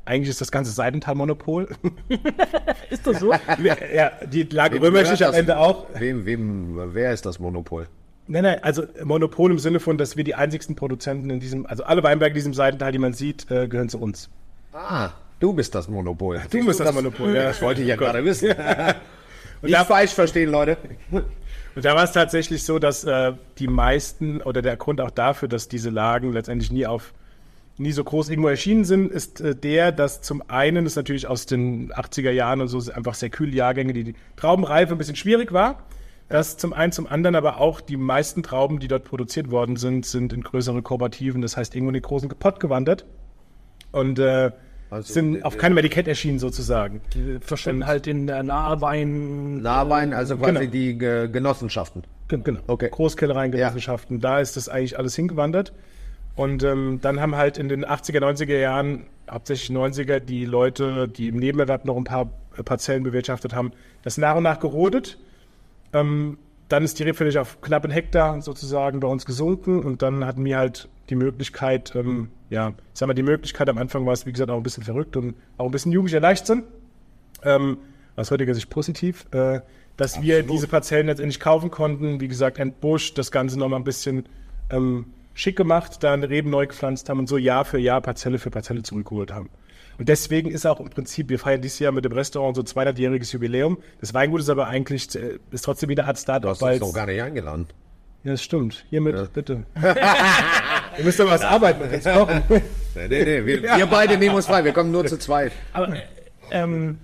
eigentlich 0.06 0.30
ist 0.30 0.40
das 0.40 0.50
ganze 0.50 0.72
Seidental-Monopol. 0.72 1.68
Ist 2.90 3.06
das 3.06 3.20
so? 3.20 3.32
ja, 3.94 4.12
die 4.30 4.42
Lage 4.42 4.80
Römer 4.80 5.02
gehört 5.02 5.22
am? 5.22 5.34
Ende 5.34 5.56
auch. 5.56 5.86
Wem, 5.98 6.26
wem, 6.26 6.94
wer 6.94 7.12
ist 7.12 7.24
das 7.24 7.38
Monopol? 7.38 7.88
Nein, 8.26 8.42
nein, 8.44 8.58
also 8.62 8.84
Monopol 9.04 9.50
im 9.50 9.58
Sinne 9.58 9.80
von, 9.80 9.98
dass 9.98 10.16
wir 10.16 10.24
die 10.24 10.34
einzigsten 10.34 10.76
Produzenten 10.76 11.28
in 11.30 11.40
diesem, 11.40 11.66
also 11.66 11.84
alle 11.84 12.02
Weinberge 12.02 12.32
in 12.32 12.36
diesem 12.36 12.54
Seidental, 12.54 12.90
die 12.92 12.98
man 12.98 13.12
sieht, 13.12 13.50
äh, 13.50 13.68
gehören 13.68 13.88
zu 13.90 13.98
uns. 14.00 14.30
Ah, 14.72 15.10
du 15.40 15.52
bist 15.52 15.74
das 15.74 15.88
Monopol. 15.88 16.40
Du 16.50 16.64
bist 16.64 16.80
das 16.80 16.94
Monopol, 16.94 17.34
ja. 17.34 17.44
Das 17.44 17.60
wollte 17.60 17.82
ich 17.82 17.88
ja 17.88 17.96
gerade 17.96 18.24
wissen. 18.24 18.48
Und 19.62 19.68
Nicht 19.70 19.74
da- 19.74 19.84
falsch 19.84 20.12
verstehen, 20.12 20.50
Leute. 20.50 20.76
Und 21.10 21.84
da 21.84 21.94
war 21.94 22.04
es 22.04 22.12
tatsächlich 22.12 22.64
so, 22.64 22.78
dass 22.78 23.04
äh, 23.04 23.32
die 23.58 23.66
meisten 23.68 24.40
oder 24.42 24.62
der 24.62 24.76
Grund 24.76 25.00
auch 25.00 25.10
dafür, 25.10 25.48
dass 25.48 25.68
diese 25.68 25.90
Lagen 25.90 26.32
letztendlich 26.32 26.70
nie 26.70 26.86
auf 26.86 27.12
nie 27.76 27.90
so 27.92 28.04
groß 28.04 28.28
irgendwo 28.28 28.48
erschienen 28.48 28.84
sind, 28.84 29.10
ist 29.10 29.40
äh, 29.40 29.54
der, 29.56 29.90
dass 29.90 30.22
zum 30.22 30.42
einen 30.48 30.86
ist 30.86 30.94
natürlich 30.96 31.26
aus 31.26 31.46
den 31.46 31.92
80er 31.92 32.30
Jahren 32.30 32.60
und 32.60 32.68
so 32.68 32.78
einfach 32.92 33.14
sehr 33.14 33.30
kühle 33.30 33.52
Jahrgänge, 33.52 33.92
die, 33.92 34.04
die 34.04 34.14
Traubenreife 34.36 34.92
ein 34.94 34.98
bisschen 34.98 35.16
schwierig 35.16 35.52
war. 35.52 35.82
Das 36.28 36.56
zum 36.56 36.72
einen, 36.72 36.90
zum 36.92 37.06
anderen 37.06 37.36
aber 37.36 37.60
auch 37.60 37.80
die 37.80 37.96
meisten 37.96 38.42
Trauben, 38.42 38.78
die 38.80 38.88
dort 38.88 39.04
produziert 39.04 39.50
worden 39.50 39.76
sind, 39.76 40.06
sind 40.06 40.32
in 40.32 40.42
größere 40.42 40.80
Kooperativen, 40.82 41.42
das 41.42 41.56
heißt 41.56 41.74
irgendwo 41.74 41.90
in 41.90 41.94
den 41.94 42.02
großen 42.02 42.28
Pott 42.30 42.60
gewandert 42.60 43.04
und 43.92 44.18
äh, 44.18 44.50
Also, 44.90 45.12
sind 45.12 45.36
äh, 45.36 45.42
auf 45.42 45.58
keinem 45.58 45.76
Etikett 45.78 46.08
erschienen 46.08 46.38
sozusagen. 46.38 47.02
Verschwinden 47.40 47.86
halt 47.86 48.06
in 48.06 48.26
der 48.26 48.42
Nahwein. 48.42 49.60
Nahwein, 49.60 50.14
also 50.14 50.36
quasi 50.38 50.52
Genau. 50.66 50.70
die 50.70 50.90
äh, 51.04 51.28
Genossenschaften. 51.28 52.04
Gen- 52.28 52.42
Genau. 52.42 52.60
Okay. 52.68 52.88
Großkellereien, 52.90 53.52
Genossenschaften, 53.52 54.20
da 54.20 54.40
ist 54.40 54.56
das 54.56 54.68
eigentlich 54.70 54.98
alles 54.98 55.14
hingewandert. 55.14 55.72
Und 56.36 56.64
ähm, 56.64 56.98
dann 57.02 57.20
haben 57.20 57.36
halt 57.36 57.58
in 57.58 57.68
den 57.68 57.84
80er, 57.84 58.18
90er 58.18 58.58
Jahren, 58.58 59.04
hauptsächlich 59.30 59.70
90er, 59.76 60.18
die 60.20 60.46
Leute, 60.46 61.06
die 61.06 61.28
im 61.28 61.36
Nebenerwerb 61.36 61.84
noch 61.84 61.96
ein 61.96 62.02
paar 62.04 62.30
äh, 62.56 62.62
Parzellen 62.62 63.02
bewirtschaftet 63.04 63.54
haben, 63.54 63.72
das 64.02 64.16
nach 64.18 64.34
und 64.36 64.42
nach 64.42 64.58
gerodet. 64.58 65.18
Ähm, 65.94 66.38
dann 66.68 66.82
ist 66.82 66.98
die 66.98 67.04
Rebfläche 67.04 67.40
auf 67.40 67.60
knapp 67.60 67.84
einen 67.84 67.92
Hektar 67.92 68.40
sozusagen 68.42 69.00
bei 69.00 69.08
uns 69.08 69.24
gesunken 69.24 69.82
und 69.82 70.02
dann 70.02 70.26
hatten 70.26 70.44
wir 70.44 70.58
halt 70.58 70.88
die 71.08 71.14
Möglichkeit, 71.14 71.94
ähm, 71.94 72.28
ja, 72.50 72.70
ich 72.70 72.74
sag 72.94 73.06
mal, 73.06 73.14
die 73.14 73.22
Möglichkeit, 73.22 73.68
am 73.68 73.78
Anfang 73.78 74.06
war 74.06 74.12
es, 74.12 74.26
wie 74.26 74.32
gesagt, 74.32 74.50
auch 74.50 74.56
ein 74.56 74.62
bisschen 74.62 74.82
verrückt 74.82 75.16
und 75.16 75.34
auch 75.58 75.66
ein 75.66 75.70
bisschen 75.70 75.92
jugendlicher 75.92 76.20
Leichtsinn 76.20 76.64
ähm, 77.42 77.78
aus 78.16 78.30
heutiger 78.30 78.54
Sicht 78.54 78.70
positiv, 78.70 79.26
äh, 79.32 79.60
dass 79.96 80.22
wir 80.22 80.42
diese 80.42 80.66
Parzellen 80.66 81.06
letztendlich 81.06 81.38
kaufen 81.38 81.70
konnten. 81.70 82.20
Wie 82.20 82.28
gesagt, 82.28 82.58
entbuscht, 82.58 83.18
das 83.18 83.30
Ganze 83.30 83.58
nochmal 83.58 83.80
ein 83.80 83.84
bisschen 83.84 84.26
ähm, 84.70 85.06
schick 85.34 85.56
gemacht, 85.56 86.02
dann 86.02 86.24
Reben 86.24 86.50
neu 86.50 86.66
gepflanzt 86.66 87.08
haben 87.08 87.18
und 87.18 87.28
so 87.28 87.36
Jahr 87.36 87.64
für 87.64 87.78
Jahr 87.78 88.00
Parzelle 88.00 88.38
für 88.38 88.50
Parzelle 88.50 88.82
zurückgeholt 88.82 89.32
haben. 89.32 89.50
Und 89.98 90.08
deswegen 90.08 90.50
ist 90.50 90.66
auch 90.66 90.80
im 90.80 90.90
Prinzip, 90.90 91.28
wir 91.28 91.38
feiern 91.38 91.60
dieses 91.60 91.78
Jahr 91.78 91.92
mit 91.92 92.04
dem 92.04 92.12
Restaurant 92.12 92.56
so 92.56 92.62
200-jähriges 92.62 93.32
Jubiläum. 93.32 93.78
Das 94.00 94.12
Weingut 94.12 94.40
ist 94.40 94.48
aber 94.48 94.66
eigentlich, 94.66 95.14
äh, 95.14 95.38
ist 95.50 95.64
trotzdem 95.64 95.88
wieder 95.88 96.06
Art 96.06 96.16
Du 96.16 96.22
Start-up. 96.22 96.50
hast 96.52 96.62
uns 96.62 96.80
doch 96.80 96.92
gar 96.92 97.06
nicht 97.06 97.22
eingeladen. 97.22 97.66
Ja, 98.24 98.32
das 98.32 98.42
stimmt. 98.42 98.86
Hiermit, 98.90 99.32
bitte. 99.34 99.64
Ihr 100.98 101.04
müsst 101.04 101.20
doch 101.20 101.30
was 101.30 101.42
arbeiten 101.42 102.02
kochen. 102.02 102.42
Nee, 102.96 103.08
nee, 103.08 103.24
nee. 103.24 103.44
Wir, 103.44 103.62
wir 103.62 103.86
beide 103.86 104.16
nehmen 104.16 104.36
uns 104.36 104.46
frei. 104.46 104.64
Wir 104.64 104.72
kommen 104.72 104.92
nur 104.92 105.04
zu 105.04 105.18
zweit. 105.18 105.50
Aber 105.72 105.94
ähm, 106.52 106.98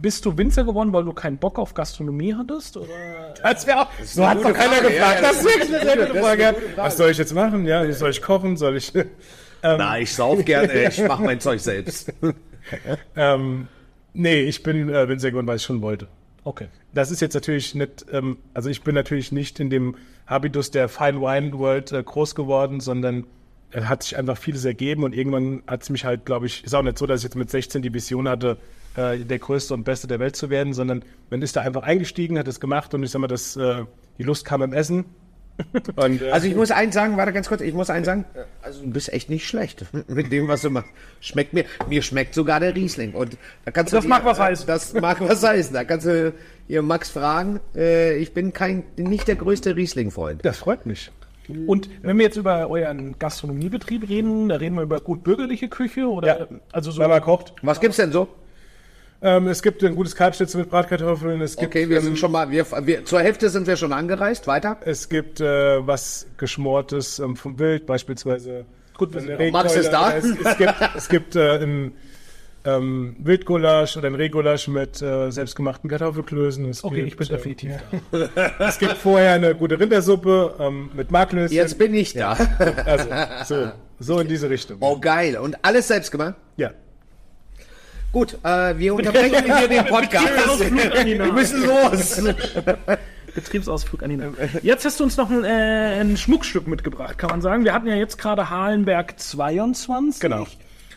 bist 0.00 0.24
du 0.24 0.36
Winzer 0.36 0.64
geworden, 0.64 0.92
weil 0.92 1.04
du 1.04 1.12
keinen 1.12 1.38
Bock 1.38 1.58
auf 1.58 1.74
Gastronomie 1.74 2.34
hattest? 2.34 2.76
Oder? 2.76 2.88
Das 3.42 3.66
wäre 3.66 3.82
auch. 3.82 3.88
So 4.04 4.26
hat 4.26 4.38
doch 4.38 4.52
keiner 4.52 4.74
Frage, 4.76 4.88
gefragt. 4.88 5.20
ja, 5.20 5.28
das 5.28 5.36
ist 5.38 5.44
wirklich 5.44 5.74
eine 5.74 5.84
sehr 5.84 5.96
das 5.96 6.08
gute 6.08 6.20
Frage. 6.20 6.46
eine 6.46 6.54
gute 6.54 6.68
Frage. 6.68 6.88
Was 6.88 6.96
soll 6.96 7.10
ich 7.10 7.18
jetzt 7.18 7.34
machen? 7.34 7.66
Ja, 7.66 7.92
soll 7.92 8.10
ich 8.10 8.22
kochen? 8.22 8.56
Soll 8.56 8.76
ich. 8.76 8.92
Na, 9.62 9.98
ich 9.98 10.14
sauf 10.14 10.44
gerne. 10.44 10.72
Ich 10.88 11.02
mach 11.02 11.18
mein 11.18 11.40
Zeug 11.40 11.60
selbst. 11.60 12.12
ähm, 13.16 13.68
nee, 14.14 14.42
ich 14.42 14.62
bin 14.62 14.88
äh, 14.88 15.08
Winzer 15.08 15.30
geworden, 15.30 15.46
weil 15.46 15.56
ich 15.56 15.62
schon 15.62 15.82
wollte. 15.82 16.08
Okay. 16.44 16.68
Das 16.94 17.10
ist 17.10 17.20
jetzt 17.20 17.34
natürlich 17.34 17.74
nicht, 17.74 18.06
ähm, 18.12 18.38
also 18.54 18.70
ich 18.70 18.82
bin 18.82 18.94
natürlich 18.94 19.32
nicht 19.32 19.60
in 19.60 19.68
dem 19.68 19.96
Habitus 20.26 20.70
der 20.70 20.88
Fine 20.88 21.20
Wine 21.20 21.58
World 21.58 21.92
äh, 21.92 22.02
groß 22.02 22.34
geworden, 22.34 22.80
sondern 22.80 23.24
es 23.70 23.84
hat 23.84 24.02
sich 24.02 24.16
einfach 24.16 24.38
vieles 24.38 24.64
ergeben 24.64 25.04
und 25.04 25.14
irgendwann 25.14 25.62
hat 25.66 25.82
es 25.82 25.90
mich 25.90 26.04
halt, 26.04 26.24
glaube 26.24 26.46
ich, 26.46 26.64
ist 26.64 26.74
auch 26.74 26.82
nicht 26.82 26.96
so, 26.98 27.06
dass 27.06 27.20
ich 27.20 27.24
jetzt 27.24 27.36
mit 27.36 27.50
16 27.50 27.82
die 27.82 27.92
Vision 27.92 28.28
hatte, 28.28 28.56
äh, 28.98 29.18
der 29.18 29.38
größte 29.38 29.74
und 29.74 29.84
beste 29.84 30.06
der 30.06 30.18
Welt 30.18 30.36
zu 30.36 30.50
werden, 30.50 30.72
sondern 30.74 31.02
man 31.30 31.40
ist 31.42 31.56
da 31.56 31.60
einfach 31.62 31.82
eingestiegen, 31.82 32.38
hat 32.38 32.48
es 32.48 32.60
gemacht 32.60 32.92
und 32.94 33.02
ich 33.02 33.10
sag 33.10 33.20
mal, 33.20 33.26
das, 33.28 33.56
äh, 33.56 33.84
die 34.18 34.22
Lust 34.24 34.44
kam 34.44 34.62
im 34.62 34.72
Essen. 34.72 35.04
Und, 35.96 36.22
äh, 36.22 36.30
Also 36.30 36.46
ich 36.46 36.54
muss 36.54 36.70
eins 36.70 36.94
sagen, 36.94 37.16
warte 37.16 37.32
ganz 37.32 37.48
kurz, 37.48 37.62
ich 37.62 37.74
muss 37.74 37.90
eins 37.90 38.06
sagen, 38.06 38.24
also 38.62 38.80
du 38.82 38.90
bist 38.90 39.12
echt 39.12 39.28
nicht 39.28 39.44
schlecht 39.48 39.86
mit 40.08 40.30
dem, 40.30 40.46
was 40.46 40.62
du 40.62 40.70
machst. 40.70 40.88
Schmeckt 41.20 41.52
mir, 41.52 41.64
mir 41.88 42.00
schmeckt 42.02 42.32
sogar 42.34 42.60
der 42.60 42.76
Riesling. 42.76 43.12
Und 43.12 43.36
da 43.64 43.72
kannst 43.72 43.92
du 43.92 43.96
Das 43.96 44.04
dir- 44.04 44.08
mag 44.08 44.24
was 44.24 44.38
heißen. 44.38 44.66
Das 44.68 44.92
mag 44.94 45.20
was 45.20 45.42
heißen. 45.42 45.74
Da 45.74 45.82
kannst 45.82 46.06
du 46.06 46.32
hier 46.68 46.82
Max 46.82 47.10
fragen. 47.10 47.58
Äh, 47.74 48.18
ich 48.18 48.34
bin 48.34 48.52
kein, 48.52 48.84
nicht 48.96 49.26
der 49.26 49.34
größte 49.34 49.74
Riesling-Freund. 49.74 50.44
das 50.44 50.58
freut 50.58 50.86
mich. 50.86 51.10
Und 51.66 51.88
wenn 52.02 52.18
wir 52.18 52.26
jetzt 52.26 52.36
über 52.36 52.68
euren 52.70 53.18
Gastronomiebetrieb 53.18 54.08
reden, 54.08 54.48
da 54.50 54.56
reden 54.56 54.76
wir 54.76 54.82
über 54.82 55.00
gut 55.00 55.24
bürgerliche 55.24 55.68
Küche 55.68 56.06
oder 56.06 56.40
Ja. 56.40 56.46
also 56.70 56.92
so 56.92 57.00
Mama 57.02 57.18
kocht. 57.18 57.54
Was 57.62 57.80
gibt's 57.80 57.96
denn 57.96 58.12
so? 58.12 58.28
Ähm, 59.20 59.48
es 59.48 59.62
gibt 59.62 59.82
ein 59.82 59.96
gutes 59.96 60.14
Kalbschnitzel 60.14 60.60
mit 60.60 60.70
Bratkartoffeln. 60.70 61.40
Es 61.40 61.56
gibt, 61.56 61.68
Okay, 61.68 61.88
wir 61.88 61.96
ähm, 61.98 62.04
sind 62.04 62.18
schon 62.18 62.30
mal, 62.30 62.50
wir, 62.50 62.64
wir, 62.86 63.04
zur 63.04 63.20
Hälfte 63.20 63.50
sind 63.50 63.66
wir 63.66 63.76
schon 63.76 63.92
angereist. 63.92 64.46
Weiter. 64.46 64.76
Es 64.84 65.08
gibt 65.08 65.40
äh, 65.40 65.86
was 65.86 66.26
Geschmortes 66.36 67.18
ähm, 67.18 67.34
vom 67.36 67.58
Wild, 67.58 67.86
beispielsweise. 67.86 68.64
Gut. 68.96 69.10
Max 69.52 69.76
ist 69.76 69.90
da. 69.90 70.16
Es, 70.16 70.24
es 70.24 70.56
gibt, 70.56 70.74
es 70.96 71.08
gibt 71.08 71.36
äh, 71.36 71.58
ein 71.62 71.92
ähm, 72.64 73.16
Wildgulasch 73.18 73.96
oder 73.96 74.06
ein 74.08 74.14
Rehgulasch 74.14 74.68
mit 74.68 75.02
äh, 75.02 75.30
selbstgemachten 75.30 75.90
Kartoffelklößen. 75.90 76.68
Es 76.68 76.84
Okay, 76.84 77.04
gibt, 77.04 77.08
ich 77.08 77.16
bin 77.16 77.26
äh, 77.26 77.30
definitiv 77.30 77.72
da. 78.10 78.66
Es 78.66 78.78
gibt 78.78 78.94
vorher 78.94 79.32
eine 79.32 79.54
gute 79.54 79.80
Rindersuppe 79.80 80.54
ähm, 80.60 80.90
mit 80.94 81.10
Marklöschen. 81.10 81.56
Jetzt 81.56 81.78
bin 81.78 81.94
ich 81.94 82.12
da. 82.12 82.36
Also, 82.84 83.08
so, 83.44 83.70
so 83.98 84.20
in 84.20 84.28
diese 84.28 84.48
Richtung. 84.50 84.78
Oh, 84.80 84.98
geil. 84.98 85.38
Und 85.38 85.56
alles 85.62 85.88
selbst 85.88 86.10
gemacht? 86.10 86.34
Ja. 86.56 86.72
Gut, 88.12 88.38
äh, 88.42 88.78
wir 88.78 88.94
unterbrechen 88.94 89.44
hier 89.44 89.68
den 89.68 89.84
Podcast. 89.86 90.60
wir 90.60 91.32
müssen 91.32 91.64
los. 91.64 92.22
Betriebsausflug 93.34 94.02
an 94.02 94.16
Nacht. 94.16 94.32
Jetzt 94.62 94.84
hast 94.84 94.98
du 94.98 95.04
uns 95.04 95.16
noch 95.16 95.30
ein, 95.30 95.44
äh, 95.44 96.00
ein 96.00 96.16
Schmuckstück 96.16 96.66
mitgebracht, 96.66 97.18
kann 97.18 97.30
man 97.30 97.42
sagen. 97.42 97.64
Wir 97.64 97.72
hatten 97.74 97.86
ja 97.86 97.94
jetzt 97.94 98.16
gerade 98.18 98.50
Halenberg 98.50 99.18
22. 99.20 100.20
Genau. 100.20 100.46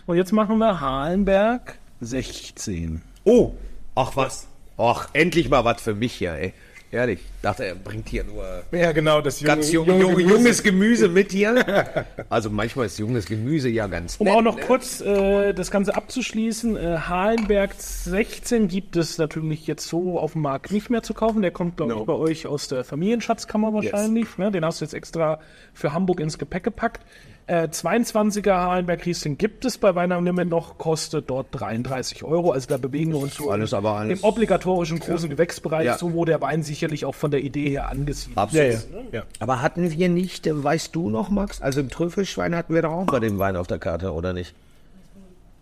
Und 0.08 0.18
jetzt 0.18 0.32
machen 0.32 0.58
wir 0.58 0.80
Halenberg 0.80 1.76
16. 2.00 3.02
Oh, 3.26 3.52
ach 3.94 4.16
was. 4.16 4.48
Ach, 4.78 5.10
endlich 5.14 5.50
mal 5.50 5.66
was 5.66 5.82
für 5.82 5.94
mich 5.94 6.14
hier, 6.14 6.34
ey. 6.34 6.54
Ehrlich, 6.94 7.20
dachte, 7.42 7.64
er 7.66 7.76
bringt 7.76 8.10
hier 8.10 8.26
nur 8.26 8.64
Ja, 8.72 8.92
genau, 8.92 9.22
das 9.22 9.40
junge, 9.40 9.56
ganz 9.56 9.72
jung, 9.72 9.88
junge 9.88 10.02
jung, 10.02 10.16
Gemüse. 10.16 10.36
junges 10.36 10.64
Gemüse 10.64 11.08
mit 11.08 11.32
hier. 11.32 11.66
Also 12.30 12.50
manchmal 12.50 12.86
ist 12.88 13.00
junges 13.00 13.26
Gemüse 13.26 13.70
ja 13.70 13.88
ganz 13.88 14.18
Um 14.18 14.26
nett. 14.26 14.36
auch 14.36 14.42
noch 14.42 14.60
kurz 14.60 15.00
äh, 15.02 15.54
das 15.54 15.72
Ganze 15.72 15.96
abzuschließen, 15.96 16.76
äh, 16.78 16.98
Halenberg 17.08 17.74
16 17.78 18.68
gibt 18.68 18.96
es 18.98 19.18
natürlich 19.18 19.68
jetzt 19.68 19.88
so 19.88 20.20
auf 20.20 20.34
dem 20.34 20.42
Markt 20.42 20.72
nicht 20.72 20.90
mehr 20.90 21.02
zu 21.04 21.14
kaufen. 21.14 21.42
Der 21.42 21.52
kommt, 21.52 21.78
glaube 21.78 21.94
No. 21.94 22.00
ich, 22.02 22.06
bei 22.06 22.14
euch 22.14 22.48
aus 22.48 22.68
der 22.68 22.84
Familienschatzkammer 22.84 23.74
wahrscheinlich. 23.74 24.38
Ne? 24.38 24.52
Den 24.52 24.66
hast 24.66 24.82
du 24.82 24.86
jetzt 24.86 24.94
extra 24.94 25.40
für 25.74 25.94
Hamburg 25.94 26.20
ins 26.20 26.38
Gepäck 26.38 26.64
gepackt. 26.64 27.02
Äh, 27.48 27.68
22er 27.68 28.54
Halenberg 28.54 29.06
Riesling 29.06 29.38
gibt 29.38 29.66
es 29.66 29.78
bei 29.78 29.94
Weihnachten 29.96 30.24
Limit 30.26 30.48
noch, 30.48 30.78
kostet 30.78 31.30
dort 31.30 31.48
33 31.52 32.24
Euro. 32.24 32.52
Also 32.52 32.70
da 32.70 32.78
bewegen 32.78 33.12
wir 33.12 33.20
uns 33.20 33.36
so 33.36 33.50
Alles 33.50 33.74
aber 33.74 33.94
alles- 33.98 34.20
im 34.20 34.24
obligatorischen 34.24 35.00
großen 35.00 35.30
Gewächsbereich, 35.30 35.86
Ja. 35.86 35.98
so 35.98 36.14
wo 36.14 36.24
der 36.24 36.40
Wein 36.40 36.64
sicherlich 36.64 37.04
auch 37.04 37.16
von 37.16 37.32
der 37.32 37.42
Idee 37.42 37.70
her 37.70 37.90
angesiedelt 37.90 38.38
ist. 38.54 38.54
Ja, 38.54 38.64
Absolut. 38.64 39.14
ja. 39.14 39.20
ja. 39.20 39.24
Aber 39.40 39.62
hatten 39.62 39.92
wir 39.92 40.08
nicht, 40.10 40.48
äh, 40.48 40.64
weißt 40.64 40.96
du 40.96 41.10
noch, 41.10 41.30
Max? 41.30 41.62
Also 41.62 41.82
im 41.82 41.90
Trüffelschwein 41.90 42.56
hatten 42.56 42.74
wir 42.74 42.84
doch 42.84 42.92
auch 42.92 43.06
bei 43.08 43.20
dem 43.20 43.38
Wein 43.40 43.56
auf 43.58 43.68
der 43.68 43.80
Karte, 43.80 44.14
oder 44.14 44.32
nicht? 44.34 44.54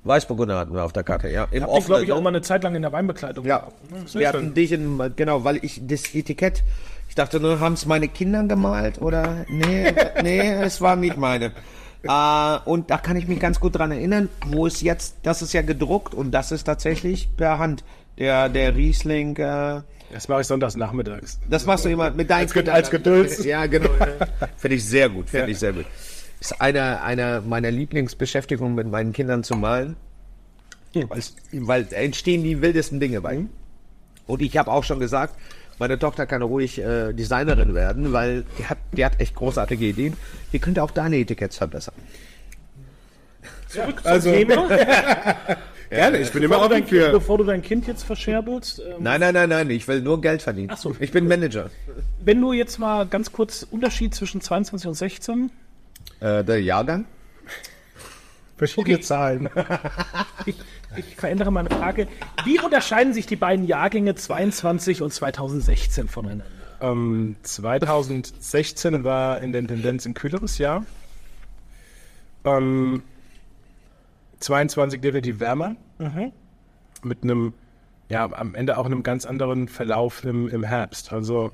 Weißburgunder 0.04 0.58
hatten 0.58 0.74
wir 0.74 0.84
auf 0.86 0.94
der 0.94 1.04
Karte, 1.04 1.30
ja. 1.30 1.48
Im 1.52 1.64
Hab 1.64 1.78
ich, 1.78 1.86
glaube 1.86 2.04
ich, 2.04 2.08
ne? 2.10 2.16
auch 2.16 2.22
mal 2.22 2.30
eine 2.30 2.42
Zeit 2.42 2.64
lang 2.64 2.74
in 2.76 2.82
der 2.82 2.92
Weinbekleidung 2.94 3.46
Ja, 3.46 3.58
gehabt. 3.60 4.14
wir 4.16 4.28
hatten 4.30 4.54
dich 4.54 4.72
in, 4.72 4.98
genau, 5.16 5.44
weil 5.44 5.58
ich 5.64 5.82
das 5.86 6.14
Etikett, 6.16 6.64
dachte 7.20 7.40
nur, 7.40 7.60
haben 7.60 7.74
es 7.74 7.86
meine 7.86 8.08
Kinder 8.08 8.44
gemalt 8.44 9.00
oder, 9.02 9.46
nee, 9.48 9.94
nee, 10.24 10.40
es 10.64 10.82
war 10.82 10.96
nicht 10.96 11.18
meine. 11.18 11.52
Äh, 12.04 12.58
und 12.66 12.90
da 12.90 12.98
kann 12.98 13.16
ich 13.18 13.28
mich 13.28 13.40
ganz 13.40 13.60
gut 13.60 13.76
dran 13.78 13.92
erinnern, 13.92 14.30
wo 14.48 14.66
es 14.66 14.82
jetzt, 14.82 15.18
das 15.24 15.42
ist 15.44 15.54
ja 15.54 15.62
gedruckt 15.62 16.14
und 16.16 16.32
das 16.32 16.52
ist 16.52 16.64
tatsächlich 16.64 17.30
per 17.38 17.60
Hand. 17.60 17.84
Der, 18.18 18.50
der 18.50 18.76
Riesling, 18.76 19.36
äh, 19.38 19.82
Das 20.12 20.28
mache 20.28 20.42
ich 20.42 20.48
sonntags 20.48 20.76
nachmittags. 20.76 21.40
das 21.50 21.66
machst 21.66 21.86
du 21.86 21.90
immer 21.90 22.10
mit 22.12 22.30
deinen 22.30 22.42
Als 22.42 22.54
Ged- 22.56 22.70
als 22.70 22.90
Geduld. 22.90 23.46
Ja, 23.46 23.66
genau. 23.68 23.90
Finde 24.58 24.76
ich 24.76 24.86
sehr 24.86 25.08
gut, 25.10 25.30
finde 25.30 25.52
ich 25.52 25.60
sehr 25.60 25.74
gut. 25.74 25.86
Ist 26.42 26.60
einer 26.62 27.04
einer 27.04 27.42
meiner 27.42 27.70
Lieblingsbeschäftigungen 27.72 28.76
mit 28.76 28.90
meinen 28.90 29.14
Kindern 29.14 29.44
zu 29.44 29.56
malen. 29.56 29.96
Weil, 30.94 31.22
weil 31.54 31.84
da 31.86 31.98
entstehen 31.98 32.44
die 32.44 32.62
wildesten 32.62 33.00
Dinge 33.00 33.22
bei. 33.22 33.46
Und 34.26 34.42
ich 34.42 34.58
habe 34.58 34.72
auch 34.72 34.84
schon 34.84 35.00
gesagt, 35.00 35.36
meine 35.80 35.98
Tochter 35.98 36.26
kann 36.26 36.42
ruhig 36.42 36.78
äh, 36.80 37.14
Designerin 37.14 37.74
werden, 37.74 38.14
weil 38.14 38.44
die 38.58 38.66
hat, 38.66 38.78
die 38.92 39.06
hat 39.06 39.20
echt 39.20 39.34
großartige 39.36 39.86
Ideen. 39.86 40.16
Die 40.54 40.60
könnte 40.60 40.84
auch 40.84 40.92
deine 40.92 41.18
Etiketts 41.18 41.58
verbessern. 41.58 41.96
Also, 44.04 44.32
gerne, 45.92 46.18
ich 46.18 46.32
bin 46.32 46.44
immer 46.44 46.60
offen 46.60 46.86
für. 46.88 47.12
bevor 47.12 47.38
du 47.38 47.44
dein 47.44 47.62
Kind 47.62 47.86
jetzt 47.88 48.04
verscherbelst, 48.04 48.80
ähm, 48.80 48.96
Nein, 49.04 49.20
nein, 49.22 49.34
nein, 49.34 49.50
nein, 49.50 49.70
ich 49.70 49.88
will 49.88 50.02
nur 50.02 50.20
Geld 50.22 50.42
verdienen. 50.42 50.70
Ach 50.72 50.78
so. 50.78 50.96
Ich 51.00 51.12
bin 51.12 51.28
Manager. 51.28 51.70
wenn 52.24 52.42
du 52.42 52.52
jetzt 52.54 52.80
mal 52.80 53.06
ganz 53.06 53.32
kurz 53.32 53.66
Unterschied 53.70 54.16
zwischen 54.16 54.42
22 54.42 54.88
und 54.88 54.94
16, 54.96 55.52
Äh, 56.20 56.44
der 56.44 56.62
Jahrgang? 56.62 57.06
Verschiedene 58.60 59.00
Zahlen. 59.00 59.50
ich, 60.46 60.58
ich 60.98 61.16
verändere 61.16 61.50
meine 61.50 61.70
Frage, 61.70 62.10
wie 62.44 62.60
unterscheiden 62.60 63.14
sich 63.14 63.26
die 63.26 63.38
beiden 63.38 63.66
Jahrgänge 63.66 64.16
22 64.16 65.02
und 65.02 65.14
2016 65.14 66.10
voneinander? 66.10 66.46
Ähm, 66.82 67.38
2016 67.42 69.06
war 69.06 69.40
in 69.40 69.54
der 69.54 69.66
Tendenz 69.66 70.06
ein 70.06 70.14
kühleres 70.14 70.58
Jahr. 70.58 70.86
Ähm, 72.44 73.02
22 74.42 75.00
definitiv 75.00 75.40
wärmer. 75.40 75.78
Mit 77.02 77.24
einem, 77.24 77.54
ja, 78.10 78.30
am 78.30 78.56
Ende 78.56 78.78
auch 78.78 78.86
einem 78.86 79.04
ganz 79.04 79.26
anderen 79.26 79.70
Verlauf 79.70 80.26
im, 80.26 80.50
im 80.50 80.64
Herbst. 80.64 81.14
Also 81.14 81.54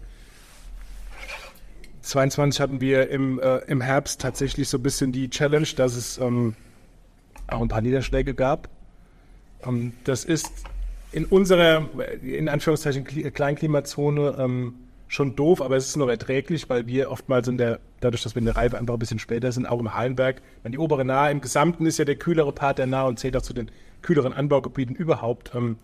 22 2.01 2.59
hatten 2.59 2.81
wir 2.81 3.09
im, 3.11 3.39
äh, 3.39 3.57
im 3.67 3.81
Herbst 3.81 4.21
tatsächlich 4.21 4.69
so 4.69 4.79
ein 4.79 4.83
bisschen 4.83 5.11
die 5.11 5.29
Challenge, 5.29 5.67
dass 5.75 5.95
es 5.95 6.17
ähm, 6.17 6.55
auch 7.47 7.61
ein 7.61 7.67
paar 7.67 7.81
Niederschläge 7.81 8.33
gab. 8.33 8.69
Ähm, 9.65 9.93
das 10.03 10.25
ist 10.25 10.51
in 11.11 11.25
unserer, 11.25 11.87
in 12.21 12.49
Anführungszeichen, 12.49 13.05
Kli- 13.05 13.29
Kleinklimazone 13.31 14.35
ähm, 14.37 14.73
schon 15.07 15.35
doof, 15.35 15.61
aber 15.61 15.77
es 15.77 15.87
ist 15.87 15.95
noch 15.95 16.09
erträglich, 16.09 16.69
weil 16.69 16.87
wir 16.87 17.11
oftmals 17.11 17.47
in 17.47 17.57
der, 17.57 17.79
dadurch, 18.01 18.23
dass 18.23 18.35
wir 18.35 18.39
in 18.39 18.45
der 18.45 18.57
Reife 18.57 18.77
einfach 18.77 18.95
ein 18.95 18.99
bisschen 18.99 19.19
später 19.19 19.51
sind, 19.51 19.65
auch 19.65 19.79
im 19.79 19.93
Hallenberg, 19.93 20.41
wenn 20.63 20.71
die 20.71 20.79
obere 20.79 21.05
Nahe 21.05 21.31
im 21.31 21.41
Gesamten 21.41 21.85
ist 21.85 21.99
ja 21.99 22.05
der 22.05 22.15
kühlere 22.15 22.51
Part 22.51 22.79
der 22.79 22.87
Nahe 22.87 23.07
und 23.07 23.19
zählt 23.19 23.37
auch 23.37 23.41
zu 23.41 23.53
den 23.53 23.69
kühleren 24.01 24.33
Anbaugebieten 24.33 24.95
überhaupt. 24.95 25.53
Ähm, 25.55 25.77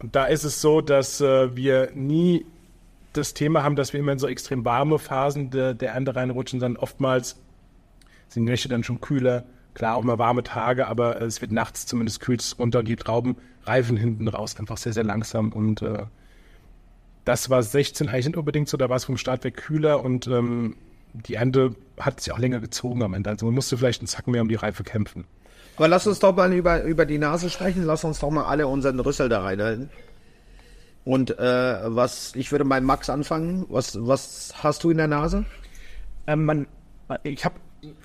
und 0.00 0.14
da 0.16 0.26
ist 0.26 0.44
es 0.44 0.60
so, 0.60 0.80
dass 0.80 1.20
äh, 1.20 1.56
wir 1.56 1.90
nie 1.94 2.44
das 3.12 3.32
Thema 3.32 3.62
haben, 3.62 3.76
dass 3.76 3.92
wir 3.92 4.00
immer 4.00 4.12
in 4.12 4.18
so 4.18 4.26
extrem 4.26 4.64
warme 4.64 4.98
Phasen 4.98 5.50
der, 5.50 5.72
der 5.72 5.92
Ernte 5.92 6.16
reinrutschen, 6.16 6.58
sondern 6.58 6.82
oftmals 6.82 7.36
sind 8.28 8.44
die 8.44 8.50
Nächte 8.50 8.68
dann 8.68 8.82
schon 8.82 9.00
kühler. 9.00 9.44
Klar, 9.74 9.96
auch 9.96 10.04
mal 10.04 10.18
warme 10.18 10.44
Tage, 10.44 10.86
aber 10.86 11.20
es 11.20 11.40
wird 11.40 11.52
nachts 11.52 11.86
zumindest 11.86 12.20
kühlt 12.20 12.40
es 12.40 12.58
runter 12.58 12.78
und 12.78 12.88
die 12.88 12.96
Trauben 12.96 13.36
reifen 13.64 13.96
hinten 13.96 14.28
raus 14.28 14.56
einfach 14.58 14.76
sehr, 14.76 14.92
sehr 14.92 15.04
langsam. 15.04 15.52
Und 15.52 15.82
äh, 15.82 16.04
das 17.24 17.50
war 17.50 17.62
16 17.62 18.08
eigentlich 18.08 18.26
nicht 18.26 18.36
unbedingt 18.36 18.68
so, 18.68 18.76
da 18.76 18.88
war 18.88 18.96
es 18.96 19.04
vom 19.04 19.16
Start 19.16 19.44
weg 19.44 19.56
kühler 19.56 20.02
und 20.04 20.26
ähm, 20.28 20.76
die 21.12 21.34
Ernte 21.34 21.74
hat 21.98 22.20
sich 22.20 22.32
auch 22.32 22.38
länger 22.38 22.60
gezogen 22.60 23.02
am 23.02 23.14
Ende. 23.14 23.30
Also 23.30 23.46
man 23.46 23.54
musste 23.54 23.76
vielleicht 23.76 24.00
einen 24.00 24.08
Zacken 24.08 24.32
mehr 24.32 24.42
um 24.42 24.48
die 24.48 24.54
Reife 24.56 24.84
kämpfen. 24.84 25.24
Aber 25.76 25.88
lass 25.88 26.06
uns 26.06 26.18
doch 26.20 26.34
mal 26.34 26.52
über, 26.52 26.82
über 26.82 27.06
die 27.06 27.18
Nase 27.18 27.50
sprechen. 27.50 27.84
Lass 27.84 28.04
uns 28.04 28.20
doch 28.20 28.30
mal 28.30 28.44
alle 28.44 28.66
unseren 28.66 29.00
Rüssel 29.00 29.28
da 29.28 29.42
reinhalten. 29.42 29.90
Und 31.04 31.38
äh, 31.38 31.80
was, 31.84 32.34
ich 32.34 32.50
würde 32.52 32.64
bei 32.64 32.80
Max 32.80 33.10
anfangen. 33.10 33.66
Was, 33.68 33.96
was 34.00 34.54
hast 34.62 34.84
du 34.84 34.90
in 34.90 34.96
der 34.96 35.08
Nase? 35.08 35.44
Ähm, 36.26 36.44
man, 36.44 36.66
ich 37.22 37.44
habe 37.44 37.56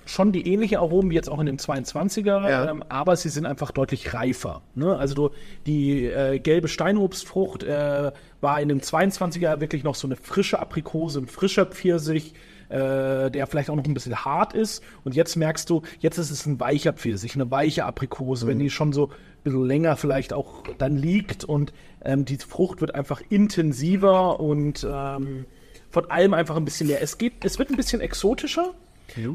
schon 0.06 0.32
die 0.32 0.46
ähnliche 0.52 0.78
Aromen 0.78 1.10
wie 1.10 1.14
jetzt 1.14 1.28
auch 1.30 1.38
in 1.40 1.46
dem 1.46 1.56
22er, 1.58 2.48
Ja. 2.48 2.70
ähm, 2.70 2.84
aber 2.88 3.16
sie 3.16 3.28
sind 3.28 3.46
einfach 3.46 3.70
deutlich 3.70 4.14
reifer. 4.14 4.62
Ne? 4.74 4.96
Also 4.96 5.14
du, 5.14 5.30
die 5.66 6.06
äh, 6.06 6.38
gelbe 6.38 6.68
Steinobstfrucht 6.68 7.62
äh, 7.62 8.12
war 8.40 8.60
in 8.60 8.68
dem 8.68 8.80
22er 8.80 9.60
wirklich 9.60 9.84
noch 9.84 9.94
so 9.94 10.06
eine 10.06 10.16
frische 10.16 10.58
Aprikose, 10.58 11.20
ein 11.20 11.26
frischer 11.26 11.66
Pfirsich, 11.66 12.34
äh, 12.68 13.30
der 13.30 13.46
vielleicht 13.48 13.68
auch 13.70 13.76
noch 13.76 13.84
ein 13.84 13.94
bisschen 13.94 14.24
hart 14.24 14.52
ist. 14.54 14.82
Und 15.04 15.14
jetzt 15.16 15.36
merkst 15.36 15.68
du, 15.68 15.82
jetzt 15.98 16.18
ist 16.18 16.30
es 16.30 16.46
ein 16.46 16.60
weicher 16.60 16.92
Pfirsich, 16.92 17.34
eine 17.34 17.50
weiche 17.50 17.84
Aprikose, 17.84 18.46
wenn 18.46 18.58
die 18.58 18.70
schon 18.70 18.92
so 18.92 19.06
ein 19.08 19.12
bisschen 19.44 19.64
länger 19.66 19.96
vielleicht 19.96 20.32
auch 20.32 20.62
dann 20.78 20.96
liegt 20.96 21.44
und 21.44 21.72
ähm, 22.04 22.24
die 22.24 22.36
Frucht 22.36 22.80
wird 22.80 22.94
einfach 22.94 23.20
intensiver 23.28 24.38
und 24.38 24.86
ähm, 24.88 25.46
von 25.90 26.08
allem 26.10 26.34
einfach 26.34 26.56
ein 26.56 26.64
bisschen 26.64 26.86
mehr. 26.86 27.02
Es 27.02 27.18
geht, 27.18 27.44
es 27.44 27.58
wird 27.58 27.70
ein 27.70 27.76
bisschen 27.76 28.00
exotischer. 28.00 28.74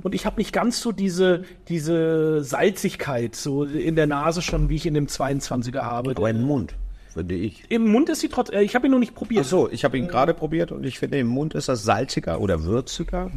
Und 0.04 0.16
ich 0.16 0.26
habe 0.26 0.38
nicht 0.38 0.54
ganz 0.54 0.82
so 0.82 0.92
diese, 0.92 1.44
diese 1.68 2.44
Salzigkeit 2.44 3.36
so 3.36 3.64
in 3.64 3.96
der 3.96 4.08
Nase 4.08 4.42
schon, 4.42 4.70
wie 4.70 4.76
ich 4.76 4.86
in 4.86 4.94
dem 4.94 5.08
22er 5.08 5.82
habe. 5.82 6.12
Aber 6.12 6.30
im 6.30 6.44
Mund, 6.44 6.76
finde 7.14 7.36
ich. 7.36 7.64
Im 7.70 7.88
Mund 7.92 8.10
ist 8.10 8.22
sie 8.22 8.30
trotz, 8.30 8.50
äh, 8.50 8.62
ich 8.62 8.76
habe 8.76 8.88
ihn 8.88 8.92
noch 8.92 9.00
nicht 9.00 9.16
probiert. 9.16 9.46
Ach 9.46 9.50
so, 9.50 9.70
ich 9.70 9.84
habe 9.84 9.98
ihn 9.98 10.08
gerade 10.08 10.34
probiert 10.34 10.72
und 10.72 10.86
ich 10.86 11.00
finde, 11.00 11.20
im 11.20 11.28
Mund 11.28 11.54
ist 11.54 11.70
das 11.70 11.84
salziger 11.84 12.40
oder 12.40 12.64
würziger 12.64 13.32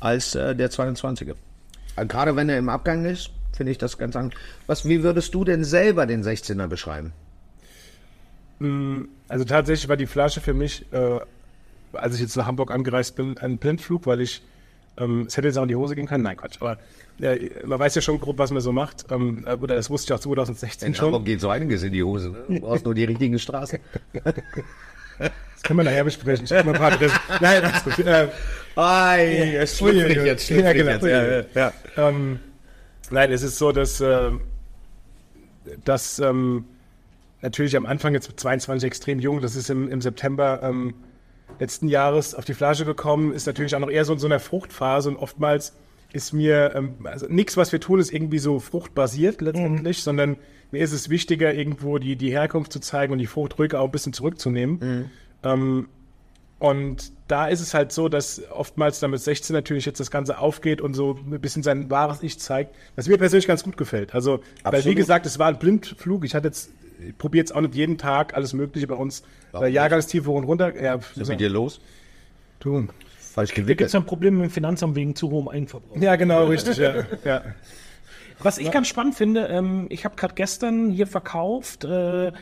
als 0.00 0.34
äh, 0.34 0.54
der 0.54 0.70
22er. 0.70 1.34
Äh, 1.96 2.06
Gerade 2.06 2.36
wenn 2.36 2.48
er 2.48 2.58
im 2.58 2.68
Abgang 2.68 3.04
ist, 3.04 3.30
finde 3.56 3.72
ich 3.72 3.78
das 3.78 3.98
ganz 3.98 4.16
an. 4.16 4.32
Was, 4.66 4.86
wie 4.88 5.02
würdest 5.02 5.34
du 5.34 5.44
denn 5.44 5.64
selber 5.64 6.06
den 6.06 6.22
16er 6.22 6.68
beschreiben? 6.68 7.12
Also 9.28 9.44
tatsächlich 9.44 9.88
war 9.88 9.96
die 9.96 10.06
Flasche 10.06 10.40
für 10.40 10.54
mich, 10.54 10.84
äh, 10.92 11.20
als 11.92 12.14
ich 12.14 12.20
jetzt 12.20 12.36
nach 12.36 12.46
Hamburg 12.46 12.72
angereist 12.72 13.14
bin, 13.16 13.38
ein 13.38 13.58
Blindflug, 13.58 14.06
weil 14.06 14.20
ich 14.20 14.42
Ähm, 14.98 15.24
es 15.26 15.36
hätte 15.36 15.48
jetzt 15.48 15.56
auch 15.58 15.62
in 15.62 15.68
die 15.68 15.76
Hose 15.76 15.94
gehen 15.94 16.06
können. 16.06 16.24
Nein, 16.24 16.36
Quatsch. 16.36 16.56
Aber 16.60 16.78
äh, 17.20 17.50
man 17.64 17.78
weiß 17.78 17.94
ja 17.94 18.00
schon 18.02 18.20
grob, 18.20 18.38
was 18.38 18.50
man 18.50 18.60
so 18.60 18.72
macht. 18.72 19.06
Ähm, 19.10 19.44
äh, 19.46 19.54
oder 19.54 19.74
das 19.74 19.90
wusste 19.90 20.12
ich 20.12 20.18
auch 20.18 20.22
2016 20.22 20.88
In 20.88 20.94
schon. 20.94 21.06
Hamburg 21.06 21.24
geht 21.24 21.40
so 21.40 21.48
einiges 21.48 21.82
in 21.82 21.92
die 21.92 22.02
Hose. 22.02 22.30
Ne? 22.30 22.44
Du 22.48 22.60
brauchst 22.60 22.84
nur 22.84 22.94
die 22.94 23.04
richtigen 23.04 23.38
Straßen. 23.38 23.78
Das 25.18 25.64
können 25.64 25.80
wir 25.80 25.84
nachher 25.84 26.04
besprechen. 26.04 26.44
Ich 26.44 26.50
mal 26.52 26.68
ein 26.68 26.72
paar 26.74 26.92
Adressen. 26.92 27.18
Nein, 27.40 27.62
das 27.62 27.84
ist 27.84 27.96
gut. 27.96 28.06
Äh, 28.06 28.28
Ei, 28.76 29.56
es 29.56 29.76
schlüpfrig 29.76 30.18
jetzt, 30.18 30.46
schlüpfrig 30.46 30.64
Ja, 30.64 30.72
genau. 30.72 30.90
jetzt. 30.92 31.04
Ja, 31.04 31.26
ja, 31.26 31.72
ja. 31.96 32.08
Ähm, 32.08 32.38
nein, 33.10 33.32
es 33.32 33.42
ist 33.42 33.58
so, 33.58 33.72
dass, 33.72 34.00
äh, 34.00 34.30
dass 35.84 36.20
ähm, 36.20 36.64
natürlich 37.42 37.76
am 37.76 37.86
Anfang 37.86 38.14
jetzt 38.14 38.28
mit 38.28 38.38
22 38.38 38.86
extrem 38.86 39.18
jung, 39.18 39.40
das 39.40 39.56
ist 39.56 39.68
im, 39.68 39.88
im 39.90 40.00
September 40.00 40.60
ähm, 40.62 40.94
letzten 41.58 41.88
Jahres 41.88 42.34
auf 42.34 42.44
die 42.44 42.54
Flasche 42.54 42.84
gekommen, 42.84 43.32
ist 43.32 43.46
natürlich 43.46 43.74
auch 43.74 43.80
noch 43.80 43.90
eher 43.90 44.04
so 44.04 44.12
in 44.12 44.18
so 44.18 44.26
einer 44.26 44.40
Fruchtphase 44.40 45.08
und 45.08 45.16
oftmals 45.16 45.74
ist 46.12 46.32
mir, 46.32 46.72
ähm, 46.74 46.94
also 47.04 47.26
nichts, 47.28 47.56
was 47.56 47.72
wir 47.72 47.80
tun, 47.80 48.00
ist 48.00 48.12
irgendwie 48.12 48.38
so 48.38 48.60
fruchtbasiert 48.60 49.40
letztendlich, 49.40 50.02
sondern 50.02 50.36
mir 50.70 50.82
ist 50.82 50.92
es 50.92 51.08
wichtiger, 51.08 51.52
irgendwo 51.54 51.98
die, 51.98 52.16
die 52.16 52.30
Herkunft 52.30 52.72
zu 52.72 52.80
zeigen 52.80 53.12
und 53.12 53.18
die 53.18 53.26
Frucht 53.26 53.58
ruhig 53.58 53.74
auch 53.74 53.84
ein 53.84 53.90
bisschen 53.90 54.12
zurückzunehmen. 54.12 55.10
Ähm, 55.42 55.88
und 56.58 57.12
da 57.28 57.46
ist 57.46 57.60
es 57.60 57.72
halt 57.72 57.92
so, 57.92 58.08
dass 58.08 58.42
oftmals 58.50 58.98
dann 58.98 59.12
mit 59.12 59.20
16 59.20 59.54
natürlich 59.54 59.86
jetzt 59.86 60.00
das 60.00 60.10
Ganze 60.10 60.38
aufgeht 60.38 60.80
und 60.80 60.94
so 60.94 61.16
ein 61.30 61.40
bisschen 61.40 61.62
sein 61.62 61.88
wahres 61.88 62.22
Ich 62.22 62.40
zeigt, 62.40 62.74
was 62.96 63.06
mir 63.06 63.16
persönlich 63.16 63.46
ganz 63.46 63.62
gut 63.62 63.76
gefällt. 63.76 64.14
Also, 64.14 64.40
weil 64.64 64.72
wie 64.72 64.76
Absolut. 64.78 64.96
gesagt, 64.96 65.26
es 65.26 65.38
war 65.38 65.46
ein 65.46 65.58
Blindflug. 65.58 66.24
Ich 66.24 66.34
hatte 66.34 66.48
jetzt, 66.48 66.70
ich 67.06 67.16
probiere 67.16 67.42
jetzt 67.42 67.54
auch 67.54 67.60
nicht 67.60 67.74
jeden 67.74 67.98
Tag 67.98 68.34
alles 68.34 68.52
Mögliche 68.52 68.86
bei 68.86 68.94
uns, 68.94 69.22
Warum 69.52 69.66
nicht? 69.66 69.74
Jahrgangstiefe 69.74 70.28
hoch 70.28 70.36
und 70.36 70.44
runter. 70.44 70.80
Ja, 70.80 70.98
Was 70.98 71.16
ist 71.16 71.28
mit 71.28 71.40
dir 71.40 71.50
los? 71.50 71.80
tun. 72.60 72.90
Falsch 73.20 73.50
Da 73.50 73.54
gibt 73.54 73.66
gewickelt. 73.66 73.88
es 73.88 73.94
ein 73.94 74.04
Problem 74.04 74.36
mit 74.38 74.46
dem 74.46 74.50
Finanzamt 74.50 74.96
wegen 74.96 75.14
zu 75.14 75.30
hohem 75.30 75.48
Eigenverbrauch. 75.48 75.96
Ja, 76.00 76.16
genau, 76.16 76.46
richtig. 76.46 76.76
Ja, 76.78 77.04
ja. 77.24 77.42
Was 78.40 78.58
ich 78.58 78.70
ganz 78.70 78.88
spannend 78.88 79.14
finde, 79.14 79.46
ähm, 79.46 79.86
ich 79.90 80.04
habe 80.04 80.16
gerade 80.16 80.34
gestern 80.34 80.90
hier 80.90 81.06
verkauft, 81.06 81.84
äh, 81.84 82.32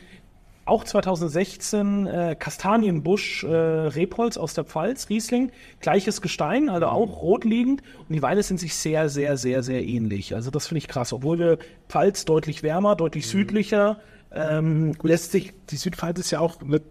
auch 0.67 0.85
2016 0.85 2.07
äh, 2.07 2.37
Kastanienbusch 2.39 3.45
äh, 3.45 3.49
Rebholz 3.49 4.37
aus 4.37 4.55
der 4.55 4.65
Pfalz, 4.65 5.09
Riesling, 5.09 5.53
gleiches 5.81 6.21
Gestein, 6.21 6.69
also 6.69 6.87
auch 6.87 7.23
rot 7.23 7.45
liegend 7.45 7.83
und 8.09 8.15
die 8.15 8.21
Weine 8.23 8.43
sind 8.43 8.59
sich 8.59 8.75
sehr, 8.75 9.09
sehr, 9.09 9.37
sehr, 9.37 9.63
sehr 9.63 9.85
ähnlich. 9.85 10.35
Also 10.35 10.51
das 10.51 10.67
finde 10.67 10.79
ich 10.79 10.89
krass, 10.89 11.13
obwohl 11.13 11.39
wir 11.39 11.59
Pfalz 11.89 12.25
deutlich 12.25 12.63
wärmer, 12.63 12.97
deutlich 12.97 13.27
südlicher, 13.29 14.01
ähm, 14.33 14.95
lässt 15.03 15.33
sich, 15.33 15.53
Die 15.71 15.77
Südpfalz 15.77 16.19
ist 16.19 16.31
ja 16.31 16.41
auch 16.41 16.61
nicht, 16.63 16.85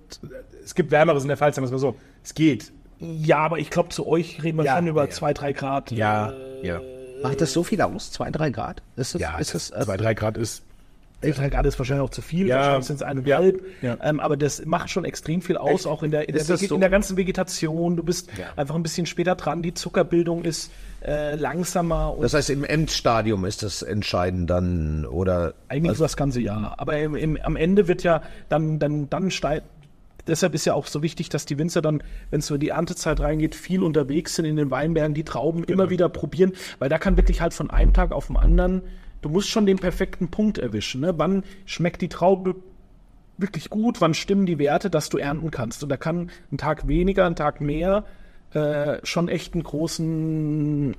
es 0.63 0.75
gibt 0.75 0.91
Wärmeres 0.91 1.23
in 1.23 1.27
der 1.27 1.37
Pfalz, 1.37 1.55
sagen 1.55 1.63
wir 1.63 1.75
es 1.75 1.83
mal 1.83 1.89
so. 1.91 1.95
Es 2.23 2.33
geht. 2.33 2.71
ja, 2.99 3.37
aber 3.39 3.59
ich 3.59 3.69
glaube 3.69 3.89
zu 3.89 4.07
euch 4.07 4.41
reden 4.43 4.57
wir 4.57 4.65
Ja, 4.65 4.77
schon 4.77 4.87
über 4.87 5.05
ja. 5.05 5.09
zwei, 5.11 5.33
drei 5.33 5.53
Grad. 5.53 5.91
Ja, 5.91 6.31
äh, 6.31 6.67
ja. 6.67 6.81
Macht 7.23 7.41
das 7.41 7.53
so 7.53 7.63
viel 7.63 7.81
aus? 7.81 8.11
Zwei, 8.11 8.29
drei 8.31 8.49
Grad? 8.49 8.81
Ist 8.95 9.15
das, 9.15 9.21
Ja, 9.21 9.37
ist 9.37 9.53
das, 9.53 9.67
zwei, 9.67 9.97
drei 9.97 10.13
Grad 10.13 10.37
ist. 10.37 10.63
Drei 11.21 11.49
Grad 11.49 11.65
ist 11.65 11.79
wahrscheinlich 11.79 12.05
auch 12.05 12.09
zu 12.11 12.21
viel, 12.21 12.47
Ja. 12.47 12.57
wahrscheinlich 12.57 12.85
sind 12.85 12.95
es 12.97 13.01
eineinhalb. 13.01 13.63
Ja. 13.81 13.97
Ähm, 14.03 14.19
aber 14.19 14.37
das 14.37 14.63
macht 14.65 14.89
schon 14.91 15.05
extrem 15.05 15.41
viel 15.41 15.57
aus, 15.57 15.81
Echt? 15.81 15.87
auch 15.87 16.03
in 16.03 16.11
der, 16.11 16.27
in 16.29 16.35
der, 16.35 16.43
so? 16.43 16.75
in 16.75 16.81
der 16.81 16.89
ganzen 16.89 17.17
Vegetation. 17.17 17.95
Du 17.95 18.03
bist 18.03 18.29
Ja. 18.37 18.47
einfach 18.55 18.75
ein 18.75 18.83
bisschen 18.83 19.05
später 19.07 19.33
dran, 19.35 19.61
die 19.63 19.73
Zuckerbildung 19.73 20.43
ist 20.43 20.71
äh, 21.05 21.35
langsamer 21.35 22.15
das 22.19 22.33
heißt, 22.33 22.49
im 22.49 22.63
Endstadium 22.63 23.45
ist 23.45 23.63
das 23.63 23.81
entscheidend 23.81 24.49
dann, 24.49 25.05
oder? 25.05 25.53
eigentlich 25.67 25.89
also, 25.89 26.03
das 26.03 26.17
ganze 26.17 26.41
Jahr. 26.41 26.75
Aber 26.77 26.97
im, 26.97 27.15
im, 27.15 27.37
am 27.41 27.55
Ende 27.55 27.87
wird 27.87 28.03
ja 28.03 28.21
dann, 28.49 28.79
dann, 28.79 29.09
dann 29.09 29.31
steigt. 29.31 29.65
Deshalb 30.27 30.55
ist 30.55 30.65
ja 30.65 30.73
auch 30.73 30.87
so 30.87 31.03
wichtig, 31.03 31.29
dass 31.29 31.45
die 31.45 31.59
Winzer 31.59 31.83
dann, 31.83 32.01
wenn 32.31 32.39
es 32.39 32.47
so 32.47 32.55
in 32.55 32.59
die 32.59 32.69
Erntezeit 32.69 33.19
reingeht, 33.19 33.53
viel 33.53 33.83
unterwegs 33.83 34.35
sind 34.35 34.45
in 34.45 34.55
den 34.55 34.71
Weinbergen, 34.71 35.13
die 35.13 35.23
Trauben 35.23 35.61
Genau. 35.67 35.83
immer 35.83 35.91
wieder 35.91 36.09
probieren, 36.09 36.53
weil 36.79 36.89
da 36.89 36.97
kann 36.97 37.15
wirklich 37.15 37.41
halt 37.41 37.53
von 37.53 37.69
einem 37.69 37.93
Tag 37.93 38.11
auf 38.11 38.27
den 38.27 38.37
anderen, 38.37 38.81
du 39.21 39.29
musst 39.29 39.49
schon 39.49 39.67
den 39.67 39.77
perfekten 39.77 40.29
Punkt 40.29 40.57
erwischen. 40.57 41.01
Ne? 41.01 41.13
Wann 41.17 41.43
schmeckt 41.65 42.01
die 42.01 42.09
Traube 42.09 42.55
wirklich 43.37 43.69
gut, 43.69 44.01
wann 44.01 44.15
stimmen 44.15 44.47
die 44.47 44.57
Werte, 44.57 44.89
dass 44.89 45.09
du 45.09 45.19
ernten 45.19 45.51
kannst. 45.51 45.83
Und 45.83 45.89
da 45.89 45.97
kann 45.97 46.31
ein 46.51 46.57
Tag 46.57 46.87
weniger, 46.87 47.25
ein 47.27 47.35
Tag 47.35 47.61
mehr 47.61 48.05
äh, 48.55 49.05
schon 49.05 49.27
echt 49.27 49.53
einen 49.53 49.63
großen, 49.63 50.95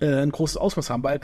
äh, 0.00 0.22
ein 0.22 0.30
großes 0.30 0.56
Ausmaß 0.56 0.90
haben, 0.90 1.02
weil 1.02 1.20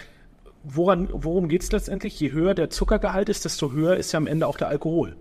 woran, 0.64 1.08
worum 1.12 1.48
geht 1.48 1.62
es 1.62 1.70
letztendlich? 1.70 2.18
Je 2.18 2.32
höher 2.32 2.54
der 2.54 2.70
Zuckergehalt 2.70 3.28
ist, 3.28 3.44
desto 3.44 3.72
höher 3.72 3.96
ist 3.96 4.12
ja 4.12 4.16
am 4.16 4.26
Ende 4.26 4.46
auch 4.48 4.56
der 4.56 4.68
Alkohol. 4.68 5.16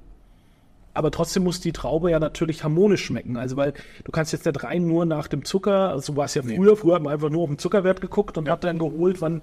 Aber 0.95 1.11
trotzdem 1.11 1.43
muss 1.43 1.59
die 1.59 1.71
Traube 1.71 2.11
ja 2.11 2.19
natürlich 2.19 2.63
harmonisch 2.63 3.05
schmecken. 3.05 3.38
Also, 3.38 3.57
weil 3.57 3.73
du 4.03 4.11
kannst 4.11 4.31
jetzt 4.31 4.45
nicht 4.45 4.63
rein 4.63 4.86
nur 4.86 5.05
nach 5.05 5.27
dem 5.27 5.43
Zucker, 5.43 5.89
also 5.89 6.13
so 6.13 6.17
war 6.17 6.25
es 6.25 6.36
ja 6.36 6.43
früher, 6.43 6.75
früher 6.75 6.95
hat 6.95 7.03
man 7.03 7.13
einfach 7.13 7.29
nur 7.29 7.43
auf 7.43 7.49
den 7.49 7.57
Zuckerwert 7.57 8.01
geguckt 8.01 8.38
und 8.38 8.49
hat 8.49 8.63
dann 8.63 8.79
geholt, 8.79 9.21
wann, 9.21 9.41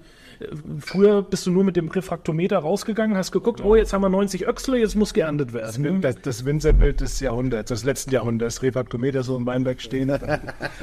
früher 0.80 1.22
bist 1.22 1.46
du 1.46 1.50
nur 1.50 1.64
mit 1.64 1.76
dem 1.76 1.88
Refraktometer 1.88 2.58
rausgegangen, 2.58 3.16
hast 3.16 3.30
geguckt, 3.32 3.62
oh, 3.62 3.76
jetzt 3.76 3.92
haben 3.92 4.02
wir 4.02 4.08
90 4.08 4.46
Öchsle, 4.46 4.78
jetzt 4.78 4.94
muss 4.94 5.12
geerntet 5.12 5.52
werden. 5.52 6.00
Das, 6.00 6.16
das 6.22 6.44
Winzerbild 6.44 7.00
des 7.00 7.20
Jahrhunderts, 7.20 7.68
des 7.68 7.84
letzten 7.84 8.10
Jahrhunderts, 8.10 8.62
Refraktometer 8.62 9.22
so 9.22 9.36
im 9.36 9.46
Weinberg 9.46 9.80
stehen. 9.80 10.10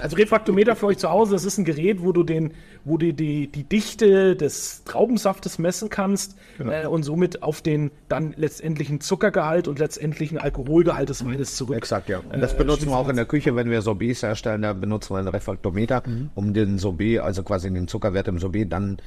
Also 0.01 0.15
Refraktometer 0.15 0.75
für 0.75 0.87
euch 0.87 0.97
zu 0.97 1.09
Hause, 1.09 1.33
das 1.33 1.43
ist 1.43 1.57
ein 1.57 1.65
Gerät, 1.65 2.01
wo 2.01 2.11
du 2.11 2.23
den, 2.23 2.53
wo 2.85 2.97
du 2.97 3.13
die, 3.13 3.47
die 3.47 3.63
Dichte 3.63 4.35
des 4.35 4.83
Traubensaftes 4.83 5.59
messen 5.59 5.89
kannst 5.89 6.35
äh, 6.59 6.85
und 6.85 7.03
somit 7.03 7.43
auf 7.43 7.61
den 7.61 7.91
dann 8.07 8.33
letztendlichen 8.37 9.01
Zuckergehalt 9.01 9.67
und 9.67 9.79
letztendlichen 9.79 10.37
Alkoholgehalt 10.37 11.09
des 11.09 11.25
Weines 11.25 11.55
zurück. 11.55 11.77
Exakt, 11.77 12.09
ja. 12.09 12.19
Und 12.19 12.41
das 12.41 12.55
benutzen 12.55 12.89
wir 12.89 12.97
auch 12.97 13.09
in 13.09 13.15
der 13.15 13.25
Küche, 13.25 13.55
wenn 13.55 13.69
wir 13.69 13.81
Sorbets 13.81 14.23
herstellen, 14.23 14.61
da 14.61 14.73
benutzen 14.73 15.13
wir 15.13 15.19
einen 15.19 15.27
Refraktometer, 15.29 16.03
um 16.35 16.53
den 16.53 16.77
Sorbet, 16.77 17.19
also 17.19 17.43
quasi 17.43 17.71
den 17.71 17.87
Zuckerwert 17.87 18.27
im 18.27 18.39
Sorbet, 18.39 18.71
dann 18.71 18.97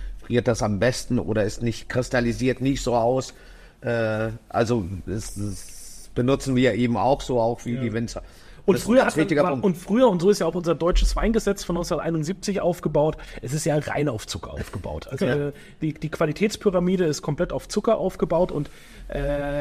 friert 0.41 0.49
das 0.49 0.63
am 0.63 0.79
besten 0.79 1.19
oder 1.19 1.45
ist 1.45 1.63
nicht 1.63 1.89
kristallisiert 1.89 2.61
nicht 2.61 2.83
so 2.83 2.95
aus. 2.95 3.35
Äh, 3.83 4.31
also 4.49 4.87
das, 5.07 5.35
das 5.35 6.11
benutzen 6.15 6.57
wir 6.57 6.75
eben 6.75 6.97
auch 6.97 7.21
so, 7.21 7.41
auch 7.41 7.65
wie 7.67 7.77
die 7.77 7.93
Winzer. 7.93 8.23
Und 8.67 8.75
Das 8.77 8.85
früher, 8.85 9.05
hat 9.07 9.17
man, 9.17 9.61
und 9.61 9.77
früher, 9.77 10.09
und 10.09 10.21
so 10.21 10.31
ist 10.31 10.41
ja 10.41 10.47
auch 10.47 10.55
unser 10.55 10.75
deutsches 10.75 11.17
Weingesetz 11.17 11.65
von 11.65 11.77
1971 11.77 12.61
aufgebaut, 12.61 13.17
es 13.43 13.53
ist 13.53 13.65
ja 13.65 13.77
rein 13.79 14.09
auf 14.09 14.27
Zucker 14.27 14.53
aufgebaut. 14.53 15.09
Also 15.09 15.25
Ja. 15.25 15.49
äh, 15.49 15.53
die, 15.81 15.95
die 15.95 16.09
Qualitätspyramide 16.11 17.05
ist 17.05 17.23
komplett 17.23 17.53
auf 17.53 17.69
Zucker 17.69 17.99
aufgebaut 17.99 18.53
und 18.53 18.71
äh, 19.09 19.19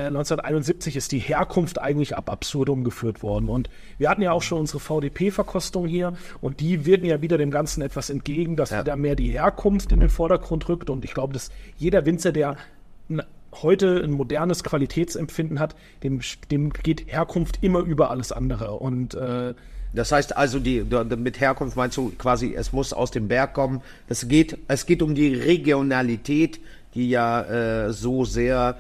1971 0.08 0.96
ist 0.96 1.12
die 1.12 1.20
Herkunft 1.20 1.80
eigentlich 1.80 2.16
ab 2.16 2.30
absurdum 2.30 2.84
geführt 2.84 3.24
worden. 3.24 3.50
Und 3.50 3.70
wir 3.98 4.10
hatten 4.10 4.22
ja 4.22 4.32
auch 4.32 4.42
schon 4.44 4.60
unsere 4.60 4.80
VDP-Verkostung 4.80 5.88
hier 5.88 6.14
und 6.42 6.60
die 6.60 6.86
wirken 6.86 7.06
ja 7.06 7.22
wieder 7.22 7.38
dem 7.38 7.52
Ganzen 7.52 7.82
etwas 7.82 8.10
entgegen, 8.10 8.56
dass 8.56 8.70
Ja. 8.70 8.82
wieder 8.82 8.96
mehr 8.96 9.16
die 9.16 9.30
Herkunft 9.32 9.92
in 9.92 10.00
den 10.00 10.10
Vordergrund 10.10 10.68
rückt. 10.70 10.90
Und 10.90 11.04
ich 11.06 11.14
glaube, 11.14 11.34
dass 11.34 11.50
jeder 11.78 12.06
Winzer, 12.06 12.32
der 12.32 12.58
heute 13.62 14.02
ein 14.04 14.12
modernes 14.12 14.64
Qualitätsempfinden 14.64 15.60
hat, 15.60 15.76
dem, 16.04 16.22
dem 16.52 16.72
geht 16.72 17.12
Herkunft 17.12 17.60
immer 17.62 17.80
über 17.80 18.10
alles 18.12 18.32
andere. 18.32 18.72
Und 18.74 19.16
äh, 19.16 19.54
Das 19.94 20.12
heißt 20.12 20.38
also, 20.38 20.60
die, 20.60 20.86
mit 21.18 21.40
Herkunft 21.40 21.76
meinst 21.76 21.98
du 21.98 22.12
quasi, 22.18 22.54
es 22.56 22.74
muss 22.74 22.94
aus 22.94 23.12
dem 23.12 23.28
Berg 23.28 23.54
kommen. 23.54 23.82
Das 24.08 24.28
geht, 24.28 24.58
es 24.68 24.86
geht 24.86 25.02
um 25.02 25.16
die 25.16 25.34
Regionalität, 25.34 26.60
die 26.94 27.10
ja 27.10 27.42
äh, 27.88 27.94
so 27.94 28.24
sehr 28.26 28.78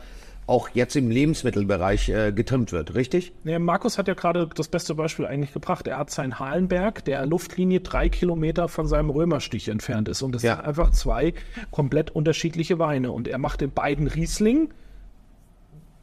auch 0.49 0.69
jetzt 0.69 0.95
im 0.95 1.09
Lebensmittelbereich 1.11 2.09
äh, 2.09 2.31
getrimmt 2.33 2.71
wird, 2.71 2.95
richtig? 2.95 3.31
Ja, 3.43 3.59
Markus 3.59 3.97
hat 3.97 4.07
ja 4.07 4.13
gerade 4.15 4.49
das 4.55 4.67
beste 4.67 4.95
Beispiel 4.95 5.25
eigentlich 5.25 5.53
gebracht. 5.53 5.87
Er 5.87 5.97
hat 5.97 6.09
seinen 6.09 6.39
Halenberg, 6.39 7.05
der 7.05 7.25
Luftlinie 7.25 7.79
drei 7.81 8.09
Kilometer 8.09 8.67
von 8.67 8.87
seinem 8.87 9.09
Römerstich 9.09 9.69
entfernt 9.69 10.09
ist. 10.09 10.21
Und 10.21 10.33
das 10.33 10.43
Ja. 10.43 10.55
sind 10.57 10.65
einfach 10.65 10.91
zwei 10.91 11.33
komplett 11.71 12.11
unterschiedliche 12.11 12.79
Weine. 12.79 13.11
Und 13.11 13.27
er 13.27 13.37
macht 13.37 13.61
in 13.61 13.71
beiden 13.71 14.07
Riesling. 14.07 14.69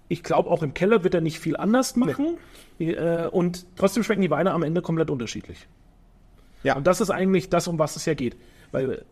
Ich 0.08 0.22
glaube, 0.22 0.48
auch 0.50 0.62
im 0.62 0.72
Keller 0.72 1.02
wird 1.02 1.14
er 1.14 1.20
nicht 1.20 1.40
viel 1.40 1.56
anders 1.56 1.96
machen. 1.96 2.38
Äh, 2.78 3.26
Und 3.26 3.66
trotzdem 3.76 4.02
schmecken 4.04 4.22
die 4.22 4.30
Weine 4.30 4.52
am 4.52 4.62
Ende 4.62 4.80
komplett 4.82 5.10
unterschiedlich. 5.10 5.66
Ja. 6.62 6.76
Und 6.76 6.86
das 6.86 7.00
ist 7.00 7.10
eigentlich 7.10 7.48
das, 7.50 7.66
um 7.68 7.78
was 7.78 7.96
es 7.96 8.06
ja 8.06 8.14
geht. 8.14 8.36
Weil 8.70 9.04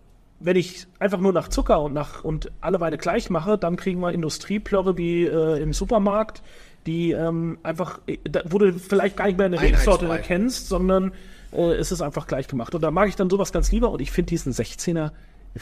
wenn 0.45 0.57
ich 0.57 0.87
einfach 0.99 1.21
nur 1.21 1.33
nach 1.33 1.49
Zucker 1.49 1.81
und 1.81 1.95
nach 1.95 2.23
und 2.23 2.53
alle 2.61 2.79
Weine 2.79 2.99
gleich 2.99 3.31
mache, 3.31 3.57
dann 3.57 3.77
kriegen 3.77 4.01
wir 4.01 4.13
Industrieplörre 4.13 4.99
wie 4.99 5.25
äh, 5.25 5.63
im 5.63 5.73
Supermarkt, 5.73 6.43
die 6.87 7.13
ähm, 7.13 7.59
einfach, 7.63 8.01
äh, 8.07 8.19
da, 8.25 8.43
wo 8.45 8.59
du 8.59 8.75
vielleicht 8.75 9.17
gar 9.17 9.27
nicht 9.27 9.39
mehr 9.39 9.47
eine 9.47 9.61
Rebsorte 9.61 10.07
erkennst, 10.07 10.69
sondern 10.69 11.13
äh, 11.53 11.73
es 11.73 11.93
ist 11.93 12.03
einfach 12.03 12.27
gleich 12.27 12.47
gemacht. 12.47 12.75
Und 12.75 12.83
da 12.83 12.91
mag 12.91 13.09
ich 13.09 13.17
dann 13.17 13.31
sowas 13.31 13.53
ganz 13.53 13.73
lieber 13.73 13.91
und 13.91 14.03
ich 14.03 14.11
finde 14.11 14.29
diesen 14.29 14.53
16er 14.53 15.13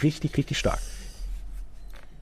richtig, 0.02 0.36
richtig 0.36 0.58
stark. 0.58 0.80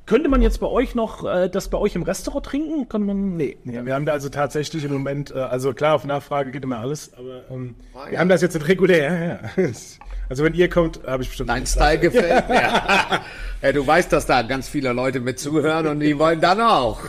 Könnte 0.05 0.29
man 0.29 0.43
jetzt 0.43 0.61
bei 0.61 0.67
euch 0.67 0.95
noch 0.95 1.25
äh, 1.25 1.49
das 1.49 1.69
bei 1.69 1.79
euch 1.79 1.95
im 1.95 2.03
Restaurant 2.03 2.45
trinken? 2.45 2.89
Kann 2.91 3.07
man. 3.07 3.37
Nee. 3.39 3.57
Ja, 3.65 3.87
wir 3.87 3.95
haben 3.95 4.05
da 4.05 4.13
also 4.13 4.29
tatsächlich 4.29 4.85
im 4.85 4.93
Moment, 4.93 5.31
äh, 5.31 5.39
also 5.39 5.73
klar, 5.73 5.95
auf 5.95 6.05
Nachfrage 6.05 6.51
geht 6.51 6.65
immer 6.65 6.81
alles, 6.81 7.15
aber 7.15 7.45
ähm, 7.51 7.75
wir 8.11 8.19
haben 8.19 8.29
das 8.29 8.43
jetzt 8.43 8.69
regulär. 8.69 9.41
Ja, 9.57 9.63
ja. 9.63 9.71
Also 10.31 10.45
wenn 10.45 10.55
ihr 10.55 10.71
kommt, 10.71 11.01
habe 11.05 11.25
ich 11.25 11.29
bestimmt. 11.29 11.51
Dein 11.51 11.67
Style 11.67 11.99
gefällt 11.99 12.49
mir. 12.49 12.63
ja, 13.63 13.73
du 13.73 13.85
weißt, 13.85 14.13
dass 14.13 14.27
da 14.27 14.43
ganz 14.43 14.69
viele 14.69 14.93
Leute 14.93 15.19
mit 15.19 15.41
zuhören 15.41 15.89
und 15.89 15.99
die 15.99 16.17
wollen 16.21 16.41
dann 16.41 16.61
auch. 16.61 17.01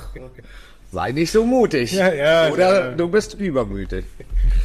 Sei 0.91 1.11
nicht 1.11 1.31
so 1.31 1.45
mutig. 1.45 1.93
Ja, 1.93 2.11
ja, 2.11 2.49
Oder 2.49 2.89
ja. 2.89 2.91
du 2.95 3.07
bist 3.07 3.35
übermütig. 3.35 4.05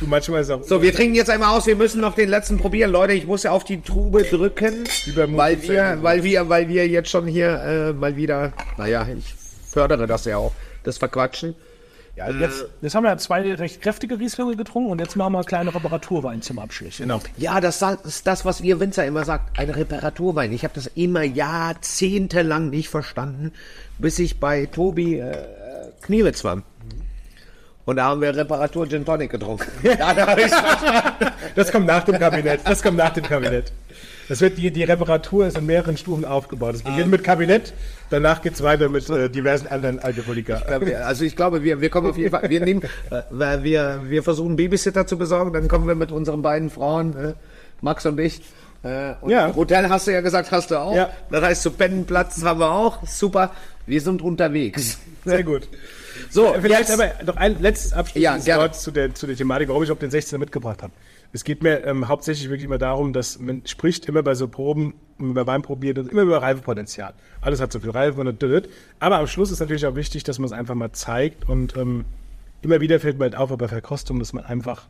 Du 0.01 0.07
manchmal 0.07 0.41
ist 0.41 0.51
auch. 0.51 0.63
So, 0.65 0.81
wir 0.81 0.95
trinken 0.95 1.15
jetzt 1.15 1.29
einmal 1.29 1.55
aus. 1.55 1.67
Wir 1.67 1.77
müssen 1.77 2.01
noch 2.01 2.15
den 2.15 2.31
letzten 2.31 2.57
probieren, 2.57 2.91
Leute. 2.91 3.13
Ich 3.13 3.27
muss 3.27 3.43
ja 3.43 3.51
auf 3.51 3.63
die 3.63 3.83
Trube 3.83 4.23
drücken, 4.25 4.85
beim 5.15 5.37
weil 5.37 5.63
wir, 5.63 5.99
weil 6.01 6.25
wir, 6.25 6.49
weil 6.49 6.69
wir 6.69 6.89
jetzt 6.89 7.11
schon 7.11 7.27
hier 7.27 7.61
äh, 7.61 7.93
mal 7.93 8.17
wieder. 8.17 8.55
Naja, 8.79 9.07
ich 9.17 9.35
fördere 9.71 10.07
das 10.07 10.25
ja 10.25 10.39
auch, 10.39 10.53
das 10.83 10.97
Verquatschen. 10.97 11.55
Ja, 12.17 12.31
jetzt, 12.31 12.65
jetzt 12.81 12.95
haben 12.95 13.05
wir 13.05 13.11
ja 13.11 13.19
zwei 13.19 13.55
recht 13.55 13.83
kräftige 13.83 14.19
Rieslinge 14.19 14.57
getrunken 14.57 14.91
und 14.91 15.01
jetzt 15.01 15.17
machen 15.17 15.35
wir 15.35 15.39
einen 15.39 15.47
kleinen 15.47 15.69
Reparaturwein 15.69 16.41
zum 16.41 16.59
Abschluss. 16.59 16.97
Genau. 16.97 17.21
Ja, 17.37 17.61
das 17.61 17.83
ist 17.83 18.27
das, 18.27 18.47
was 18.47 18.63
wir 18.63 18.81
Winzer 18.81 19.05
immer 19.05 19.27
sagt. 19.27 19.59
Ein 19.59 19.69
Reparaturwein. 19.69 20.51
Ich 20.53 20.65
habe 20.65 20.73
das 20.75 20.87
immer 20.87 21.23
jahrzehntelang 21.23 22.71
nicht 22.71 22.89
verstanden, 22.89 23.53
bis 23.99 24.19
ich 24.19 24.41
bei 24.41 24.65
Tobi 24.65 25.19
äh, 25.19 25.37
Kniewitz 26.01 26.43
war. 26.43 26.63
Und 27.85 27.97
da 27.97 28.07
haben 28.07 28.23
wir 28.23 28.35
Reparatur 28.35 28.89
Gin 28.89 29.05
Tonic 29.05 29.31
getrunken. 29.31 29.67
Ja, 29.83 30.15
da 30.15 30.27
verstanden. 30.27 31.27
Das 31.55 31.71
kommt 31.71 31.87
nach 31.87 32.03
dem 32.05 32.19
Kabinett. 32.19 32.61
Das 32.65 32.83
kommt 32.83 32.97
nach 32.97 33.13
dem 33.13 33.25
Kabinett. 33.25 33.73
Das 34.29 34.41
wird 34.41 34.59
die, 34.59 34.71
die 34.71 34.83
Reparatur 34.83 35.47
ist 35.47 35.57
in 35.57 35.67
mehreren 35.67 35.97
Stufen 35.97 36.25
aufgebaut. 36.25 36.75
Es 36.75 36.83
beginnt 36.83 37.11
mit 37.11 37.23
Kabinett, 37.23 37.73
danach 38.11 38.43
geht's 38.43 38.63
weiter 38.63 38.89
mit 38.89 39.09
äh, 39.09 39.29
diversen 39.31 39.69
anderen 39.69 39.99
Alkoholiker. 40.01 40.63
Also 41.05 41.25
ich 41.25 41.37
glaube, 41.37 41.63
wir, 41.63 41.81
wir 41.81 41.91
kommen 41.91 42.11
auf 42.11 42.19
jeden 42.19 42.31
Fall, 42.31 42.49
wir 42.51 42.61
nehmen, 42.61 42.83
äh, 43.11 43.63
wir, 43.63 44.03
wir 44.05 44.23
versuchen 44.23 44.57
Babysitter 44.57 45.07
zu 45.07 45.17
besorgen, 45.17 45.53
dann 45.53 45.69
kommen 45.69 45.87
wir 45.87 45.95
mit 45.95 46.11
unseren 46.13 46.43
beiden 46.43 46.71
Frauen, 46.71 47.17
äh, 47.17 47.35
Max 47.81 48.05
und 48.07 48.19
ich. 48.19 48.41
Äh, 48.83 49.15
und 49.21 49.31
Ja. 49.31 49.55
Hotel 49.55 49.89
hast 49.89 50.07
du 50.07 50.13
ja 50.13 50.21
gesagt, 50.21 50.51
hast 50.51 50.71
du 50.71 50.77
auch. 50.81 50.95
Ja. 50.95 51.11
Das 51.31 51.43
heißt, 51.43 51.63
zu 51.63 51.71
Pennenplatz 51.71 52.43
haben 52.43 52.61
wir 52.61 52.71
auch. 52.71 53.07
Super. 53.07 53.53
Wir 53.87 54.01
sind 54.01 54.23
unterwegs. 54.23 54.99
Sehr 55.25 55.45
gut. 55.45 55.69
So, 56.31 56.55
Vielleicht 56.61 56.89
jetzt, 56.89 56.93
aber 57.01 57.13
noch 57.25 57.37
ein 57.37 57.61
letztes 57.61 57.93
Abschluss 57.93 58.23
Ja. 58.47 58.59
Wort 58.59 58.75
zu 58.75 58.91
der, 58.91 59.15
zu 59.15 59.27
der 59.27 59.37
Thematik, 59.37 59.69
warum 59.69 59.83
ich 59.83 59.91
auch 59.91 59.99
den 59.99 60.11
16er 60.11 60.39
mitgebracht 60.39 60.83
habe. 60.83 60.93
Es 61.37 61.45
geht 61.45 61.63
mir 61.63 61.85
ähm, 61.85 62.09
hauptsächlich 62.09 62.49
wirklich 62.49 62.65
immer 62.65 62.79
darum, 62.79 63.13
dass 63.13 63.39
man 63.39 63.61
spricht 63.67 64.07
immer 64.07 64.23
bei 64.23 64.35
so 64.35 64.49
Proben, 64.49 64.95
wenn 65.19 65.27
man 65.27 65.35
bei 65.35 65.47
Wein 65.47 65.61
probiert, 65.61 65.99
immer 65.99 66.23
über 66.23 66.41
Reifepotenzial. 66.41 67.13
Alles 67.43 67.61
hat 67.61 67.71
so 67.71 67.79
viel 67.79 67.91
Reife 67.91 68.19
und 68.19 68.41
dödöd. 68.41 68.71
Aber 69.01 69.19
am 69.19 69.27
Schluss 69.27 69.51
ist 69.51 69.61
natürlich 69.61 69.85
auch 69.85 69.97
wichtig, 69.97 70.25
dass 70.25 70.39
man 70.39 70.47
es 70.47 70.53
einfach 70.53 70.75
mal 70.75 70.93
zeigt 70.93 71.47
und 71.47 71.77
ähm, 71.77 72.07
immer 72.63 72.81
wieder 72.81 72.99
fällt 73.01 73.19
mir 73.19 73.25
halt 73.25 73.37
auf 73.37 73.55
bei 73.55 73.69
Verkostung, 73.69 74.19
dass 74.19 74.33
man 74.33 74.47
einfach 74.47 74.87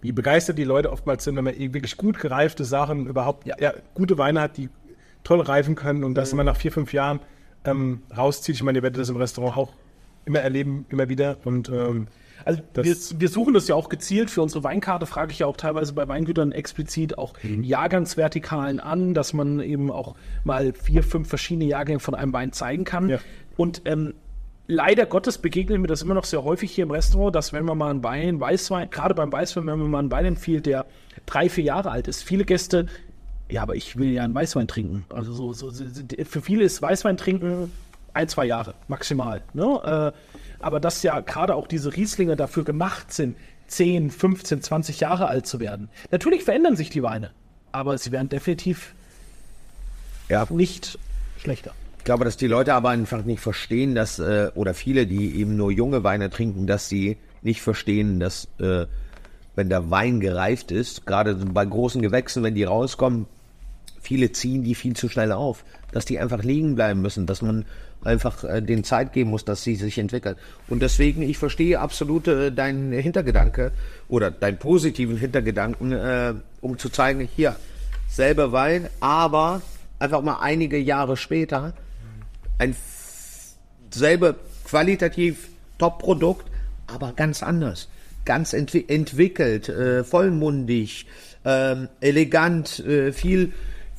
wie 0.00 0.12
begeistert 0.12 0.58
die 0.58 0.64
Leute 0.64 0.92
oftmals 0.92 1.24
sind, 1.24 1.34
wenn 1.34 1.42
man 1.42 1.58
wirklich 1.58 1.96
gut 1.96 2.20
gereifte 2.20 2.64
Sachen 2.64 3.08
überhaupt, 3.08 3.44
ja, 3.44 3.56
ja 3.58 3.72
gute 3.94 4.18
Weine 4.18 4.42
hat, 4.42 4.56
die 4.56 4.68
toll 5.24 5.40
reifen 5.40 5.74
können 5.74 6.04
und 6.04 6.14
dass 6.14 6.32
man 6.34 6.46
nach 6.46 6.56
vier, 6.56 6.70
fünf 6.70 6.92
Jahren 6.92 7.18
ähm, 7.64 8.02
rauszieht. 8.16 8.54
Ich 8.54 8.62
meine, 8.62 8.78
ihr 8.78 8.82
werdet 8.84 9.00
das 9.00 9.08
im 9.08 9.16
Restaurant 9.16 9.56
auch 9.56 9.72
immer 10.24 10.38
erleben, 10.38 10.86
immer 10.88 11.08
wieder. 11.08 11.36
Und 11.44 11.68
ähm, 11.68 12.06
Also 12.44 12.60
wir, 12.74 12.96
wir 13.20 13.28
suchen 13.28 13.54
das 13.54 13.68
ja 13.68 13.74
auch 13.74 13.88
gezielt 13.88 14.30
für 14.30 14.42
unsere 14.42 14.64
Weinkarte, 14.64 15.06
frage 15.06 15.32
ich 15.32 15.40
ja 15.40 15.46
auch 15.46 15.56
teilweise 15.56 15.92
bei 15.92 16.08
Weingütern 16.08 16.52
explizit 16.52 17.18
auch 17.18 17.34
Mhm. 17.42 17.64
Jahrgangsvertikalen 17.64 18.80
an, 18.80 19.14
dass 19.14 19.32
man 19.32 19.60
eben 19.60 19.90
auch 19.90 20.14
mal 20.44 20.72
vier, 20.72 21.02
fünf 21.02 21.28
verschiedene 21.28 21.64
Jahrgänge 21.66 22.00
von 22.00 22.14
einem 22.14 22.32
Wein 22.32 22.52
zeigen 22.52 22.84
kann. 22.84 23.08
Ja. 23.08 23.18
Und 23.56 23.82
ähm, 23.84 24.14
leider 24.66 25.06
Gottes 25.06 25.38
begegnet 25.38 25.80
mir 25.80 25.86
das 25.86 26.02
immer 26.02 26.14
noch 26.14 26.24
sehr 26.24 26.44
häufig 26.44 26.72
hier 26.72 26.84
im 26.84 26.90
Restaurant, 26.90 27.34
dass 27.34 27.52
wenn 27.52 27.64
man 27.64 27.78
mal 27.78 27.90
einen 27.90 28.02
Wein, 28.02 28.40
Weißwein, 28.40 28.90
gerade 28.90 29.14
beim 29.14 29.32
Weißwein, 29.32 29.66
wenn 29.66 29.78
man 29.78 29.90
mal 29.90 29.98
einen 29.98 30.10
Wein 30.10 30.24
empfiehlt, 30.24 30.66
der 30.66 30.86
drei, 31.26 31.48
vier 31.48 31.64
Jahre 31.64 31.90
alt 31.90 32.08
ist, 32.08 32.22
viele 32.22 32.44
Gäste, 32.44 32.86
ja, 33.48 33.62
aber 33.62 33.76
ich 33.76 33.96
will 33.96 34.10
ja 34.10 34.22
einen 34.22 34.34
Weißwein 34.34 34.66
trinken. 34.66 35.04
Also 35.10 35.32
so, 35.32 35.52
so, 35.52 35.70
so 35.70 35.84
für 36.24 36.40
viele 36.40 36.64
ist 36.64 36.80
Weißwein 36.80 37.16
trinken 37.16 37.70
ein, 38.14 38.28
zwei 38.28 38.46
Jahre 38.46 38.74
maximal. 38.88 39.42
Ne? 39.52 40.12
Äh, 40.14 40.31
aber 40.62 40.80
dass 40.80 41.02
ja 41.02 41.20
gerade 41.20 41.54
auch 41.54 41.66
diese 41.66 41.94
Rieslinge 41.94 42.36
dafür 42.36 42.64
gemacht 42.64 43.12
sind, 43.12 43.36
10, 43.68 44.10
15, 44.10 44.62
20 44.62 45.00
Jahre 45.00 45.28
alt 45.28 45.46
zu 45.46 45.60
werden. 45.60 45.88
Natürlich 46.10 46.44
verändern 46.44 46.76
sich 46.76 46.90
die 46.90 47.02
Weine, 47.02 47.30
aber 47.72 47.96
sie 47.98 48.12
werden 48.12 48.28
definitiv 48.28 48.94
ja, 50.28 50.46
nicht 50.50 50.98
schlechter. 51.38 51.72
Ich 51.98 52.04
glaube, 52.04 52.24
dass 52.24 52.36
die 52.36 52.48
Leute 52.48 52.74
aber 52.74 52.90
einfach 52.90 53.24
nicht 53.24 53.40
verstehen, 53.40 53.94
dass, 53.94 54.18
äh, 54.18 54.50
oder 54.54 54.74
viele, 54.74 55.06
die 55.06 55.36
eben 55.36 55.56
nur 55.56 55.70
junge 55.70 56.02
Weine 56.02 56.30
trinken, 56.30 56.66
dass 56.66 56.88
sie 56.88 57.16
nicht 57.42 57.62
verstehen, 57.62 58.18
dass, 58.18 58.48
äh, 58.58 58.86
wenn 59.54 59.68
der 59.68 59.90
Wein 59.90 60.20
gereift 60.20 60.72
ist, 60.72 61.06
gerade 61.06 61.34
bei 61.34 61.64
großen 61.64 62.02
Gewächsen, 62.02 62.42
wenn 62.42 62.54
die 62.54 62.64
rauskommen, 62.64 63.26
viele 64.02 64.32
ziehen 64.32 64.64
die 64.64 64.74
viel 64.74 64.94
zu 64.94 65.08
schnell 65.08 65.32
auf, 65.32 65.64
dass 65.92 66.04
die 66.04 66.18
einfach 66.18 66.42
liegen 66.42 66.74
bleiben 66.74 67.00
müssen, 67.00 67.26
dass 67.26 67.40
man 67.40 67.64
einfach 68.04 68.42
äh, 68.44 68.60
den 68.60 68.82
Zeit 68.84 69.12
geben 69.12 69.30
muss, 69.30 69.44
dass 69.44 69.62
sie 69.62 69.76
sich 69.76 69.96
entwickeln. 69.98 70.36
Und 70.68 70.82
deswegen, 70.82 71.22
ich 71.22 71.38
verstehe 71.38 71.78
absolut 71.78 72.26
äh, 72.28 72.50
deinen 72.50 72.92
Hintergedanke 72.92 73.70
oder 74.08 74.30
deinen 74.30 74.58
positiven 74.58 75.16
Hintergedanken, 75.16 75.92
äh, 75.92 76.34
um 76.60 76.78
zu 76.78 76.88
zeigen, 76.88 77.28
hier, 77.34 77.56
selber 78.08 78.50
Wein, 78.52 78.88
aber 79.00 79.62
einfach 79.98 80.20
mal 80.20 80.38
einige 80.40 80.78
Jahre 80.78 81.16
später 81.16 81.74
ein 82.58 82.70
f- 82.70 83.54
selbe 83.90 84.34
qualitativ 84.64 85.48
Top-Produkt, 85.78 86.46
aber 86.88 87.12
ganz 87.12 87.42
anders. 87.42 87.88
Ganz 88.24 88.52
entwi 88.52 88.84
entwickelt, 88.88 89.68
äh, 89.68 90.04
vollmundig, 90.04 91.06
ähm, 91.44 91.88
elegant, 92.00 92.80
äh, 92.80 93.12
viel, 93.12 93.52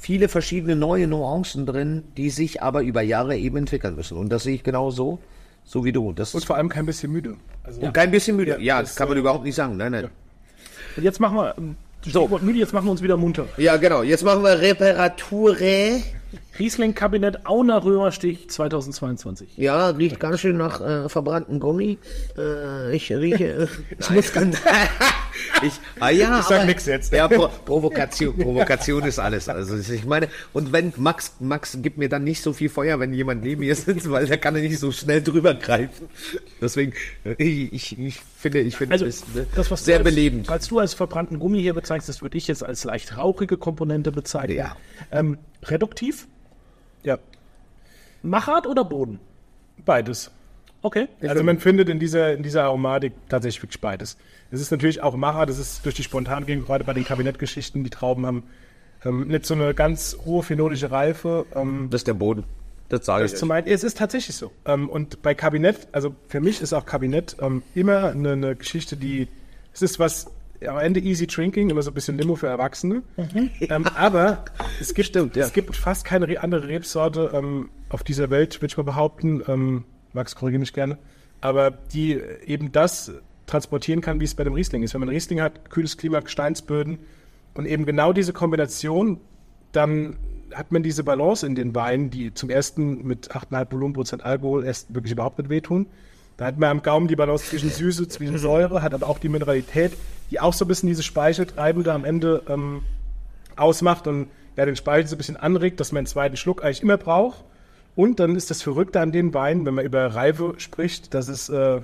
viele 0.04 0.28
verschiedene 0.28 0.76
neue 0.76 1.08
Nuancen 1.08 1.66
drin, 1.66 2.04
die 2.18 2.30
sich 2.30 2.62
aber 2.62 2.82
über 2.82 3.02
Jahre 3.02 3.38
eben 3.38 3.56
entwickeln 3.56 3.96
müssen. 3.96 4.18
Und 4.18 4.28
das 4.30 4.44
sehe 4.44 4.56
ich 4.56 4.64
genau 4.64 4.92
so, 4.92 5.20
so 5.64 5.86
wie 5.86 5.94
du. 5.94 6.12
Das 6.12 6.34
und 6.34 6.40
ist 6.40 6.46
vor 6.46 6.58
allem 6.58 6.68
kein 6.68 6.86
bisschen 6.86 7.10
müde. 7.10 7.38
Also, 7.64 7.80
und 7.80 7.94
kein 7.94 8.12
bisschen 8.12 8.36
müde. 8.36 8.52
Ja, 8.52 8.58
Ja, 8.58 8.82
das, 8.82 8.90
das 8.90 8.98
kann 8.98 9.08
man 9.08 9.16
äh, 9.16 9.22
überhaupt 9.22 9.46
nicht 9.46 9.56
sagen. 9.56 9.78
Nein, 9.78 9.94
nein. 9.94 10.10
Und 10.98 11.04
jetzt 11.04 11.22
machen 11.22 11.38
wir, 11.38 11.58
ähm, 11.58 11.78
Stichwort 12.02 12.44
müde, 12.44 12.60
jetzt 12.60 12.74
machen 12.74 12.86
wir 12.86 12.92
uns 12.92 13.02
wieder 13.02 13.16
munter. 13.16 13.46
Ja, 13.56 13.78
genau. 13.78 14.04
Jetzt 14.04 14.26
machen 14.26 14.44
wir 14.44 14.60
Reparature. 14.60 16.02
Riesling-Kabinett 16.60 17.46
Auner 17.46 17.84
Römerstich 17.84 18.50
2022. 18.50 19.58
Ja, 19.58 19.90
riecht 19.90 20.20
ganz 20.20 20.40
schön 20.40 20.58
nach 20.58 20.82
äh, 20.82 21.10
verbrannten 21.10 21.60
Gummi. 21.60 21.98
Äh, 22.38 22.96
ich 22.96 23.12
rieche. 23.12 23.48
Äh, 23.64 23.68
ich 24.00 24.10
muss 24.12 24.32
ganz. 24.34 24.58
ich, 25.64 25.74
ah 26.00 26.10
ja, 26.10 26.40
Ich 26.40 26.46
sag 26.46 26.58
aber- 26.60 26.66
nix 26.66 26.86
jetzt. 26.86 27.12
Ja, 27.12 27.28
Pro 27.28 27.50
Provokation, 27.66 28.38
Provokation 28.38 29.04
ist 29.04 29.18
alles. 29.20 29.50
Also 29.50 29.78
ich 29.94 30.06
meine, 30.06 30.28
und 30.54 30.72
wenn 30.72 30.94
Max, 30.98 31.34
Max 31.40 31.78
gibt 31.82 31.98
mir 31.98 32.08
dann 32.10 32.24
nicht 32.24 32.42
so 32.44 32.54
viel 32.54 32.70
Feuer, 32.70 33.00
wenn 33.00 33.14
jemand 33.14 33.44
neben 33.44 33.62
mir 33.62 33.76
sitzt, 33.76 34.10
weil 34.12 34.28
der 34.28 34.38
kann 34.38 34.56
ja 34.56 34.62
nicht 34.62 34.78
so 34.80 34.92
schnell 34.92 35.24
drüber 35.24 35.56
greifen. 35.56 36.08
Deswegen, 36.62 36.94
äh, 37.26 37.34
ich, 37.40 37.74
ich, 37.74 38.00
ich 38.00 38.20
finde, 38.38 38.60
ich 38.60 38.78
finde 38.78 38.94
Also, 38.94 39.06
es 39.06 39.22
äh, 39.36 39.46
das, 39.56 39.72
was 39.72 39.84
sehr 39.86 40.00
du 40.00 40.06
als, 40.06 40.16
belebend. 40.16 40.48
Was 40.50 40.68
du 40.68 40.78
als 40.80 40.94
verbrannten 40.94 41.40
Gummi 41.40 41.62
hier 41.62 41.74
bezeichnest, 41.74 42.22
würde 42.22 42.38
ich 42.38 42.48
jetzt 42.48 42.64
als 42.64 42.84
leicht 42.84 43.18
rauchige 43.18 43.58
Komponente 43.58 44.12
bezeichnen. 44.12 44.58
Ja. 44.58 44.78
Ähm, 45.12 45.40
reduktiv? 45.64 46.28
Ja, 47.04 47.18
Machart 48.22 48.68
oder 48.68 48.84
Boden? 48.86 49.20
beides. 49.86 50.32
Okay. 50.82 51.08
Also 51.22 51.44
man 51.44 51.60
findet 51.60 51.88
in 51.88 51.98
dieser, 51.98 52.34
in 52.34 52.44
dieser 52.44 52.66
Aromatik 52.66 53.14
tatsächlich 53.30 53.64
wirklich 53.64 53.80
beides. 53.80 54.18
Es 54.52 54.60
ist 54.60 54.70
natürlich 54.70 55.02
auch 55.02 55.16
Macher, 55.16 55.46
das 55.46 55.58
ist 55.58 55.86
durch 55.86 55.96
die 55.96 56.04
Spontangegenung, 56.04 56.66
gerade 56.66 56.84
bei 56.84 56.94
den 56.94 57.06
Kabinettgeschichten, 57.06 57.84
die 57.84 57.90
Trauben 57.90 58.26
haben 58.26 58.44
ähm, 59.06 59.28
nicht 59.28 59.46
so 59.46 59.54
eine 59.54 59.74
ganz 59.74 60.18
hohe 60.26 60.44
phenolische 60.44 60.92
Reife. 60.92 61.46
Ähm, 61.56 61.88
Das 61.90 62.02
ist 62.02 62.08
der 62.08 62.14
Boden. 62.16 62.44
Das 62.90 63.06
sage 63.06 63.26
ich. 63.26 63.36
zum 63.36 63.50
einen, 63.52 63.68
es 63.68 63.84
ist 63.84 63.98
tatsächlich 63.98 64.36
so. 64.36 64.52
Ähm, 64.66 64.90
und 64.90 65.22
bei 65.22 65.34
Kabinett, 65.34 65.88
also 65.94 66.16
für 66.28 66.42
mich 66.42 66.62
ist 66.62 66.74
auch 66.74 66.86
Kabinett 66.86 67.38
ähm, 67.42 67.64
immer 67.74 68.10
eine, 68.10 68.34
eine 68.34 68.56
Geschichte, 68.56 68.98
die, 68.98 69.30
es 69.74 69.82
ist 69.82 70.00
was, 70.00 70.28
am 70.68 70.78
Ende 70.80 71.00
easy 71.00 71.28
drinking, 71.28 71.70
immer 71.70 71.82
so 71.82 71.92
ein 71.92 71.94
bisschen 71.94 72.18
Limo 72.18 72.36
für 72.36 72.48
Erwachsene. 72.48 73.04
ähm, 73.62 73.86
aber 73.96 74.46
es 74.80 74.94
gibt, 74.94 75.08
Stimmt, 75.10 75.36
ja. 75.36 75.46
es 75.46 75.54
gibt 75.54 75.76
fast 75.76 76.06
keine 76.06 76.28
re- 76.28 76.42
andere 76.42 76.68
Rebsorte 76.68 77.32
ähm, 77.34 77.70
auf 77.90 78.04
dieser 78.04 78.30
Welt, 78.30 78.58
würde 78.62 78.68
ich 78.72 78.78
mal 78.78 78.84
behaupten. 78.84 79.42
Ähm, 79.48 79.84
Max, 80.14 80.36
korrigiere 80.36 80.60
mich 80.60 80.74
gerne. 80.74 80.98
Aber 81.42 81.72
die 81.72 82.20
eben 82.46 82.72
das 82.72 83.12
transportieren 83.46 84.02
kann, 84.02 84.20
wie 84.20 84.26
es 84.26 84.36
bei 84.36 84.44
dem 84.44 84.54
Riesling 84.54 84.84
ist. 84.84 84.94
Wenn 84.94 85.02
man 85.02 85.10
Riesling 85.10 85.42
hat, 85.42 85.70
kühles 85.70 85.98
Klima, 85.98 86.20
Gesteinsböden 86.22 87.00
und 87.54 87.66
eben 87.66 87.86
genau 87.86 88.14
diese 88.14 88.32
Kombination, 88.34 89.20
dann 89.74 90.16
hat 90.54 90.72
man 90.72 90.84
diese 90.84 91.04
Balance 91.04 91.46
in 91.46 91.56
den 91.56 91.74
Weinen, 91.76 92.10
die 92.12 92.34
zum 92.34 92.50
ersten 92.50 93.06
mit 93.06 93.32
8,5 93.32 93.72
Volumenprozent 93.72 94.24
Alkohol 94.24 94.64
erst 94.64 94.94
wirklich 94.94 95.12
überhaupt 95.14 95.40
nicht 95.40 95.50
wehtun. 95.50 95.88
Da 96.38 96.46
hat 96.46 96.58
man 96.58 96.70
am 96.70 96.82
Gaumen 96.82 97.08
die 97.08 97.16
Balance 97.16 97.46
zwischen 97.46 97.70
Süße, 97.70 98.08
zwischen 98.08 98.38
Säure, 98.38 98.82
hat 98.82 98.94
aber 98.94 99.08
auch 99.08 99.20
die 99.20 99.30
Mineralität, 99.30 99.94
die 100.32 100.40
auch 100.40 100.54
so 100.54 100.66
ein 100.66 100.68
bisschen 100.68 100.90
diese 100.90 101.04
Speicheltreibende 101.04 101.94
am 101.94 102.06
Ende 102.06 102.42
ähm, 102.48 102.82
ausmacht 103.56 104.08
und 104.08 104.28
ja, 104.56 104.66
den 104.66 104.76
Speichel 104.76 105.08
so 105.08 105.16
ein 105.16 105.18
bisschen 105.18 105.38
anregt, 105.38 105.80
dass 105.80 105.92
man 105.92 106.00
einen 106.00 106.08
zweiten 106.08 106.38
Schluck 106.38 106.64
eigentlich 106.64 106.82
immer 106.82 106.98
braucht. 106.98 107.44
Und 107.96 108.20
dann 108.20 108.36
ist 108.36 108.50
das 108.50 108.62
Verrückte 108.62 109.00
an 109.00 109.12
den 109.12 109.34
Weinen, 109.34 109.66
wenn 109.66 109.76
man 109.76 109.86
über 109.86 110.16
Reife 110.16 110.56
spricht, 110.58 111.14
dass 111.14 111.28
es, 111.28 111.50
äh, 111.50 111.82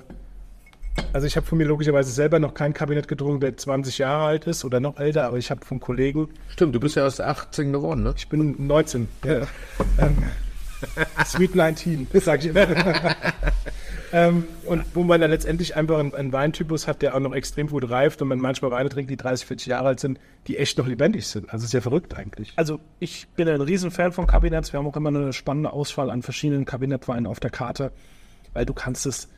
also 1.12 1.26
ich 1.26 1.36
habe 1.36 1.46
von 1.46 1.58
mir 1.58 1.64
logischerweise 1.64 2.10
selber 2.10 2.40
noch 2.40 2.54
kein 2.54 2.74
Kabinett 2.74 3.06
getrunken, 3.06 3.40
der 3.40 3.56
20 3.56 3.98
Jahre 3.98 4.24
alt 4.24 4.46
ist 4.48 4.64
oder 4.64 4.80
noch 4.80 4.98
älter, 4.98 5.24
aber 5.24 5.38
ich 5.38 5.52
habe 5.52 5.64
von 5.64 5.78
Kollegen, 5.78 6.28
Stimmt, 6.48 6.74
du 6.74 6.80
bist 6.80 6.96
ja 6.96 7.04
erst 7.04 7.20
18 7.20 7.72
geworden, 7.72 8.02
ne? 8.02 8.14
ich 8.16 8.28
bin 8.28 8.66
19. 8.66 9.06
Ja. 9.24 9.46
Ähm, 9.98 10.18
Sweet 11.24 11.54
19, 11.54 12.08
sag 12.14 12.40
ich 12.40 12.50
immer. 12.50 12.66
ähm, 14.12 14.44
und 14.66 14.84
wo 14.94 15.02
man 15.02 15.20
dann 15.20 15.30
letztendlich 15.30 15.76
einfach 15.76 15.98
einen, 15.98 16.14
einen 16.14 16.32
Weintypus 16.32 16.88
hat, 16.88 17.02
der 17.02 17.14
auch 17.14 17.20
noch 17.20 17.34
extrem 17.34 17.68
gut 17.68 17.88
reift 17.88 18.20
und 18.22 18.28
man 18.28 18.38
manchmal 18.38 18.70
Weine 18.70 18.88
trinkt, 18.88 19.10
die 19.10 19.16
30, 19.16 19.46
40 19.46 19.66
Jahre 19.68 19.88
alt 19.88 20.00
sind, 20.00 20.18
die 20.46 20.56
echt 20.56 20.78
noch 20.78 20.86
lebendig 20.86 21.26
sind. 21.26 21.52
Also 21.52 21.66
ja 21.76 21.80
verrückt 21.80 22.16
eigentlich. 22.16 22.52
Also 22.56 22.80
ich 22.98 23.28
bin 23.36 23.48
ein 23.48 23.60
Riesenfan 23.60 24.12
von 24.12 24.26
Kabinetts. 24.26 24.72
Wir 24.72 24.78
haben 24.78 24.86
auch 24.86 24.96
immer 24.96 25.10
eine 25.10 25.32
spannende 25.32 25.72
Auswahl 25.72 26.10
an 26.10 26.22
verschiedenen 26.22 26.64
Kabinettweinen 26.64 27.26
auf 27.26 27.40
der 27.40 27.50
Karte, 27.50 27.92
weil 28.52 28.66
du 28.66 28.74
kannst 28.74 29.06
es, 29.06 29.28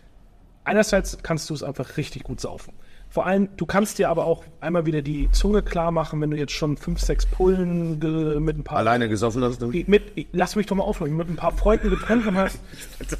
einerseits 0.64 1.18
kannst 1.22 1.50
du 1.50 1.54
es 1.54 1.62
einfach 1.62 1.96
richtig 1.96 2.22
gut 2.22 2.40
saufen. 2.40 2.72
Vor 3.12 3.26
allem, 3.26 3.50
du 3.58 3.66
kannst 3.66 3.98
dir 3.98 4.08
aber 4.08 4.24
auch 4.24 4.42
einmal 4.62 4.86
wieder 4.86 5.02
die 5.02 5.30
Zunge 5.32 5.60
klar 5.62 5.90
machen, 5.90 6.18
wenn 6.22 6.30
du 6.30 6.38
jetzt 6.38 6.52
schon 6.52 6.78
fünf, 6.78 6.98
sechs 6.98 7.26
Pullen 7.26 7.98
mit 8.42 8.56
ein 8.56 8.64
paar 8.64 8.78
Alleine 8.78 9.06
gesoffen 9.06 9.44
hast 9.44 9.60
du? 9.60 9.66
mit, 9.86 10.26
lass 10.32 10.56
mich 10.56 10.64
doch 10.64 10.76
mal 10.76 10.84
aufhören, 10.84 11.14
mit 11.14 11.28
ein 11.28 11.36
paar 11.36 11.52
Freunden 11.52 11.90
getrunken 11.90 12.34
hast, 12.34 12.58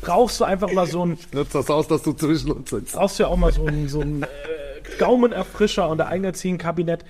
brauchst 0.01 0.41
du 0.41 0.45
einfach 0.45 0.73
mal 0.73 0.87
so 0.87 1.05
ein, 1.05 1.19
Nutzt 1.33 1.55
das 1.55 1.69
aus, 1.69 1.89
dass 1.89 2.03
du 2.05 2.15
zwischen 2.15 2.53
uns 2.53 2.71
sitzt. 2.71 2.95
brauchst 2.95 3.19
du 3.19 3.25
ja 3.25 3.29
auch 3.29 3.37
mal 3.37 3.53
so 3.53 3.67
ein, 3.67 3.87
so 3.89 4.01
ein 4.01 4.23
äh, 4.23 4.27
Gaumenerfrischer 4.99 5.87
und 5.91 6.03
ziehen 6.37 6.57
Kabinett. 6.57 7.05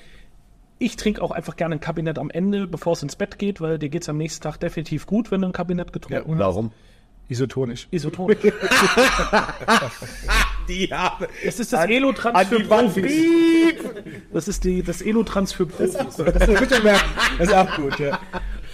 Ich 0.80 0.96
trinke 0.96 1.22
auch 1.22 1.30
einfach 1.30 1.54
gerne 1.54 1.76
ein 1.76 1.80
Kabinett 1.80 2.18
am 2.18 2.30
Ende, 2.30 2.66
bevor 2.66 2.94
es 2.94 3.02
ins 3.04 3.14
Bett 3.14 3.38
geht, 3.38 3.60
weil 3.60 3.78
dir 3.78 3.90
geht 3.90 4.02
es 4.02 4.08
am 4.08 4.16
nächsten 4.16 4.42
Tag 4.42 4.58
definitiv 4.58 5.06
gut, 5.06 5.30
wenn 5.30 5.40
du 5.40 5.46
ein 5.46 5.52
Kabinett 5.52 5.92
getrunken 5.92 6.32
hast. 6.32 6.38
Warum? 6.40 6.72
Isotonisch. 7.28 7.88
Isotonisch. 7.90 8.38
Die 10.68 10.88
haben. 10.92 11.26
Das 11.44 11.58
ist 11.58 11.72
das 11.72 11.88
Elotrans 11.88 12.48
für 12.48 12.60
Profis. 12.60 13.12
Das 14.32 14.48
ist 14.48 14.64
die, 14.64 14.82
das 14.82 15.02
Elotrans 15.02 15.52
für 15.52 15.66
Profis. 15.66 15.94
Das 15.94 16.18
ist, 16.18 16.84
merken. 16.84 17.10
das 17.38 17.48
ist 17.48 17.54
auch 17.54 17.76
gut, 17.76 17.98
ja. 17.98 18.18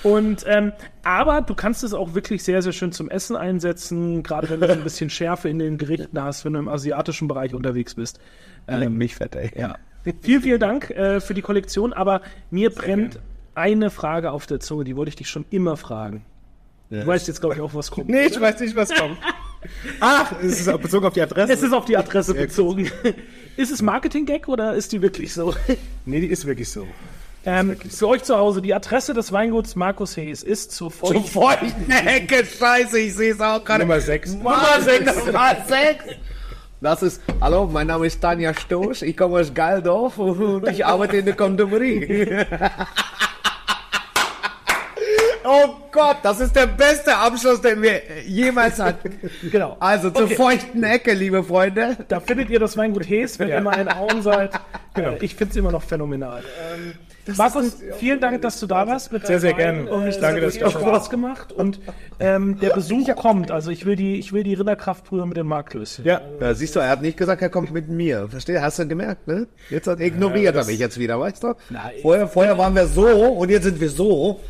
Und 0.02 0.44
ähm, 0.46 0.72
aber 1.02 1.40
du 1.40 1.54
kannst 1.54 1.82
es 1.82 1.94
auch 1.94 2.14
wirklich 2.14 2.44
sehr, 2.44 2.62
sehr 2.62 2.72
schön 2.72 2.92
zum 2.92 3.08
Essen 3.10 3.36
einsetzen, 3.36 4.22
gerade 4.22 4.48
wenn 4.50 4.60
du 4.60 4.66
so 4.66 4.72
ein 4.74 4.84
bisschen 4.84 5.10
Schärfe 5.10 5.48
in 5.48 5.58
den 5.58 5.78
Gerichten 5.78 6.20
hast, 6.22 6.44
wenn 6.44 6.52
du 6.52 6.58
im 6.58 6.68
asiatischen 6.68 7.26
Bereich 7.26 7.54
unterwegs 7.54 7.94
bist. 7.94 8.20
Ähm, 8.68 8.96
mich 8.96 9.14
fett, 9.14 9.34
ey. 9.34 9.50
Ja. 9.56 9.76
Vielen, 10.22 10.42
vielen 10.42 10.60
Dank 10.60 10.90
äh, 10.90 11.20
für 11.20 11.34
die 11.34 11.42
Kollektion, 11.42 11.92
aber 11.92 12.22
mir 12.50 12.70
brennt 12.70 13.18
eine 13.54 13.90
Frage 13.90 14.30
auf 14.30 14.46
der 14.46 14.60
Zunge, 14.60 14.84
die 14.84 14.96
wollte 14.96 15.08
ich 15.10 15.16
dich 15.16 15.28
schon 15.28 15.44
immer 15.50 15.76
fragen. 15.76 16.24
Du 16.90 17.06
weißt 17.06 17.28
jetzt, 17.28 17.40
glaube 17.40 17.54
ich, 17.54 17.60
auch, 17.60 17.74
was 17.74 17.90
kommt. 17.90 18.08
Nee, 18.08 18.26
ich 18.26 18.40
weiß 18.40 18.60
nicht, 18.60 18.74
was 18.74 18.94
kommt. 18.94 19.18
Ach, 20.00 20.32
es 20.42 20.66
ist 20.66 20.82
bezogen 20.82 21.06
auf 21.06 21.12
die 21.12 21.22
Adresse. 21.22 21.52
Es 21.52 21.62
ist 21.62 21.72
auf 21.72 21.84
die 21.84 21.96
Adresse 21.96 22.34
bezogen. 22.34 22.90
Ist 23.56 23.72
es 23.72 23.82
Marketing-Gag 23.82 24.46
oder 24.46 24.74
ist 24.74 24.92
die 24.92 25.02
wirklich 25.02 25.34
so? 25.34 25.52
nee, 26.06 26.20
die 26.20 26.28
ist 26.28 26.46
wirklich 26.46 26.70
so. 26.70 26.86
Ähm, 27.44 27.76
für 27.90 28.06
euch 28.06 28.22
zu 28.22 28.36
Hause, 28.36 28.62
die 28.62 28.72
Adresse 28.72 29.14
des 29.14 29.32
Weinguts 29.32 29.74
Markus 29.74 30.16
Hayes 30.16 30.44
ist 30.44 30.70
zur 30.70 30.92
Zum 30.92 31.24
Feucht 31.24 31.28
feuchten 31.28 31.90
Ecke, 31.90 32.44
scheiße, 32.46 33.00
ich 33.00 33.14
sehe 33.16 33.32
es 33.32 33.40
auch 33.40 33.64
gerade. 33.64 33.82
Nummer 33.82 34.00
6. 34.00 34.34
Nummer 34.34 34.80
6. 34.80 35.26
Nummer 35.26 35.56
6. 35.66 36.04
Das 36.80 37.02
ist, 37.02 37.20
hallo, 37.40 37.66
mein 37.66 37.88
Name 37.88 38.06
ist 38.06 38.20
Tanja 38.20 38.54
Stoß, 38.54 39.02
ich 39.02 39.16
komme 39.16 39.40
aus 39.40 39.52
Geildorf 39.52 40.18
und 40.18 40.68
ich 40.68 40.86
arbeite 40.86 41.16
in 41.16 41.24
der 41.24 41.34
Kondomerie. 41.34 42.46
Oh 45.50 45.68
Gott, 45.92 46.18
das 46.22 46.40
ist 46.40 46.54
der 46.54 46.66
beste 46.66 47.16
Abschluss, 47.16 47.60
den 47.62 47.80
wir 47.80 48.02
jemals 48.26 48.78
hatten. 48.82 49.18
Genau. 49.50 49.76
Also 49.80 50.10
zur 50.10 50.24
Okay. 50.26 50.34
feuchten 50.36 50.82
Ecke, 50.82 51.14
liebe 51.14 51.42
Freunde. 51.42 51.96
Da 52.08 52.20
findet 52.20 52.50
ihr 52.50 52.60
das 52.60 52.76
Weingut 52.76 53.08
Hees, 53.08 53.38
wenn 53.38 53.48
ihr 53.48 53.60
mal 53.62 53.78
in 53.80 53.88
Auen 53.88 54.20
seid. 54.22 54.54
Äh, 54.94 55.16
Ich 55.20 55.36
finde 55.36 55.52
es 55.52 55.56
immer 55.56 55.70
noch 55.72 55.82
phänomenal. 55.84 56.42
Ähm, 56.74 56.92
Markus, 57.36 57.76
vielen 57.98 58.20
Dank, 58.20 58.42
dass 58.42 58.58
du 58.58 58.66
da 58.66 58.86
warst. 58.86 59.12
Mit 59.12 59.26
Sehr, 59.26 59.38
sehr 59.38 59.52
gerne. 59.52 59.90
Wein. 59.90 60.08
Ich 60.08 60.18
danke, 60.18 60.40
dass 60.40 60.60
war. 60.60 60.70
Spaß 60.70 61.08
gemacht. 61.10 61.52
Und 61.52 61.78
ähm, 62.20 62.58
der 62.60 62.70
Besuch 62.70 63.14
kommt. 63.16 63.50
Also 63.50 63.70
ich 63.70 63.86
will 63.86 63.96
die, 63.96 64.18
ich 64.18 64.32
will 64.32 64.42
die 64.42 64.54
Rinderkraftbrühe 64.54 65.24
mit 65.26 65.36
den 65.36 65.46
Marklöschen. 65.46 66.04
Ja. 66.04 66.20
Ja, 66.40 66.54
siehst 66.54 66.74
du, 66.74 66.80
er 66.80 66.88
hat 66.90 67.00
nicht 67.02 67.16
gesagt, 67.16 67.40
er 67.42 67.48
kommt 67.50 67.70
mit 67.70 67.88
mir. 67.88 68.28
Verstehst? 68.28 68.60
Hast 68.60 68.78
du 68.78 68.86
gemerkt, 68.88 69.28
ne? 69.28 69.46
Jetzt 69.70 69.86
hat 69.86 70.00
ignoriert 70.00 70.56
er 70.56 70.64
mich 70.64 70.78
jetzt 70.78 70.98
wieder, 70.98 71.20
weißt 71.20 71.42
du? 71.44 71.54
Nein. 71.70 71.92
Vorher, 72.02 72.28
vorher 72.28 72.58
waren 72.58 72.74
wir 72.74 72.86
so 72.86 73.06
und 73.06 73.50
jetzt 73.50 73.64
sind 73.64 73.80
wir 73.80 73.90
so. 73.90 74.40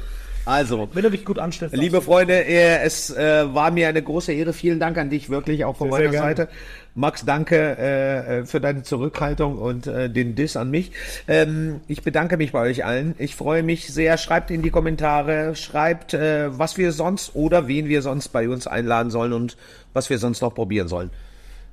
Also, 0.48 0.88
Wenn 0.94 1.02
du 1.02 1.10
dich 1.10 1.26
gut 1.26 1.38
anstellst. 1.38 1.76
Liebe 1.76 2.00
Freunde, 2.00 2.42
es 2.46 3.10
äh, 3.10 3.54
war 3.54 3.70
mir 3.70 3.86
eine 3.86 4.02
große 4.02 4.32
Ehre. 4.32 4.54
Vielen 4.54 4.80
Dank 4.80 4.96
an 4.96 5.10
dich, 5.10 5.28
wirklich 5.28 5.66
auch 5.66 5.76
von 5.76 5.90
Sehr, 5.90 5.98
sehr 5.98 6.08
meiner 6.08 6.34
gerne. 6.34 6.36
Seite. 6.36 6.48
Max, 6.94 7.26
danke 7.26 7.76
äh, 7.78 8.38
äh, 8.38 8.46
für 8.46 8.58
deine 8.58 8.82
Zurückhaltung 8.82 9.58
und 9.58 9.86
äh, 9.86 10.08
den 10.08 10.36
Diss 10.36 10.56
an 10.56 10.70
mich. 10.70 10.92
Ähm, 11.28 11.80
ich 11.86 12.02
bedanke 12.02 12.38
mich 12.38 12.52
bei 12.52 12.62
euch 12.62 12.86
allen. 12.86 13.14
Ich 13.18 13.36
freue 13.36 13.62
mich 13.62 13.92
sehr. 13.92 14.16
Schreibt 14.16 14.50
in 14.50 14.62
die 14.62 14.70
Kommentare, 14.70 15.54
schreibt, 15.54 16.14
äh, 16.14 16.58
was 16.58 16.78
wir 16.78 16.92
sonst 16.92 17.34
oder 17.34 17.68
wen 17.68 17.88
wir 17.88 18.00
sonst 18.00 18.28
bei 18.28 18.48
uns 18.48 18.66
einladen 18.66 19.10
sollen 19.10 19.34
und 19.34 19.58
was 19.92 20.08
wir 20.08 20.16
sonst 20.16 20.40
noch 20.40 20.54
probieren 20.54 20.88
sollen. 20.88 21.10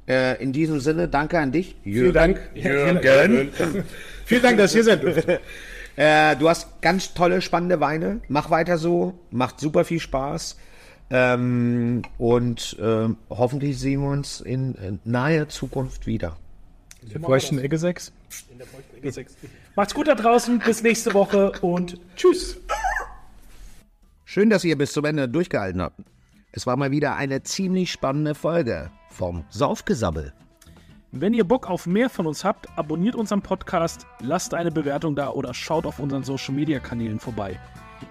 Äh, 0.06 0.44
in 0.44 0.52
diesem 0.52 0.82
Sinne, 0.82 1.08
danke 1.08 1.40
an 1.40 1.54
dich. 1.54 1.78
Vielen 1.84 2.12
Dank. 2.12 2.42
Jürgen. 2.54 3.52
Vielen 4.26 4.44
Dank, 4.44 4.58
dass 4.58 4.76
ihr 4.76 4.84
seid. 4.84 5.02
Äh, 5.96 6.36
du 6.36 6.50
hast 6.50 6.82
ganz 6.82 7.14
tolle, 7.14 7.42
spannende 7.42 7.80
Weine. 7.80 8.22
Mach 8.28 8.50
weiter 8.50 8.78
so. 8.78 9.18
Macht 9.32 9.60
super 9.60 9.86
viel 9.86 10.00
Spaß. 10.00 10.58
Ähm, 11.10 12.02
und 12.18 12.78
ähm, 12.82 13.18
hoffentlich 13.30 13.80
sehen 13.80 14.02
wir 14.02 14.10
uns 14.10 14.42
in 14.42 14.76
äh, 14.76 14.94
naher 15.04 15.48
Zukunft 15.50 16.08
wieder. 16.08 16.38
Wir 17.02 17.22
bräuchten 17.22 17.60
Ecke 17.60 17.78
6. 17.78 18.12
Macht's 19.76 19.94
gut 19.94 20.08
da 20.08 20.16
draußen. 20.16 20.60
Bis 20.60 20.82
nächste 20.82 21.14
Woche 21.14 21.52
und 21.62 22.00
tschüss. 22.16 22.58
Schön, 24.24 24.50
dass 24.50 24.64
ihr 24.64 24.78
bis 24.78 24.92
zum 24.92 25.06
Ende 25.06 25.30
durchgehalten 25.30 25.82
habt. 25.82 26.00
Es 26.52 26.66
war 26.66 26.76
mal 26.78 26.92
wieder 26.92 27.16
eine 27.16 27.44
ziemlich 27.44 27.92
spannende 27.92 28.34
Folge 28.34 28.90
vom 29.10 29.46
Saufgesabbel. 29.50 30.34
Wenn 31.18 31.34
ihr 31.34 31.46
Bock 31.46 31.70
auf 31.70 31.88
mehr 31.88 32.10
von 32.10 32.28
uns 32.28 32.44
habt, 32.44 32.68
abonniert 32.78 33.16
unseren 33.16 33.42
Podcast, 33.42 34.06
lasst 34.20 34.54
eine 34.54 34.70
Bewertung 34.70 35.16
da 35.16 35.30
oder 35.30 35.54
schaut 35.54 35.86
auf 35.86 35.98
unseren 36.00 36.24
Social 36.24 36.54
Media 36.54 36.78
Kanälen 36.80 37.22
vorbei. 37.22 37.58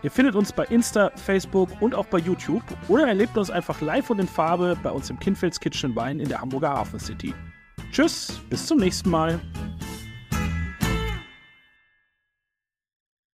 Ihr 0.03 0.11
findet 0.11 0.35
uns 0.35 0.55
bei 0.55 0.65
Insta, 0.65 1.11
Facebook 1.15 1.69
und 1.83 1.95
auch 1.95 2.07
bei 2.07 2.17
YouTube 2.17 2.63
oder 2.89 3.07
erlebt 3.07 3.37
uns 3.37 3.51
einfach 3.51 3.83
live 3.83 4.09
und 4.09 4.21
in 4.21 4.27
Farbe 4.27 4.75
bei 4.83 4.91
uns 4.91 5.11
im 5.11 5.19
Kindfelds 5.19 5.61
Kitchen 5.61 5.95
Wein 5.95 6.19
in 6.19 6.31
der 6.31 6.41
Hamburger 6.41 6.71
Hafen 6.71 6.99
City. 6.99 7.35
Tschüss, 7.93 8.41
bis 8.49 8.65
zum 8.65 8.79
nächsten 8.79 9.11
Mal. 9.11 9.39